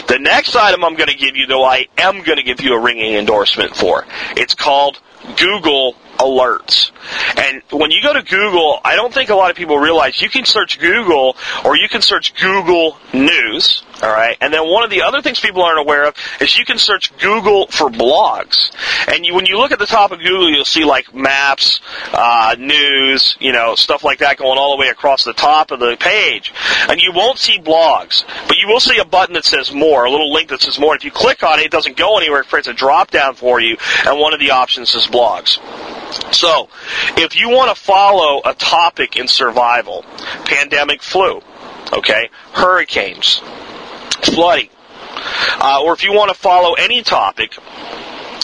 The 0.07 0.19
next 0.19 0.55
item 0.55 0.83
I'm 0.83 0.95
going 0.95 1.09
to 1.09 1.17
give 1.17 1.35
you, 1.35 1.47
though, 1.47 1.63
I 1.63 1.87
am 1.97 2.23
going 2.23 2.37
to 2.37 2.43
give 2.43 2.61
you 2.61 2.73
a 2.75 2.79
ringing 2.79 3.15
endorsement 3.15 3.75
for. 3.75 4.05
It's 4.35 4.55
called 4.55 4.99
Google 5.37 5.95
alerts. 6.17 6.91
And 7.37 7.61
when 7.71 7.91
you 7.91 8.01
go 8.01 8.13
to 8.13 8.21
Google, 8.21 8.79
I 8.83 8.95
don't 8.95 9.13
think 9.13 9.29
a 9.29 9.35
lot 9.35 9.49
of 9.49 9.55
people 9.55 9.77
realize 9.77 10.21
you 10.21 10.29
can 10.29 10.45
search 10.45 10.79
Google 10.79 11.35
or 11.65 11.75
you 11.75 11.89
can 11.89 12.01
search 12.01 12.35
Google 12.35 12.97
News. 13.13 13.83
All 14.03 14.11
right. 14.11 14.35
And 14.41 14.53
then 14.53 14.69
one 14.69 14.83
of 14.83 14.89
the 14.89 15.03
other 15.03 15.21
things 15.21 15.39
people 15.39 15.61
aren't 15.61 15.79
aware 15.79 16.05
of 16.05 16.15
is 16.41 16.57
you 16.57 16.65
can 16.65 16.77
search 16.77 17.17
Google 17.19 17.67
for 17.67 17.89
blogs. 17.89 18.69
And 19.07 19.25
you, 19.25 19.33
when 19.33 19.45
you 19.45 19.57
look 19.57 19.71
at 19.71 19.79
the 19.79 19.85
top 19.85 20.11
of 20.11 20.19
Google, 20.19 20.51
you'll 20.51 20.65
see 20.65 20.83
like 20.83 21.15
maps, 21.15 21.79
uh, 22.11 22.57
news, 22.59 23.37
you 23.39 23.53
know, 23.53 23.75
stuff 23.75 24.03
like 24.03 24.19
that 24.19 24.35
going 24.35 24.57
all 24.59 24.75
the 24.75 24.81
way 24.81 24.89
across 24.89 25.23
the 25.23 25.31
top 25.31 25.71
of 25.71 25.79
the 25.79 25.95
page. 25.97 26.53
And 26.89 26.99
you 26.99 27.13
won't 27.15 27.39
see 27.39 27.59
blogs, 27.59 28.25
but 28.49 28.57
you 28.57 28.67
will 28.67 28.81
see 28.81 28.97
a 28.97 29.05
button 29.05 29.35
that 29.35 29.45
says 29.45 29.71
more, 29.71 30.03
a 30.03 30.11
little 30.11 30.33
link 30.33 30.49
that 30.49 30.61
says 30.61 30.77
more. 30.77 30.97
If 30.97 31.05
you 31.05 31.11
click 31.11 31.41
on 31.41 31.59
it, 31.59 31.67
it 31.67 31.71
doesn't 31.71 31.95
go 31.95 32.17
anywhere. 32.17 32.41
It 32.41 32.47
creates 32.47 32.67
a 32.67 32.73
drop 32.73 33.09
down 33.09 33.35
for 33.35 33.61
you. 33.61 33.77
And 34.05 34.19
one 34.19 34.33
of 34.33 34.41
the 34.41 34.51
options 34.51 34.93
is 34.95 35.07
blogs. 35.07 35.59
So, 36.33 36.67
if 37.15 37.37
you 37.37 37.49
want 37.49 37.73
to 37.75 37.81
follow 37.81 38.41
a 38.43 38.53
topic 38.53 39.15
in 39.15 39.29
survival, 39.29 40.03
pandemic 40.43 41.01
flu, 41.01 41.41
okay, 41.93 42.29
hurricanes, 42.51 43.41
flooding, 44.25 44.69
uh, 45.59 45.81
or 45.83 45.93
if 45.93 46.03
you 46.03 46.13
want 46.13 46.29
to 46.29 46.37
follow 46.37 46.73
any 46.73 47.01
topic, 47.01 47.57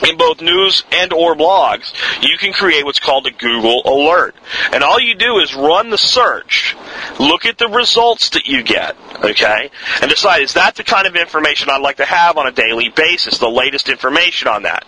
in 0.08 0.18
both 0.18 0.42
news 0.42 0.84
and 0.92 1.12
or 1.14 1.36
blogs, 1.36 1.94
you 2.22 2.38
can 2.38 2.54
create 2.54 2.86
what's 2.86 3.00
called 3.00 3.28
a 3.28 3.32
Google 3.32 3.82
alert. 3.86 4.36
And 4.72 4.84
all 4.84 5.00
you 5.00 5.16
do 5.16 5.40
is 5.40 5.54
run 5.54 5.90
the 5.90 5.98
search, 5.98 6.76
look 7.20 7.46
at 7.46 7.58
the 7.58 7.68
results 7.68 8.30
that 8.32 8.48
you 8.48 8.64
get, 8.64 8.96
okay, 9.24 9.70
and 10.02 10.10
decide 10.10 10.42
is 10.42 10.54
that 10.54 10.76
the 10.76 10.84
kind 10.84 11.08
of 11.08 11.16
information 11.16 11.70
I'd 11.70 11.82
like 11.82 11.98
to 11.98 12.06
have 12.06 12.38
on 12.38 12.48
a 12.48 12.52
daily 12.52 12.90
basis, 12.90 13.38
the 13.38 13.50
latest 13.50 13.90
information 13.90 14.48
on 14.48 14.64
that. 14.64 14.86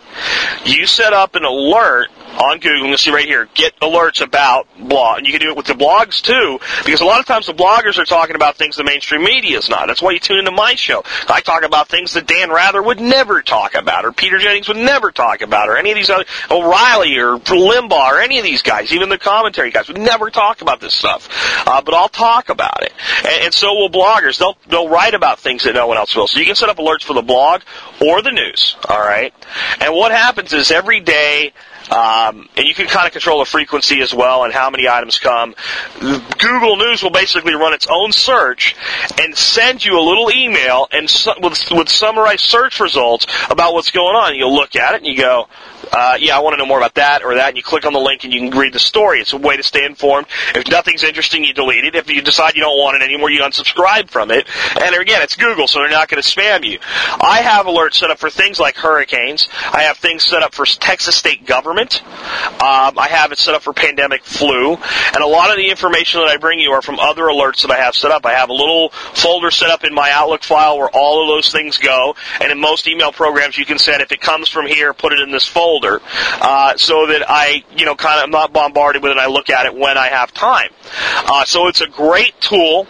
You 0.66 0.86
set 0.86 1.14
up 1.14 1.36
an 1.36 1.44
alert 1.44 2.10
on 2.42 2.60
Google. 2.60 2.88
You'll 2.88 2.98
see 2.98 3.12
right 3.12 3.26
here, 3.26 3.48
get 3.54 3.80
alerts 3.80 4.22
about 4.22 4.68
blog. 4.78 5.20
And 5.20 5.28
you 5.28 5.34
can 5.34 5.42
do 5.42 5.52
it 5.52 5.58
with 5.58 5.68
the 5.68 5.74
blogs 5.74 6.22
too, 6.22 6.60
because 6.84 7.02
a 7.02 7.06
lot 7.06 7.20
of 7.20 7.26
times 7.26 7.46
the 7.48 7.54
bloggers 7.54 7.98
are 7.98 8.06
talking 8.06 8.36
about 8.36 8.58
things 8.58 8.76
the 8.76 8.84
mainstream 8.84 9.24
media 9.24 9.58
is 9.58 9.70
not. 9.70 9.88
That's 9.88 10.02
why 10.02 10.12
you 10.12 10.20
tune 10.20 10.40
into 10.40 10.52
my 10.52 10.76
show. 10.76 11.04
I 11.28 11.42
talk 11.42 11.64
about 11.64 11.88
things 11.88 12.14
that 12.14 12.28
Dan 12.28 12.50
Rather 12.50 12.82
would 12.82 13.00
never 13.00 13.42
talk 13.42 13.76
about, 13.76 14.06
or 14.06 14.12
Peter 14.12 14.40
Jennings 14.40 14.68
would 14.68 14.78
never 14.78 15.12
talk 15.12 15.42
about, 15.42 15.70
or 15.70 15.78
any 15.78 15.92
of 15.92 15.96
these 15.96 16.10
other, 16.10 16.26
O'Reilly 16.50 17.18
or 17.18 17.38
Limbaugh, 17.38 18.12
or 18.12 18.20
any 18.20 18.40
of 18.40 18.44
these 18.44 18.62
guys, 18.62 18.92
even 18.92 19.10
the 19.10 19.18
commentary 19.18 19.72
guys 19.72 19.88
would 19.88 20.00
never 20.00 20.30
talk 20.30 20.62
about 20.62 20.80
this 20.80 20.94
stuff. 20.94 21.30
Uh, 21.68 21.82
but 21.82 21.94
I'll 21.94 22.10
talk 22.10 22.50
about 22.50 22.84
it. 22.84 22.94
And, 23.20 23.46
and 23.46 23.54
so 23.54 23.74
will 23.74 23.90
bloggers. 23.90 24.40
They'll, 24.40 24.58
they'll 24.68 24.90
write 24.90 25.14
about 25.14 25.40
things 25.40 25.64
that 25.64 25.74
no 25.74 25.88
one 25.88 25.98
else 25.98 26.16
will. 26.16 26.28
So 26.28 26.40
you 26.40 26.46
can 26.46 26.56
set 26.56 26.70
up 26.70 26.78
alerts 26.78 27.04
for 27.04 27.14
the 27.14 27.22
blog 27.22 27.62
or 28.02 28.22
the 28.22 28.32
news, 28.32 28.76
alright? 28.90 29.34
And 29.80 29.94
what 29.94 30.12
happens 30.12 30.54
is 30.54 30.72
every 30.72 31.00
day, 31.00 31.54
um, 31.89 32.48
and 32.56 32.67
you 32.67 32.74
can 32.74 32.88
kind 32.88 33.08
of 33.08 33.13
control 33.13 33.39
the 33.39 33.46
frequency 33.46 34.02
as 34.02 34.13
well 34.13 34.44
and 34.44 34.54
how 34.54 34.70
many 34.70 34.88
items 34.88 35.20
come. 35.20 35.56
Google 36.00 36.78
News 36.78 37.04
will 37.04 37.10
basically 37.12 37.54
run 37.54 37.74
its 37.74 37.88
own 37.89 38.12
search 38.12 38.76
and 39.20 39.36
send 39.38 39.84
you 39.84 40.00
a 40.00 40.04
little 40.04 40.32
email 40.32 40.88
and 40.91 41.10
su- 41.10 41.34
with, 41.41 41.60
with 41.72 41.89
summarized 41.89 42.46
search 42.46 42.80
results 42.80 43.26
about 43.50 43.74
what's 43.74 43.91
going 43.91 44.15
on. 44.15 44.36
You'll 44.36 44.56
look 44.56 44.76
at 44.76 44.94
it 44.94 44.98
and 44.98 45.08
you 45.08 45.17
go, 45.17 45.48
uh, 45.91 46.17
yeah, 46.20 46.38
I 46.38 46.39
want 46.39 46.54
to 46.54 46.58
know 46.58 46.65
more 46.65 46.78
about 46.78 46.96
that 46.96 47.24
or 47.24 47.36
that, 47.36 47.50
and 47.50 47.58
you 47.58 47.63
click 47.63 47.86
on 47.86 47.94
the 47.94 48.00
link 48.00 48.24
and 48.24 48.34
you 48.34 48.50
can 48.50 48.58
read 48.58 48.74
the 48.74 48.80
story. 48.80 49.20
It's 49.20 49.34
a 49.34 49.38
way 49.38 49.58
to 49.58 49.63
stay 49.63 49.84
informed. 49.84 50.28
If 50.56 50.70
nothing's 50.70 51.04
interesting, 51.04 51.44
you 51.44 51.54
delete 51.54 51.84
it. 51.84 51.96
If 51.96 52.10
you 52.10 52.22
decide 52.22 52.56
you 52.56 52.62
don't 52.62 52.78
want 52.78 53.02
it 53.02 53.06
anymore, 53.06 53.30
you 53.32 53.41
unsubscribe 53.41 54.10
from 54.10 54.32
it. 54.32 54.48
And 54.80 54.96
again, 54.96 55.22
it's 55.22 55.36
Google, 55.36 55.67
so 55.67 55.80
they're 55.80 55.89
not 55.89 56.08
going 56.08 56.22
to 56.22 56.28
spam 56.28 56.63
you. 56.63 56.80
I 57.20 57.41
have 57.41 57.65
alerts 57.65 57.96
set 57.96 58.12
up 58.12 58.20
for 58.20 58.30
things 58.30 58.60
like 58.60 58.78
hurricanes. 58.78 59.48
I 59.72 59.84
have 59.84 59.98
things 59.98 60.24
set 60.24 60.44
up 60.44 60.54
for 60.54 60.65
Texas 60.65 61.15
state 61.15 61.46
government. 61.46 61.71
Um, 61.80 62.98
I 62.98 63.08
have 63.10 63.32
it 63.32 63.38
set 63.38 63.56
up 63.56 63.62
for 63.62 63.74
pandemic 63.74 64.24
flu. 64.24 64.76
And 64.76 65.18
a 65.24 65.28
lot 65.28 65.50
of 65.50 65.58
the 65.58 65.70
information 65.70 66.22
that 66.22 66.30
I 66.30 66.38
bring 66.38 66.60
you 66.60 66.72
are 66.72 66.82
from 66.82 67.00
other 67.00 67.24
alerts 67.24 67.62
that 67.62 67.72
I 67.72 67.78
have 67.78 67.96
set 67.96 68.12
up. 68.12 68.26
I 68.26 68.34
have 68.34 68.50
a 68.50 68.54
little 68.54 68.90
folder 68.90 69.52
set 69.52 69.70
up 69.70 69.84
in 69.84 69.94
my 69.94 70.12
Outlook 70.12 70.44
file 70.44 70.78
where 70.78 70.90
all 70.94 71.24
of 71.24 71.28
those 71.28 71.52
things 71.52 71.78
go. 71.78 72.16
And 72.40 72.52
in 72.52 72.60
most 72.60 72.88
email 72.88 73.12
programs, 73.12 73.58
you 73.58 73.66
can 73.66 73.78
set 73.78 74.02
if 74.02 74.12
it 74.12 74.22
comes 74.22 74.50
from 74.50 74.68
here, 74.68 74.94
put 74.94 75.14
it 75.14 75.20
in 75.20 75.32
this 75.32 75.48
folder 75.48 76.02
uh, 76.42 76.78
so 76.78 77.08
that 77.08 77.24
I, 77.30 77.64
you 77.76 77.86
know, 77.86 77.96
kind 77.96 78.20
of 78.20 78.24
am 78.24 78.32
not 78.32 78.54
bombarded 78.54 79.04
with 79.04 79.12
it. 79.12 79.18
I 79.18 79.28
look 79.28 79.50
at 79.50 79.66
it 79.66 79.76
when 79.76 79.98
I 79.98 80.08
have 80.08 80.34
time. 80.34 80.70
Uh, 81.16 81.46
so 81.46 81.68
it's 81.68 81.82
a 81.82 81.88
great 81.88 82.34
tool, 82.42 82.88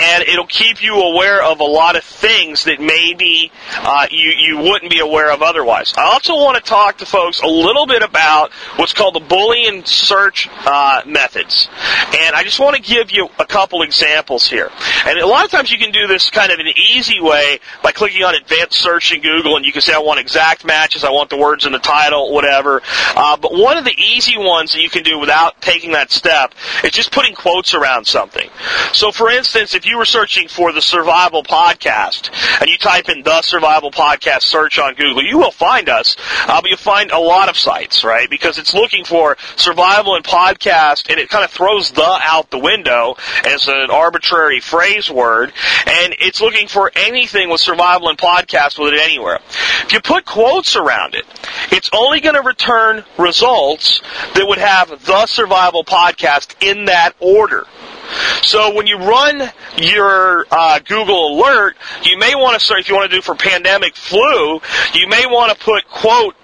and 0.00 0.22
it'll 0.24 0.46
keep 0.46 0.82
you 0.82 0.94
aware 1.02 1.42
of 1.42 1.60
a 1.60 1.64
lot 1.64 1.96
of 1.96 2.04
things 2.04 2.64
that 2.64 2.80
maybe 2.80 3.50
uh, 3.72 4.06
you 4.10 4.32
you 4.36 4.58
wouldn't 4.58 4.90
be 4.90 5.00
aware 5.00 5.30
of 5.30 5.42
otherwise. 5.42 5.92
I 5.96 6.04
also 6.04 6.34
want 6.34 6.56
to 6.56 6.62
talk 6.62 6.98
to 6.98 7.06
folks 7.06 7.40
a 7.42 7.46
little 7.46 7.86
bit 7.86 8.02
about 8.14 8.52
what's 8.76 8.92
called 8.92 9.16
the 9.16 9.20
Boolean 9.20 9.84
search 9.86 10.48
uh, 10.66 11.02
methods, 11.04 11.68
and 12.16 12.36
I 12.36 12.44
just 12.44 12.60
want 12.60 12.76
to 12.76 12.82
give 12.82 13.10
you 13.10 13.28
a 13.40 13.44
couple 13.44 13.82
examples 13.82 14.46
here. 14.46 14.70
And 15.04 15.18
a 15.18 15.26
lot 15.26 15.44
of 15.44 15.50
times 15.50 15.72
you 15.72 15.78
can 15.78 15.90
do 15.90 16.06
this 16.06 16.30
kind 16.30 16.52
of 16.52 16.60
an 16.60 16.68
easy 16.90 17.20
way 17.20 17.58
by 17.82 17.90
clicking 17.90 18.22
on 18.22 18.36
advanced 18.36 18.78
search 18.78 19.12
in 19.12 19.20
Google, 19.20 19.56
and 19.56 19.66
you 19.66 19.72
can 19.72 19.82
say 19.82 19.92
I 19.92 19.98
want 19.98 20.20
exact 20.20 20.64
matches, 20.64 21.02
I 21.02 21.10
want 21.10 21.28
the 21.28 21.36
words 21.36 21.66
in 21.66 21.72
the 21.72 21.80
title, 21.80 22.32
whatever. 22.32 22.82
Uh, 23.16 23.36
but 23.36 23.52
one 23.52 23.76
of 23.76 23.84
the 23.84 23.94
easy 23.98 24.38
ones 24.38 24.72
that 24.72 24.80
you 24.80 24.90
can 24.90 25.02
do 25.02 25.18
without 25.18 25.60
taking 25.60 25.92
that 25.92 26.12
step 26.12 26.54
is 26.84 26.92
just 26.92 27.10
putting 27.10 27.34
quotes 27.34 27.74
around 27.74 28.06
something. 28.06 28.48
So, 28.92 29.10
for 29.10 29.28
instance, 29.28 29.74
if 29.74 29.86
you 29.86 29.98
were 29.98 30.04
searching 30.04 30.46
for 30.46 30.72
the 30.72 30.82
Survival 30.82 31.42
Podcast 31.42 32.30
and 32.60 32.70
you 32.70 32.78
type 32.78 33.08
in 33.08 33.22
the 33.22 33.42
Survival 33.42 33.90
Podcast 33.90 34.42
search 34.42 34.78
on 34.78 34.94
Google, 34.94 35.24
you 35.24 35.38
will 35.38 35.50
find 35.50 35.88
us. 35.88 36.16
Uh, 36.46 36.60
but 36.60 36.70
you'll 36.70 36.78
find 36.78 37.10
a 37.10 37.18
lot 37.18 37.48
of 37.48 37.56
sites, 37.56 38.03
right? 38.04 38.28
Because 38.28 38.58
it's 38.58 38.74
looking 38.74 39.04
for 39.04 39.36
survival 39.56 40.14
and 40.14 40.24
podcast, 40.24 41.10
and 41.10 41.18
it 41.18 41.28
kind 41.28 41.44
of 41.44 41.50
throws 41.50 41.90
the 41.92 42.18
out 42.22 42.50
the 42.50 42.58
window 42.58 43.16
as 43.44 43.68
an 43.68 43.90
arbitrary 43.90 44.60
phrase 44.60 45.10
word, 45.10 45.52
and 45.86 46.14
it's 46.20 46.40
looking 46.40 46.68
for 46.68 46.92
anything 46.94 47.50
with 47.50 47.60
survival 47.60 48.08
and 48.08 48.18
podcast 48.18 48.78
with 48.78 48.94
it 48.94 49.00
anywhere. 49.00 49.38
If 49.84 49.92
you 49.92 50.00
put 50.00 50.24
quotes 50.24 50.76
around 50.76 51.14
it, 51.14 51.24
it's 51.70 51.90
only 51.92 52.20
going 52.20 52.34
to 52.34 52.42
return 52.42 53.04
results 53.18 54.00
that 54.34 54.46
would 54.46 54.58
have 54.58 55.04
the 55.04 55.26
survival 55.26 55.84
podcast 55.84 56.54
in 56.62 56.86
that 56.86 57.12
order. 57.20 57.66
So 58.42 58.74
when 58.74 58.86
you 58.86 58.98
run 58.98 59.42
your 59.76 60.46
uh, 60.50 60.78
Google 60.80 61.38
alert, 61.38 61.76
you 62.02 62.18
may 62.18 62.34
want 62.34 62.58
to 62.58 62.64
start, 62.64 62.80
if 62.80 62.88
you 62.88 62.94
want 62.94 63.10
to 63.10 63.16
do 63.16 63.22
for 63.22 63.34
pandemic 63.34 63.96
flu, 63.96 64.60
you 64.94 65.08
may 65.08 65.26
want 65.26 65.52
to 65.52 65.64
put 65.64 65.88
quote 65.88 66.36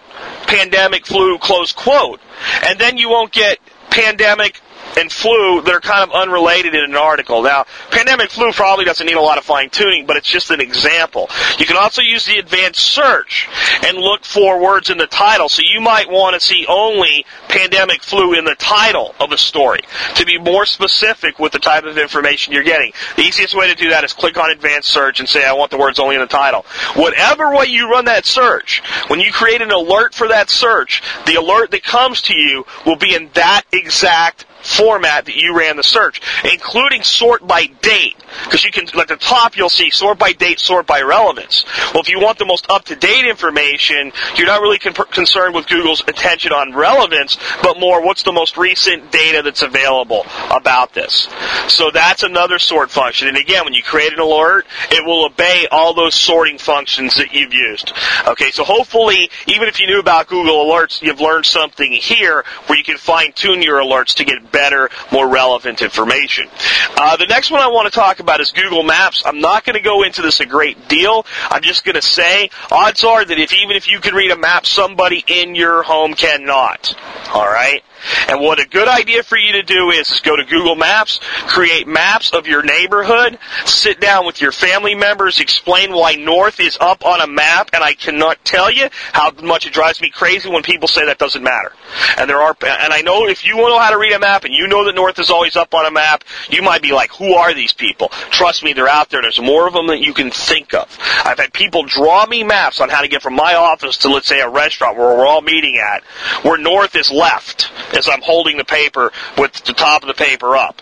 pandemic 0.46 1.06
flu 1.06 1.38
close 1.38 1.72
quote, 1.72 2.20
and 2.66 2.78
then 2.78 2.98
you 2.98 3.08
won't 3.08 3.32
get 3.32 3.58
pandemic 3.90 4.60
and 4.96 5.10
flu 5.10 5.62
that 5.62 5.74
are 5.74 5.80
kind 5.80 6.08
of 6.08 6.14
unrelated 6.14 6.74
in 6.74 6.84
an 6.84 6.96
article. 6.96 7.42
Now, 7.42 7.66
pandemic 7.90 8.30
flu 8.30 8.52
probably 8.52 8.84
doesn't 8.84 9.06
need 9.06 9.16
a 9.16 9.20
lot 9.20 9.38
of 9.38 9.44
fine 9.44 9.70
tuning, 9.70 10.06
but 10.06 10.16
it's 10.16 10.28
just 10.28 10.50
an 10.50 10.60
example. 10.60 11.28
You 11.58 11.66
can 11.66 11.76
also 11.76 12.02
use 12.02 12.26
the 12.26 12.38
advanced 12.38 12.80
search 12.80 13.48
and 13.86 13.98
look 13.98 14.24
for 14.24 14.60
words 14.60 14.90
in 14.90 14.98
the 14.98 15.06
title. 15.06 15.48
So 15.48 15.62
you 15.64 15.80
might 15.80 16.10
want 16.10 16.34
to 16.34 16.40
see 16.40 16.66
only 16.68 17.24
pandemic 17.48 18.02
flu 18.02 18.34
in 18.34 18.44
the 18.44 18.54
title 18.54 19.14
of 19.20 19.32
a 19.32 19.38
story 19.38 19.80
to 20.14 20.26
be 20.26 20.38
more 20.38 20.66
specific 20.66 21.38
with 21.38 21.52
the 21.52 21.58
type 21.58 21.84
of 21.84 21.98
information 21.98 22.52
you're 22.52 22.62
getting. 22.62 22.92
The 23.16 23.22
easiest 23.22 23.54
way 23.54 23.68
to 23.68 23.74
do 23.74 23.90
that 23.90 24.04
is 24.04 24.12
click 24.12 24.36
on 24.38 24.50
advanced 24.50 24.88
search 24.90 25.20
and 25.20 25.28
say, 25.28 25.44
I 25.44 25.52
want 25.52 25.70
the 25.70 25.78
words 25.78 25.98
only 25.98 26.14
in 26.16 26.20
the 26.20 26.26
title. 26.26 26.64
Whatever 26.94 27.54
way 27.54 27.66
you 27.66 27.90
run 27.90 28.06
that 28.06 28.26
search, 28.26 28.82
when 29.08 29.20
you 29.20 29.32
create 29.32 29.62
an 29.62 29.70
alert 29.70 30.14
for 30.14 30.28
that 30.28 30.50
search, 30.50 31.02
the 31.26 31.34
alert 31.34 31.70
that 31.70 31.82
comes 31.82 32.22
to 32.22 32.34
you 32.34 32.66
will 32.86 32.96
be 32.96 33.14
in 33.14 33.30
that 33.34 33.62
exact 33.72 34.44
format 34.62 35.26
that 35.26 35.36
you 35.36 35.56
ran 35.56 35.76
the 35.76 35.82
search, 35.82 36.20
including 36.52 37.02
sort 37.02 37.46
by 37.46 37.66
date. 37.66 38.16
Because 38.44 38.64
you 38.64 38.70
can, 38.70 38.86
at 38.98 39.08
the 39.08 39.16
top, 39.16 39.56
you'll 39.56 39.68
see 39.68 39.90
sort 39.90 40.18
by 40.18 40.32
date, 40.32 40.60
sort 40.60 40.86
by 40.86 41.02
relevance. 41.02 41.64
Well, 41.92 42.02
if 42.02 42.08
you 42.08 42.20
want 42.20 42.38
the 42.38 42.44
most 42.44 42.66
up-to-date 42.70 43.26
information, 43.26 44.12
you're 44.36 44.46
not 44.46 44.60
really 44.60 44.78
con- 44.78 44.94
concerned 44.94 45.54
with 45.54 45.66
Google's 45.66 46.02
attention 46.06 46.52
on 46.52 46.74
relevance, 46.74 47.38
but 47.62 47.78
more 47.78 48.04
what's 48.04 48.22
the 48.22 48.32
most 48.32 48.56
recent 48.56 49.10
data 49.10 49.42
that's 49.42 49.62
available 49.62 50.26
about 50.50 50.94
this. 50.94 51.28
So 51.68 51.90
that's 51.90 52.22
another 52.22 52.58
sort 52.58 52.90
function. 52.90 53.28
And 53.28 53.36
again, 53.36 53.64
when 53.64 53.74
you 53.74 53.82
create 53.82 54.12
an 54.12 54.20
alert, 54.20 54.66
it 54.90 55.04
will 55.04 55.24
obey 55.24 55.66
all 55.70 55.94
those 55.94 56.14
sorting 56.14 56.58
functions 56.58 57.16
that 57.16 57.34
you've 57.34 57.54
used. 57.54 57.92
Okay, 58.26 58.50
so 58.50 58.64
hopefully, 58.64 59.30
even 59.46 59.68
if 59.68 59.80
you 59.80 59.86
knew 59.86 60.00
about 60.00 60.28
Google 60.28 60.64
Alerts, 60.66 61.02
you've 61.02 61.20
learned 61.20 61.46
something 61.46 61.92
here 61.92 62.44
where 62.66 62.78
you 62.78 62.84
can 62.84 62.96
fine-tune 62.96 63.62
your 63.62 63.78
alerts 63.78 64.14
to 64.14 64.24
get 64.24 64.49
better, 64.52 64.90
more 65.12 65.28
relevant 65.28 65.82
information. 65.82 66.48
Uh, 66.96 67.16
the 67.16 67.26
next 67.26 67.50
one 67.50 67.60
I 67.60 67.68
want 67.68 67.92
to 67.92 67.98
talk 67.98 68.20
about 68.20 68.40
is 68.40 68.50
Google 68.50 68.82
Maps. 68.82 69.22
I'm 69.24 69.40
not 69.40 69.64
going 69.64 69.76
to 69.76 69.82
go 69.82 70.02
into 70.02 70.22
this 70.22 70.40
a 70.40 70.46
great 70.46 70.88
deal. 70.88 71.26
I'm 71.48 71.62
just 71.62 71.84
going 71.84 71.96
to 71.96 72.02
say 72.02 72.50
odds 72.70 73.04
are 73.04 73.24
that 73.24 73.38
if 73.38 73.52
even 73.52 73.76
if 73.76 73.88
you 73.88 74.00
can 74.00 74.14
read 74.14 74.30
a 74.30 74.36
map, 74.36 74.66
somebody 74.66 75.24
in 75.26 75.54
your 75.54 75.82
home 75.82 76.14
cannot. 76.14 76.94
All 77.32 77.46
right. 77.46 77.82
And 78.28 78.40
what 78.40 78.60
a 78.60 78.68
good 78.68 78.88
idea 78.88 79.22
for 79.22 79.36
you 79.36 79.52
to 79.52 79.62
do 79.62 79.90
is, 79.90 80.10
is 80.10 80.20
go 80.20 80.36
to 80.36 80.44
Google 80.44 80.76
Maps, 80.76 81.20
create 81.46 81.86
maps 81.86 82.32
of 82.32 82.46
your 82.46 82.62
neighborhood, 82.62 83.38
sit 83.66 84.00
down 84.00 84.26
with 84.26 84.40
your 84.40 84.52
family 84.52 84.94
members, 84.94 85.40
explain 85.40 85.92
why 85.92 86.14
North 86.14 86.60
is 86.60 86.76
up 86.80 87.04
on 87.04 87.20
a 87.20 87.26
map, 87.26 87.70
and 87.72 87.82
I 87.82 87.94
cannot 87.94 88.44
tell 88.44 88.70
you 88.70 88.88
how 89.12 89.30
much 89.42 89.66
it 89.66 89.72
drives 89.72 90.00
me 90.00 90.10
crazy 90.10 90.48
when 90.48 90.62
people 90.62 90.88
say 90.88 91.06
that 91.06 91.18
doesn't 91.18 91.42
matter. 91.42 91.72
And 92.16 92.28
there 92.28 92.40
are, 92.40 92.56
and 92.62 92.92
I 92.92 93.02
know 93.02 93.26
if 93.26 93.44
you 93.44 93.56
know 93.56 93.78
how 93.78 93.90
to 93.90 93.98
read 93.98 94.12
a 94.12 94.18
map 94.18 94.44
and 94.44 94.54
you 94.54 94.66
know 94.66 94.84
that 94.84 94.94
North 94.94 95.18
is 95.18 95.30
always 95.30 95.56
up 95.56 95.74
on 95.74 95.86
a 95.86 95.90
map, 95.90 96.24
you 96.48 96.62
might 96.62 96.82
be 96.82 96.92
like, 96.92 97.12
who 97.12 97.34
are 97.34 97.54
these 97.54 97.72
people? 97.72 98.08
Trust 98.30 98.64
me, 98.64 98.72
they're 98.72 98.88
out 98.88 99.10
there. 99.10 99.22
There's 99.22 99.40
more 99.40 99.66
of 99.66 99.74
them 99.74 99.86
than 99.86 100.02
you 100.02 100.14
can 100.14 100.30
think 100.30 100.74
of. 100.74 100.96
I've 101.24 101.38
had 101.38 101.52
people 101.52 101.84
draw 101.84 102.26
me 102.26 102.44
maps 102.44 102.80
on 102.80 102.88
how 102.88 103.02
to 103.02 103.08
get 103.08 103.22
from 103.22 103.34
my 103.34 103.54
office 103.54 103.98
to, 103.98 104.08
let's 104.08 104.26
say, 104.26 104.40
a 104.40 104.48
restaurant 104.48 104.96
where 104.96 105.16
we're 105.16 105.26
all 105.26 105.42
meeting 105.42 105.76
at, 105.76 106.02
where 106.44 106.58
North 106.58 106.96
is 106.96 107.10
left 107.10 107.70
as 107.92 108.08
I'm 108.08 108.22
holding 108.22 108.56
the 108.56 108.64
paper 108.64 109.12
with 109.38 109.52
the 109.64 109.72
top 109.72 110.02
of 110.02 110.08
the 110.08 110.14
paper 110.14 110.56
up. 110.56 110.80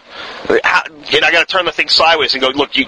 and 0.49 0.61
I 1.25 1.31
got 1.33 1.47
to 1.47 1.53
turn 1.53 1.65
the 1.65 1.73
thing 1.73 1.89
sideways 1.89 2.35
and 2.35 2.43
go, 2.43 2.49
look, 2.49 2.77
you 2.77 2.87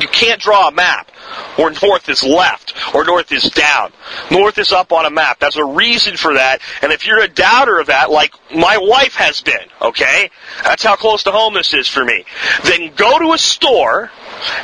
you 0.00 0.08
can't 0.08 0.40
draw 0.40 0.68
a 0.68 0.72
map 0.72 1.10
where 1.56 1.70
north 1.82 2.08
is 2.08 2.22
left 2.22 2.74
or 2.94 3.04
north 3.04 3.32
is 3.32 3.44
down. 3.44 3.92
North 4.30 4.58
is 4.58 4.72
up 4.72 4.92
on 4.92 5.06
a 5.06 5.10
map. 5.10 5.38
That's 5.38 5.56
a 5.56 5.64
reason 5.64 6.16
for 6.16 6.34
that. 6.34 6.60
And 6.82 6.92
if 6.92 7.06
you're 7.06 7.22
a 7.22 7.28
doubter 7.28 7.78
of 7.78 7.86
that, 7.86 8.10
like 8.10 8.32
my 8.54 8.78
wife 8.78 9.14
has 9.14 9.40
been, 9.40 9.66
okay, 9.82 10.30
that's 10.62 10.82
how 10.82 10.96
close 10.96 11.24
to 11.24 11.30
home 11.30 11.54
this 11.54 11.74
is 11.74 11.88
for 11.88 12.04
me, 12.04 12.24
then 12.64 12.92
go 12.94 13.18
to 13.18 13.32
a 13.32 13.38
store 13.38 14.10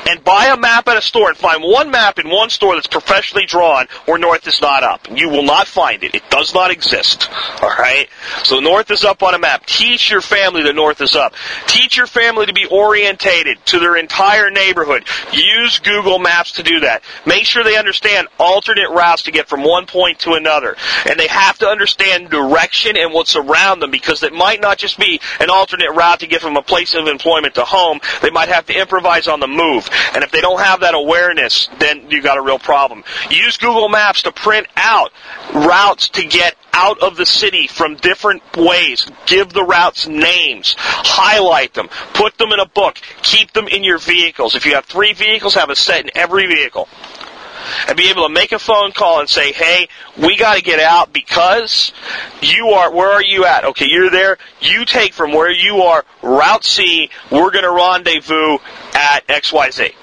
and 0.09 0.23
buy 0.25 0.47
a 0.47 0.57
map 0.57 0.89
at 0.89 0.97
a 0.97 1.03
store 1.03 1.29
and 1.29 1.37
find 1.37 1.63
one 1.63 1.91
map 1.91 2.19
in 2.19 2.29
one 2.31 2.51
store 2.51 2.75
that's 2.75 2.87
professionally 2.87 3.47
drawn 3.47 3.87
where 4.07 4.19
north 4.19 4.47
is 4.47 4.61
not 4.61 4.83
up. 4.83 5.09
You 5.11 5.29
will 5.29 5.43
not 5.43 5.67
find 5.67 6.03
it. 6.03 6.15
It 6.15 6.31
does 6.31 6.55
not 6.55 6.71
exist. 6.71 7.29
Alright? 7.63 8.09
So 8.45 8.61
north 8.61 8.91
is 8.91 9.05
up 9.05 9.23
on 9.23 9.35
a 9.35 9.39
map. 9.39 9.67
Teach 9.67 10.11
your 10.11 10.21
family 10.21 10.63
the 10.63 10.73
north 10.73 11.01
is 11.01 11.17
up. 11.17 11.35
Teach 11.67 11.97
your 11.97 12.07
family 12.07 12.47
to 12.47 12.53
be 12.53 12.67
orientated 12.67 13.65
to 13.67 13.79
their 13.79 13.97
entire 13.97 14.51
neighborhood. 14.51 15.05
Use 15.33 15.79
Google 15.81 16.19
Maps 16.19 16.53
to 16.55 16.63
do 16.63 16.81
that. 16.81 17.03
Make 17.27 17.45
sure 17.45 17.63
they 17.63 17.77
understand 17.77 18.29
alternate 18.39 18.91
routes 18.91 19.23
to 19.23 19.33
get 19.33 19.49
from 19.49 19.63
one 19.63 19.87
point 19.87 20.21
to 20.21 20.33
another. 20.33 20.77
And 21.09 21.19
they 21.19 21.27
have 21.29 21.59
to 21.59 21.69
understand 21.69 22.31
direction 22.31 22.97
and 22.97 23.13
what's 23.13 23.37
around 23.37 23.81
them 23.81 23.91
because 23.91 24.23
it 24.23 24.33
might 24.33 24.61
not 24.61 24.79
just 24.79 24.99
be 24.99 25.21
an 25.41 25.51
alternate 25.51 25.91
route 25.93 26.21
to 26.21 26.27
get 26.27 26.41
from 26.41 26.57
a 26.57 26.63
place 26.63 26.95
of 26.95 27.07
employment 27.07 27.55
to 27.55 27.65
home. 27.65 28.01
They 28.23 28.31
might 28.31 28.49
have 28.49 28.67
to 28.67 28.79
improvise 28.79 29.29
on 29.29 29.41
the 29.41 29.49
move. 29.49 29.89
And 30.15 30.25
if 30.25 30.31
they 30.31 30.41
don't 30.41 30.61
have 30.61 30.81
that 30.81 30.95
awareness, 30.95 31.69
then 31.79 32.11
you've 32.11 32.25
got 32.25 32.39
a 32.39 32.43
real 32.43 32.59
problem. 32.59 33.05
Use 33.31 33.57
Google 33.57 33.89
Maps 33.89 34.23
to 34.23 34.33
print 34.33 34.67
out 34.77 35.13
routes 35.53 36.09
to 36.11 36.27
get 36.27 36.57
out 36.75 37.01
of 37.01 37.17
the 37.17 37.25
city 37.25 37.67
from 37.67 37.95
different 37.97 38.43
ways. 38.57 39.07
Give 39.27 39.51
the 39.51 39.65
routes 39.65 40.07
names. 40.07 40.75
Highlight 40.79 41.73
them. 41.75 41.89
Put 42.13 42.37
them 42.37 42.53
in 42.53 42.61
a 42.61 42.67
book. 42.67 42.97
Keep 43.23 43.53
them 43.53 43.69
in 43.69 43.85
your 43.85 43.99
vehicles. 43.99 44.57
If 44.57 44.67
you 44.67 44.75
have 44.75 44.85
three 44.85 45.13
vehicles, 45.13 45.55
have 45.55 45.71
a 45.71 45.77
set 45.77 46.05
in 46.05 46.11
every 46.15 46.47
vehicle. 46.47 46.89
And 47.89 47.97
be 47.97 48.11
able 48.11 48.27
to 48.27 48.33
make 48.33 48.53
a 48.53 48.59
phone 48.59 48.93
call 48.93 49.21
and 49.21 49.29
say, 49.29 49.53
hey, 49.53 49.89
we 50.19 50.37
got 50.37 50.57
to 50.57 50.63
get 50.63 50.81
out 50.81 51.13
because 51.13 51.93
you 52.43 52.69
are, 52.69 52.93
where 52.93 53.11
are 53.11 53.23
you 53.23 53.47
at? 53.47 53.65
Okay, 53.65 53.87
you're 53.89 54.11
there. 54.11 54.37
You 54.61 54.85
take 54.85 55.15
from 55.15 55.33
where 55.33 55.51
you 55.51 55.79
are, 55.83 56.05
Route 56.23 56.65
C, 56.65 57.09
we're 57.31 57.51
going 57.53 57.65
to 57.65 57.71
rendezvous 57.71 58.59
at 58.95 59.27
XYZ. 59.29 59.95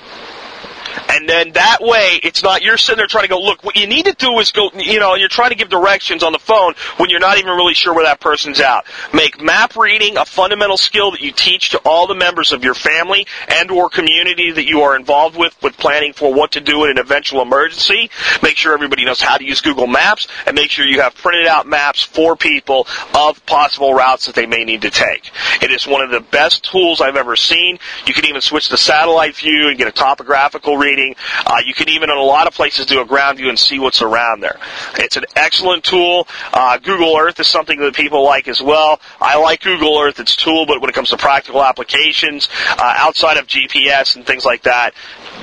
And 1.09 1.27
then 1.27 1.51
that 1.53 1.77
way, 1.81 2.19
it's 2.23 2.43
not 2.43 2.61
you're 2.61 2.77
sitting 2.77 2.97
there 2.97 3.07
trying 3.07 3.23
to 3.23 3.29
go, 3.29 3.39
look, 3.39 3.63
what 3.63 3.75
you 3.75 3.87
need 3.87 4.05
to 4.05 4.13
do 4.13 4.37
is 4.39 4.51
go, 4.51 4.69
you 4.75 4.99
know, 4.99 5.15
you're 5.15 5.29
trying 5.29 5.49
to 5.49 5.55
give 5.55 5.69
directions 5.69 6.23
on 6.23 6.31
the 6.31 6.39
phone 6.39 6.73
when 6.97 7.09
you're 7.09 7.19
not 7.19 7.37
even 7.37 7.51
really 7.51 7.73
sure 7.73 7.93
where 7.93 8.05
that 8.05 8.19
person's 8.19 8.59
out. 8.59 8.85
Make 9.13 9.41
map 9.41 9.75
reading 9.75 10.17
a 10.17 10.25
fundamental 10.25 10.77
skill 10.77 11.11
that 11.11 11.21
you 11.21 11.31
teach 11.31 11.69
to 11.71 11.81
all 11.85 12.07
the 12.07 12.15
members 12.15 12.51
of 12.51 12.63
your 12.63 12.73
family 12.73 13.27
and 13.47 13.71
or 13.71 13.89
community 13.89 14.51
that 14.51 14.65
you 14.65 14.81
are 14.81 14.95
involved 14.95 15.37
with 15.37 15.55
with 15.61 15.77
planning 15.77 16.13
for 16.13 16.33
what 16.33 16.51
to 16.53 16.61
do 16.61 16.85
in 16.85 16.91
an 16.91 16.99
eventual 16.99 17.41
emergency. 17.41 18.09
Make 18.41 18.57
sure 18.57 18.73
everybody 18.73 19.05
knows 19.05 19.21
how 19.21 19.37
to 19.37 19.43
use 19.43 19.61
Google 19.61 19.87
Maps 19.87 20.27
and 20.45 20.55
make 20.55 20.71
sure 20.71 20.85
you 20.85 21.01
have 21.01 21.15
printed 21.15 21.47
out 21.47 21.67
maps 21.67 22.03
for 22.03 22.35
people 22.35 22.87
of 23.13 23.45
possible 23.45 23.93
routes 23.93 24.25
that 24.25 24.35
they 24.35 24.45
may 24.45 24.63
need 24.63 24.81
to 24.83 24.89
take. 24.89 25.31
It 25.61 25.71
is 25.71 25.87
one 25.87 26.01
of 26.01 26.11
the 26.11 26.19
best 26.19 26.63
tools 26.63 27.01
I've 27.01 27.15
ever 27.15 27.35
seen. 27.35 27.79
You 28.05 28.13
can 28.13 28.25
even 28.25 28.41
switch 28.41 28.69
to 28.69 28.77
satellite 28.77 29.35
view 29.35 29.69
and 29.69 29.77
get 29.77 29.87
a 29.87 29.91
topographical 29.91 30.77
reading. 30.81 31.15
Uh, 31.45 31.61
you 31.65 31.73
can 31.73 31.87
even, 31.89 32.09
in 32.09 32.17
a 32.17 32.21
lot 32.21 32.47
of 32.47 32.53
places, 32.53 32.85
do 32.87 33.01
a 33.01 33.05
ground 33.05 33.37
view 33.37 33.49
and 33.49 33.57
see 33.57 33.79
what's 33.79 34.01
around 34.01 34.41
there. 34.41 34.59
It's 34.97 35.15
an 35.15 35.25
excellent 35.35 35.83
tool. 35.83 36.27
Uh, 36.51 36.77
Google 36.77 37.15
Earth 37.17 37.39
is 37.39 37.47
something 37.47 37.79
that 37.79 37.93
people 37.93 38.23
like 38.23 38.47
as 38.47 38.61
well. 38.61 38.99
I 39.19 39.37
like 39.37 39.61
Google 39.61 39.99
Earth, 39.99 40.19
its 40.19 40.33
a 40.33 40.37
tool, 40.37 40.65
but 40.65 40.81
when 40.81 40.89
it 40.89 40.93
comes 40.93 41.09
to 41.09 41.17
practical 41.17 41.63
applications, 41.63 42.49
uh, 42.71 42.93
outside 42.97 43.37
of 43.37 43.47
GPS 43.47 44.15
and 44.15 44.25
things 44.25 44.45
like 44.45 44.63
that, 44.63 44.93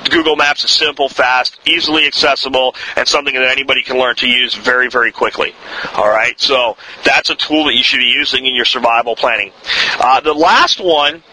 Google 0.09 0.35
Maps 0.35 0.63
is 0.63 0.71
simple, 0.71 1.09
fast, 1.09 1.59
easily 1.65 2.05
accessible, 2.05 2.75
and 2.95 3.07
something 3.07 3.33
that 3.33 3.49
anybody 3.49 3.83
can 3.83 3.97
learn 3.97 4.15
to 4.17 4.27
use 4.27 4.55
very, 4.55 4.89
very 4.89 5.11
quickly. 5.11 5.55
All 5.95 6.09
right, 6.09 6.39
so 6.39 6.77
that's 7.03 7.29
a 7.29 7.35
tool 7.35 7.65
that 7.65 7.75
you 7.75 7.83
should 7.83 7.99
be 7.99 8.05
using 8.05 8.45
in 8.45 8.55
your 8.55 8.65
survival 8.65 9.15
planning. 9.15 9.51
Uh, 9.99 10.19
the 10.21 10.33
last 10.33 10.79
one 10.79 11.23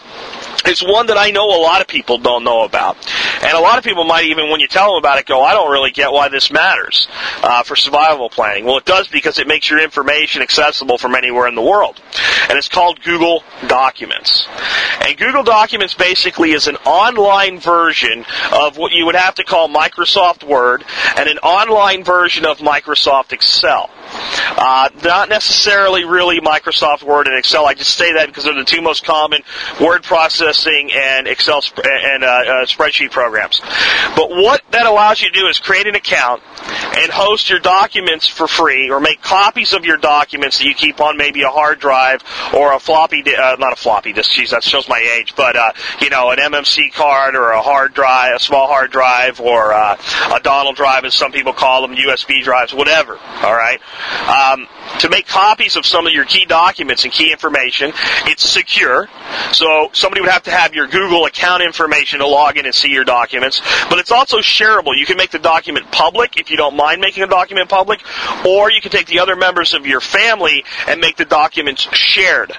it's 0.64 0.82
one 0.82 1.06
that 1.06 1.16
I 1.16 1.30
know 1.30 1.46
a 1.46 1.60
lot 1.60 1.80
of 1.80 1.88
people 1.88 2.18
don't 2.18 2.44
know 2.44 2.64
about. 2.64 2.96
And 3.42 3.52
a 3.52 3.60
lot 3.60 3.78
of 3.78 3.84
people 3.84 4.04
might 4.04 4.24
even, 4.24 4.50
when 4.50 4.60
you 4.60 4.68
tell 4.68 4.92
them 4.92 4.98
about 4.98 5.18
it, 5.18 5.26
go, 5.26 5.42
I 5.42 5.52
don't 5.52 5.70
really 5.70 5.90
get 5.90 6.12
why 6.12 6.28
this 6.28 6.50
matters 6.50 7.08
uh, 7.42 7.62
for 7.62 7.76
survival 7.76 8.30
planning. 8.30 8.64
Well, 8.64 8.78
it 8.78 8.84
does 8.84 9.08
because 9.08 9.38
it 9.38 9.46
makes 9.46 9.68
your 9.68 9.80
information 9.82 10.42
accessible 10.42 10.98
from 10.98 11.14
anywhere 11.14 11.46
in 11.46 11.54
the 11.54 11.62
world. 11.62 12.00
And 12.48 12.58
it's 12.58 12.68
called 12.68 13.02
Google 13.02 13.44
Documents. 13.66 14.46
And 15.00 15.16
Google 15.16 15.42
Documents 15.42 15.94
basically 15.94 16.52
is 16.52 16.66
an 16.66 16.76
online 16.86 17.60
version 17.60 18.24
of 18.52 18.76
what 18.76 18.92
you 18.92 19.06
would 19.06 19.14
have 19.14 19.34
to 19.36 19.44
call 19.44 19.68
Microsoft 19.68 20.44
Word 20.44 20.84
and 21.16 21.28
an 21.28 21.38
online 21.38 22.04
version 22.04 22.44
of 22.44 22.58
Microsoft 22.58 23.32
Excel. 23.32 23.90
Uh, 24.58 24.88
not 25.04 25.28
necessarily 25.28 26.04
really 26.04 26.40
Microsoft 26.40 27.02
Word 27.02 27.26
and 27.26 27.36
Excel. 27.36 27.66
I 27.66 27.74
just 27.74 27.94
say 27.96 28.14
that 28.14 28.26
because 28.26 28.44
they're 28.44 28.54
the 28.54 28.64
two 28.64 28.82
most 28.82 29.04
common 29.04 29.42
word 29.80 30.02
processing 30.02 30.90
and 30.94 31.26
Excel 31.26 31.60
sp- 31.62 31.84
and 31.84 32.24
uh, 32.24 32.26
uh, 32.26 32.66
spreadsheet 32.66 33.10
programs. 33.10 33.60
But 34.16 34.30
what 34.30 34.62
that 34.70 34.86
allows 34.86 35.20
you 35.20 35.30
to 35.30 35.38
do 35.38 35.46
is 35.46 35.58
create 35.58 35.86
an 35.86 35.94
account 35.94 36.42
and 36.98 37.10
host 37.10 37.50
your 37.50 37.58
documents 37.58 38.26
for 38.26 38.46
free, 38.46 38.90
or 38.90 39.00
make 39.00 39.20
copies 39.20 39.72
of 39.72 39.84
your 39.84 39.96
documents 39.96 40.58
that 40.58 40.64
you 40.64 40.74
keep 40.74 41.00
on 41.00 41.16
maybe 41.16 41.42
a 41.42 41.48
hard 41.48 41.78
drive 41.78 42.22
or 42.54 42.72
a 42.72 42.78
floppy, 42.78 43.22
di- 43.22 43.34
uh, 43.34 43.56
not 43.56 43.72
a 43.72 43.76
floppy 43.76 44.12
disk. 44.12 44.32
Geez, 44.32 44.50
that 44.50 44.62
shows 44.62 44.88
my 44.88 44.98
age. 45.18 45.34
But 45.36 45.56
uh, 45.56 45.72
you 46.00 46.10
know, 46.10 46.30
an 46.30 46.38
MMC 46.38 46.92
card 46.94 47.36
or 47.36 47.50
a 47.50 47.62
hard 47.62 47.94
drive, 47.94 48.36
a 48.36 48.40
small 48.40 48.66
hard 48.66 48.90
drive, 48.90 49.40
or 49.40 49.72
uh, 49.72 49.96
a 50.34 50.40
Donald 50.40 50.76
drive, 50.76 51.04
as 51.04 51.14
some 51.14 51.32
people 51.32 51.52
call 51.52 51.86
them, 51.86 51.96
USB 51.96 52.42
drives, 52.42 52.72
whatever. 52.74 53.18
All 53.18 53.54
right. 53.54 53.80
Um, 54.28 54.66
to 55.00 55.08
make 55.08 55.26
copies 55.26 55.76
of 55.76 55.84
some 55.84 56.06
of 56.06 56.12
your 56.12 56.24
key 56.24 56.44
documents 56.44 57.04
and 57.04 57.12
key 57.12 57.30
information. 57.30 57.92
It's 58.24 58.48
secure, 58.48 59.08
so 59.52 59.90
somebody 59.92 60.20
would 60.22 60.30
have 60.30 60.44
to 60.44 60.50
have 60.50 60.74
your 60.74 60.86
Google 60.86 61.26
account 61.26 61.62
information 61.62 62.20
to 62.20 62.26
log 62.26 62.56
in 62.56 62.64
and 62.64 62.74
see 62.74 62.88
your 62.88 63.04
documents. 63.04 63.60
But 63.88 63.98
it's 63.98 64.12
also 64.12 64.38
shareable. 64.38 64.96
You 64.96 65.06
can 65.06 65.16
make 65.16 65.30
the 65.30 65.38
document 65.38 65.90
public 65.90 66.38
if 66.38 66.50
you 66.50 66.56
don't 66.56 66.76
mind 66.76 67.00
making 67.00 67.22
a 67.22 67.26
document 67.26 67.68
public, 67.68 68.00
or 68.46 68.70
you 68.70 68.80
can 68.80 68.90
take 68.90 69.06
the 69.06 69.20
other 69.20 69.36
members 69.36 69.74
of 69.74 69.86
your 69.86 70.00
family 70.00 70.64
and 70.86 71.00
make 71.00 71.16
the 71.16 71.24
documents 71.24 71.82
shared. 71.92 72.52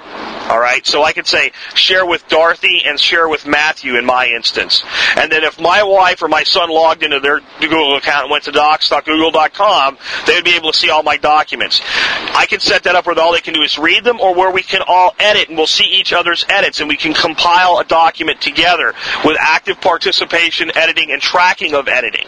All 0.48 0.60
right, 0.60 0.86
so 0.86 1.04
I 1.04 1.12
could 1.12 1.28
say 1.28 1.52
share 1.74 2.06
with 2.06 2.28
Dorothy 2.30 2.84
and 2.86 3.00
share 3.00 3.28
with 3.28 3.46
Matthew 3.46 3.98
in 3.98 4.06
my 4.06 4.28
instance. 4.28 4.84
And 5.18 5.30
then 5.30 5.44
if 5.44 5.60
my 5.60 5.84
wife 5.84 6.22
or 6.22 6.30
my 6.30 6.44
son 6.44 6.70
logged 6.70 7.04
into 7.04 7.20
their 7.20 7.42
Google 7.60 7.98
account 7.98 8.24
and 8.24 8.32
went 8.32 8.46
to 8.46 8.52
docs.google.com, 8.52 9.98
they 10.26 10.36
would 10.36 10.46
be 10.46 10.56
able 10.56 10.72
to 10.72 10.78
see 10.78 10.90
all 10.90 11.04
my 11.04 11.18
documents. 11.28 11.82
I 11.84 12.46
can 12.48 12.62
set 12.62 12.84
that 12.84 12.96
up 12.96 13.06
where 13.06 13.20
all 13.20 13.34
they 13.34 13.42
can 13.42 13.54
do 13.54 13.62
is 13.62 13.78
read 13.78 14.06
them 14.06 14.22
or 14.22 14.34
where 14.34 14.50
we 14.50 14.64
can 14.64 14.82
all 14.88 15.14
edit 15.20 15.50
and 15.50 15.58
we'll 15.58 15.68
see 15.68 15.84
each 15.84 16.14
other's 16.14 16.46
edits 16.48 16.80
and 16.80 16.88
we 16.88 16.96
can 16.96 17.14
compile 17.14 17.80
a 17.80 17.84
document 17.84 18.40
together 18.40 18.94
with 19.26 19.36
active 19.38 19.82
participation, 19.82 20.72
editing, 20.76 21.12
and 21.12 21.22
tracking 21.22 21.74
of 21.74 21.90
editing. 21.90 22.28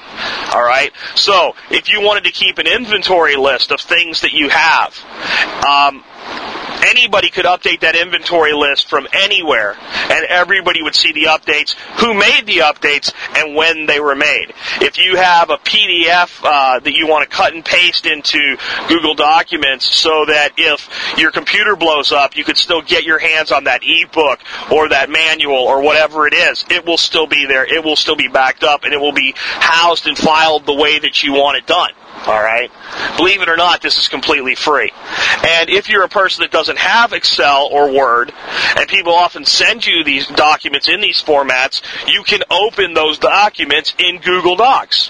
All 0.54 0.64
right? 0.64 0.92
So, 1.16 1.56
if 1.72 1.90
you 1.90 2.02
wanted 2.02 2.26
to 2.26 2.32
keep 2.32 2.58
an 2.58 2.68
inventory 2.68 3.38
list 3.38 3.72
of 3.72 3.80
things 3.80 4.22
that 4.22 4.34
you 4.34 4.50
have, 4.50 4.94
um, 5.66 6.04
anybody 6.90 7.30
could 7.30 7.46
update 7.46 7.82
that 7.82 7.96
inventory 7.96 8.54
list 8.54 8.90
from 8.90 9.08
anywhere, 9.14 9.76
and 9.80 10.26
everybody 10.26 10.82
would 10.82 10.96
see 10.96 11.14
the 11.14 11.26
updates, 11.26 11.74
who 12.00 12.14
made 12.14 12.46
the 12.46 12.60
updates, 12.60 13.14
and 13.36 13.56
when 13.56 13.86
they 13.86 14.00
were 14.00 14.16
made. 14.16 14.54
If 14.82 14.98
you 14.98 15.16
have 15.16 15.50
a 15.50 15.58
PDF 15.58 16.42
uh, 16.44 16.80
that 16.80 16.94
you 16.94 17.08
want 17.08 17.30
to 17.30 17.36
cut 17.36 17.54
and 17.54 17.64
paste 17.64 18.06
into 18.06 18.58
Google 18.88 19.16
Documents 19.16 19.86
so 19.86 20.26
that 20.26 20.54
if 20.58 20.90
your 21.18 21.32
computer 21.32 21.76
blows 21.76 22.12
up, 22.12 22.36
you 22.36 22.44
could 22.44 22.58
still 22.58 22.82
get 22.82 23.04
your 23.04 23.20
hands 23.20 23.52
on 23.52 23.66
that 23.66 23.82
ebook 23.84 24.40
or 24.72 24.90
that 24.90 25.10
manual 25.10 25.56
or 25.56 25.82
whatever 25.82 26.28
it 26.28 26.34
is, 26.34 26.66
it 26.70 26.86
will 26.86 26.98
still 26.98 27.28
be 27.28 27.46
there. 27.46 27.66
It 27.66 27.84
will 27.84 27.96
still 27.96 28.16
be 28.16 28.28
backed 28.28 28.64
up, 28.64 28.84
and 28.84 28.94
it 28.94 29.00
will 29.00 29.14
be 29.14 29.34
housed 29.36 30.08
and 30.08 30.18
filed 30.18 30.66
the 30.66 30.74
way 30.74 31.00
that 31.00 31.24
you 31.24 31.34
want 31.34 31.58
it 31.58 31.66
done. 31.66 31.92
All 32.26 32.42
right. 32.42 32.70
Believe 33.18 33.42
it 33.42 33.50
or 33.50 33.58
not, 33.58 33.82
this 33.82 33.98
is 33.98 34.08
completely 34.08 34.56
free. 34.56 34.92
And 35.48 35.70
if 35.70 35.90
you're 35.90 36.04
a 36.04 36.10
person 36.10 36.42
that 36.42 36.52
doesn't 36.52 36.78
have 36.78 37.14
Excel 37.14 37.70
or 37.72 37.92
Word, 37.92 38.32
and 38.78 38.88
people 38.90 39.14
often 39.14 39.46
send 39.46 39.86
you 39.86 40.04
these 40.04 40.28
documents 40.28 40.90
in 40.90 41.02
these 41.02 41.22
formats, 41.22 41.82
you 42.08 42.24
can 42.24 42.42
open 42.52 42.94
those 42.94 43.18
documents 43.18 43.96
in 43.98 44.20
Google 44.20 44.56
Docs. 44.56 45.10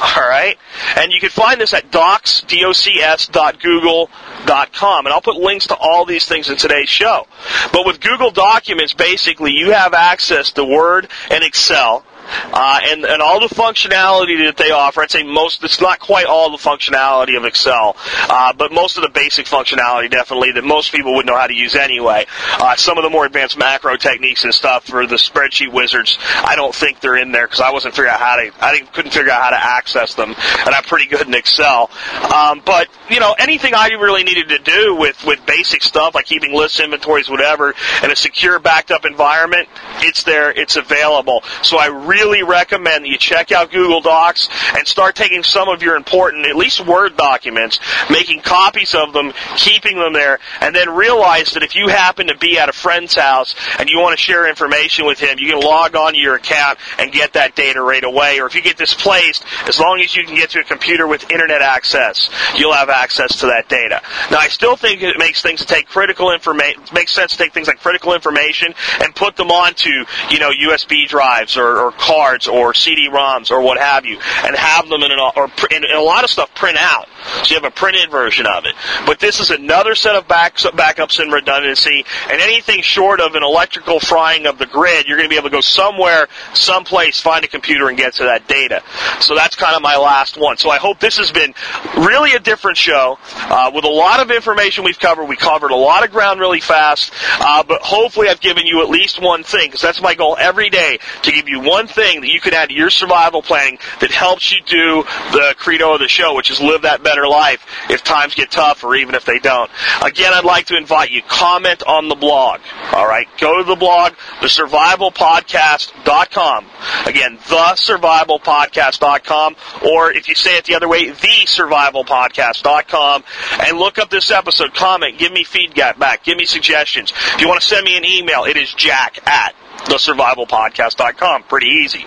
All 0.00 0.28
right. 0.28 0.56
And 0.96 1.12
you 1.12 1.20
can 1.20 1.30
find 1.30 1.60
this 1.60 1.74
at 1.74 1.90
docs, 1.90 2.42
D-O-C-S, 2.42 3.28
dot 3.28 3.60
Google 3.60 4.10
dot 4.46 4.72
com. 4.72 5.06
And 5.06 5.12
I'll 5.12 5.20
put 5.20 5.36
links 5.36 5.66
to 5.68 5.76
all 5.76 6.06
these 6.06 6.24
things 6.24 6.48
in 6.48 6.56
today's 6.56 6.88
show. 6.88 7.26
But 7.72 7.84
with 7.84 8.00
Google 8.00 8.30
Documents, 8.30 8.94
basically, 8.94 9.52
you 9.52 9.72
have 9.72 9.94
access 9.94 10.52
to 10.52 10.64
Word 10.64 11.08
and 11.30 11.44
Excel 11.44 12.04
uh, 12.52 12.80
and, 12.84 13.04
and 13.04 13.22
all 13.22 13.40
the 13.40 13.54
functionality 13.54 14.46
that 14.46 14.56
they 14.56 14.70
offer, 14.70 15.02
I'd 15.02 15.10
say 15.10 15.22
most, 15.22 15.62
it's 15.64 15.80
not 15.80 15.98
quite 15.98 16.26
all 16.26 16.50
the 16.50 16.58
functionality 16.58 17.36
of 17.36 17.44
Excel, 17.44 17.96
uh, 18.28 18.52
but 18.52 18.72
most 18.72 18.96
of 18.96 19.02
the 19.02 19.08
basic 19.08 19.46
functionality 19.46 20.10
definitely 20.10 20.52
that 20.52 20.64
most 20.64 20.92
people 20.92 21.14
would 21.14 21.26
know 21.26 21.36
how 21.36 21.46
to 21.46 21.54
use 21.54 21.74
anyway. 21.74 22.26
Uh, 22.58 22.76
some 22.76 22.98
of 22.98 23.04
the 23.04 23.10
more 23.10 23.26
advanced 23.26 23.58
macro 23.58 23.96
techniques 23.96 24.44
and 24.44 24.54
stuff 24.54 24.84
for 24.84 25.06
the 25.06 25.16
spreadsheet 25.16 25.72
wizards, 25.72 26.18
I 26.20 26.56
don't 26.56 26.74
think 26.74 27.00
they're 27.00 27.16
in 27.16 27.32
there 27.32 27.46
because 27.46 27.60
I 27.60 27.72
wasn't 27.72 27.94
figuring 27.94 28.12
out 28.12 28.20
how 28.20 28.36
to, 28.36 28.52
I 28.60 28.80
couldn't 28.92 29.12
figure 29.12 29.32
out 29.32 29.42
how 29.42 29.50
to 29.50 29.62
access 29.62 30.14
them, 30.14 30.30
and 30.30 30.74
I'm 30.74 30.84
pretty 30.84 31.06
good 31.06 31.26
in 31.26 31.34
Excel. 31.34 31.90
Um, 32.34 32.62
but, 32.64 32.88
you 33.10 33.20
know, 33.20 33.34
anything 33.38 33.74
I 33.74 33.88
really 33.88 34.24
needed 34.24 34.48
to 34.50 34.58
do 34.58 34.94
with, 34.96 35.24
with 35.24 35.44
basic 35.46 35.82
stuff 35.82 36.14
like 36.14 36.26
keeping 36.26 36.54
lists, 36.54 36.80
inventories, 36.80 37.28
whatever, 37.28 37.74
in 38.02 38.10
a 38.10 38.16
secure 38.16 38.58
backed 38.58 38.90
up 38.90 39.04
environment, 39.04 39.68
it's 40.00 40.22
there, 40.24 40.50
it's 40.50 40.76
available. 40.76 41.42
So 41.62 41.78
I 41.78 41.86
really 41.86 42.17
really 42.18 42.42
recommend 42.42 43.04
that 43.04 43.08
you 43.08 43.16
check 43.16 43.52
out 43.52 43.70
Google 43.70 44.00
Docs 44.00 44.48
and 44.76 44.86
start 44.86 45.14
taking 45.14 45.44
some 45.44 45.68
of 45.68 45.82
your 45.82 45.96
important, 45.96 46.46
at 46.46 46.56
least 46.56 46.84
Word 46.84 47.16
documents, 47.16 47.78
making 48.10 48.40
copies 48.40 48.94
of 48.94 49.12
them, 49.12 49.32
keeping 49.56 49.98
them 49.98 50.12
there, 50.12 50.40
and 50.60 50.74
then 50.74 50.90
realize 50.90 51.52
that 51.52 51.62
if 51.62 51.76
you 51.76 51.86
happen 51.86 52.26
to 52.26 52.36
be 52.36 52.58
at 52.58 52.68
a 52.68 52.72
friend's 52.72 53.14
house 53.14 53.54
and 53.78 53.88
you 53.88 54.00
want 54.00 54.18
to 54.18 54.22
share 54.22 54.48
information 54.48 55.06
with 55.06 55.20
him, 55.20 55.38
you 55.38 55.52
can 55.52 55.60
log 55.60 55.94
on 55.94 56.14
to 56.14 56.18
your 56.18 56.34
account 56.34 56.78
and 56.98 57.12
get 57.12 57.34
that 57.34 57.54
data 57.54 57.80
right 57.80 58.02
away. 58.02 58.40
Or 58.40 58.46
if 58.46 58.54
you 58.54 58.62
get 58.62 58.76
displaced, 58.76 59.44
as 59.68 59.78
long 59.78 60.00
as 60.00 60.16
you 60.16 60.24
can 60.24 60.34
get 60.34 60.50
to 60.50 60.60
a 60.60 60.64
computer 60.64 61.06
with 61.06 61.30
internet 61.30 61.62
access, 61.62 62.30
you'll 62.56 62.72
have 62.72 62.88
access 62.88 63.38
to 63.40 63.46
that 63.46 63.68
data. 63.68 64.02
Now, 64.30 64.38
I 64.38 64.48
still 64.48 64.74
think 64.74 65.02
it 65.02 65.18
makes 65.18 65.40
things 65.40 65.64
take 65.64 65.86
critical 65.86 66.32
information, 66.32 66.82
makes 66.92 67.12
sense 67.12 67.32
to 67.32 67.38
take 67.38 67.52
things 67.52 67.68
like 67.68 67.78
critical 67.80 68.14
information 68.14 68.74
and 69.00 69.14
put 69.14 69.36
them 69.36 69.50
onto, 69.50 69.90
you 70.30 70.38
know, 70.40 70.50
USB 70.50 71.06
drives 71.06 71.56
or, 71.56 71.78
or 71.78 71.92
cards 72.08 72.48
or 72.48 72.72
CD-ROMs 72.72 73.50
or 73.50 73.60
what 73.60 73.78
have 73.78 74.06
you, 74.06 74.18
and 74.44 74.56
have 74.56 74.88
them 74.88 75.02
in 75.02 75.12
an 75.12 75.18
or 75.36 75.50
in, 75.70 75.84
in 75.84 75.94
a 75.94 76.00
lot 76.00 76.24
of 76.24 76.30
stuff 76.30 76.52
print 76.54 76.78
out, 76.78 77.06
so 77.42 77.54
you 77.54 77.60
have 77.60 77.70
a 77.70 77.70
printed 77.70 78.10
version 78.10 78.46
of 78.46 78.64
it. 78.64 78.74
But 79.04 79.20
this 79.20 79.40
is 79.40 79.50
another 79.50 79.94
set 79.94 80.16
of 80.16 80.26
backs, 80.26 80.64
backups 80.64 81.20
and 81.20 81.30
redundancy, 81.30 82.06
and 82.30 82.40
anything 82.40 82.80
short 82.80 83.20
of 83.20 83.34
an 83.34 83.42
electrical 83.42 84.00
frying 84.00 84.46
of 84.46 84.56
the 84.58 84.64
grid, 84.64 85.06
you're 85.06 85.18
going 85.18 85.28
to 85.28 85.30
be 85.32 85.36
able 85.36 85.50
to 85.50 85.54
go 85.54 85.60
somewhere, 85.60 86.28
someplace, 86.54 87.20
find 87.20 87.44
a 87.44 87.48
computer 87.48 87.88
and 87.88 87.98
get 87.98 88.14
to 88.14 88.24
that 88.24 88.48
data. 88.48 88.82
So 89.20 89.34
that's 89.34 89.54
kind 89.54 89.76
of 89.76 89.82
my 89.82 89.98
last 89.98 90.38
one. 90.38 90.56
So 90.56 90.70
I 90.70 90.78
hope 90.78 91.00
this 91.00 91.18
has 91.18 91.30
been 91.30 91.52
really 91.98 92.32
a 92.32 92.40
different 92.40 92.78
show 92.78 93.18
uh, 93.34 93.70
with 93.74 93.84
a 93.84 93.90
lot 93.90 94.20
of 94.20 94.30
information 94.30 94.82
we've 94.82 94.98
covered. 94.98 95.26
We 95.26 95.36
covered 95.36 95.72
a 95.72 95.76
lot 95.76 96.04
of 96.06 96.10
ground 96.10 96.40
really 96.40 96.60
fast, 96.60 97.12
uh, 97.38 97.62
but 97.64 97.82
hopefully 97.82 98.28
I've 98.28 98.40
given 98.40 98.64
you 98.64 98.82
at 98.82 98.88
least 98.88 99.20
one 99.20 99.42
thing 99.42 99.68
because 99.68 99.82
that's 99.82 100.00
my 100.00 100.14
goal 100.14 100.36
every 100.40 100.70
day 100.70 100.98
to 101.22 101.32
give 101.32 101.48
you 101.48 101.60
one 101.60 101.86
thing 101.86 101.97
that 101.98 102.28
you 102.28 102.40
can 102.40 102.54
add 102.54 102.68
to 102.68 102.74
your 102.74 102.90
survival 102.90 103.42
planning 103.42 103.78
that 104.00 104.10
helps 104.10 104.52
you 104.52 104.60
do 104.64 105.02
the 105.32 105.54
credo 105.58 105.94
of 105.94 106.00
the 106.00 106.08
show, 106.08 106.34
which 106.34 106.50
is 106.50 106.60
live 106.60 106.82
that 106.82 107.02
better 107.02 107.26
life 107.26 107.64
if 107.90 108.04
times 108.04 108.34
get 108.34 108.50
tough 108.50 108.84
or 108.84 108.94
even 108.94 109.14
if 109.14 109.24
they 109.24 109.38
don't. 109.38 109.70
Again, 110.02 110.32
I'd 110.32 110.44
like 110.44 110.66
to 110.66 110.76
invite 110.76 111.10
you, 111.10 111.22
comment 111.22 111.82
on 111.82 112.08
the 112.08 112.14
blog. 112.14 112.60
All 112.92 113.06
right. 113.06 113.26
Go 113.38 113.56
to 113.58 113.64
the 113.64 113.74
blog, 113.74 114.12
thesurvivalpodcast.com. 114.40 116.66
Again, 117.06 117.38
thesurvivalpodcast.com, 117.38 119.56
or 119.86 120.12
if 120.12 120.28
you 120.28 120.34
say 120.34 120.56
it 120.56 120.64
the 120.64 120.74
other 120.74 120.88
way, 120.88 121.08
thesurvivalpodcast.com, 121.08 123.24
and 123.60 123.78
look 123.78 123.98
up 123.98 124.10
this 124.10 124.30
episode, 124.30 124.74
comment, 124.74 125.18
give 125.18 125.32
me 125.32 125.44
feedback 125.44 125.98
back, 125.98 126.24
give 126.24 126.36
me 126.36 126.44
suggestions. 126.44 127.12
If 127.34 127.40
you 127.40 127.48
want 127.48 127.60
to 127.60 127.66
send 127.66 127.84
me 127.84 127.96
an 127.96 128.04
email, 128.04 128.44
it 128.44 128.56
is 128.56 128.72
jack 128.74 129.18
at 129.26 129.54
thesurvivalpodcast.com. 129.86 131.44
Pretty 131.44 131.66
easy. 131.66 132.04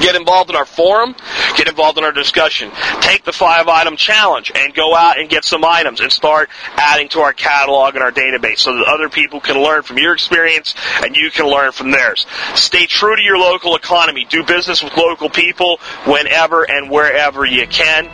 Get 0.00 0.16
involved 0.16 0.50
in 0.50 0.56
our 0.56 0.64
forum. 0.64 1.14
Get 1.56 1.68
involved 1.68 1.98
in 1.98 2.04
our 2.04 2.12
discussion. 2.12 2.70
Take 3.00 3.24
the 3.24 3.32
five 3.32 3.68
item 3.68 3.96
challenge 3.96 4.50
and 4.54 4.74
go 4.74 4.94
out 4.94 5.18
and 5.18 5.28
get 5.28 5.44
some 5.44 5.64
items 5.64 6.00
and 6.00 6.10
start 6.10 6.48
adding 6.76 7.08
to 7.10 7.20
our 7.20 7.32
catalog 7.32 7.94
and 7.94 8.02
our 8.02 8.12
database 8.12 8.58
so 8.58 8.76
that 8.76 8.86
other 8.86 9.08
people 9.08 9.40
can 9.40 9.58
learn 9.62 9.82
from 9.82 9.98
your 9.98 10.14
experience 10.14 10.74
and 11.02 11.16
you 11.16 11.30
can 11.30 11.46
learn 11.46 11.72
from 11.72 11.90
theirs. 11.90 12.26
Stay 12.54 12.86
true 12.86 13.14
to 13.14 13.22
your 13.22 13.38
local 13.38 13.76
economy. 13.76 14.26
Do 14.28 14.42
business 14.42 14.82
with 14.82 14.96
local 14.96 15.28
people 15.28 15.78
whenever 16.06 16.68
and 16.68 16.90
wherever 16.90 17.44
you 17.44 17.66
can. 17.66 18.06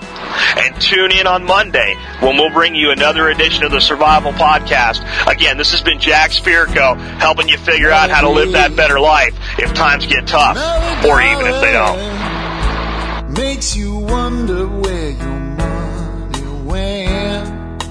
And 0.57 0.81
tune 0.81 1.13
in 1.13 1.27
on 1.27 1.45
Monday 1.45 1.95
when 2.21 2.37
we'll 2.37 2.53
bring 2.53 2.75
you 2.75 2.91
another 2.91 3.29
edition 3.29 3.65
of 3.65 3.71
the 3.71 3.81
Survival 3.81 4.33
Podcast. 4.33 5.03
Again, 5.27 5.57
this 5.57 5.71
has 5.71 5.83
been 5.83 6.01
Jack 6.01 6.31
Spirko 6.31 6.97
helping 7.19 7.49
you 7.49 7.59
figure 7.59 7.91
out 7.91 8.11
how 8.11 8.23
to 8.23 8.31
live 8.31 8.53
that 8.53 8.75
better 8.75 8.99
life 8.99 9.35
if 9.59 9.73
times 9.75 10.07
get 10.07 10.27
tough 10.27 10.57
or 11.05 11.21
even 11.23 11.47
if 11.47 11.56
they 11.61 11.73
don't. 11.73 13.33
Makes 13.33 13.77
you 13.77 13.97
wonder 13.97 14.67
where 14.67 15.11
your 15.11 15.41
money 15.63 16.47
went. 16.65 17.83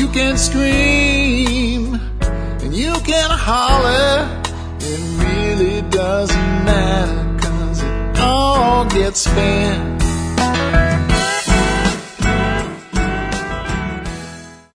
You 0.00 0.08
can 0.08 0.36
scream 0.38 1.94
and 2.62 2.74
you 2.74 2.92
can 3.04 3.30
holler. 3.30 4.42
It 4.80 5.00
really 5.24 5.82
doesn't 5.90 6.64
matter 6.64 7.38
cause 7.40 7.82
it 7.82 8.18
all 8.20 8.84
gets 8.86 9.20
spent. 9.20 9.97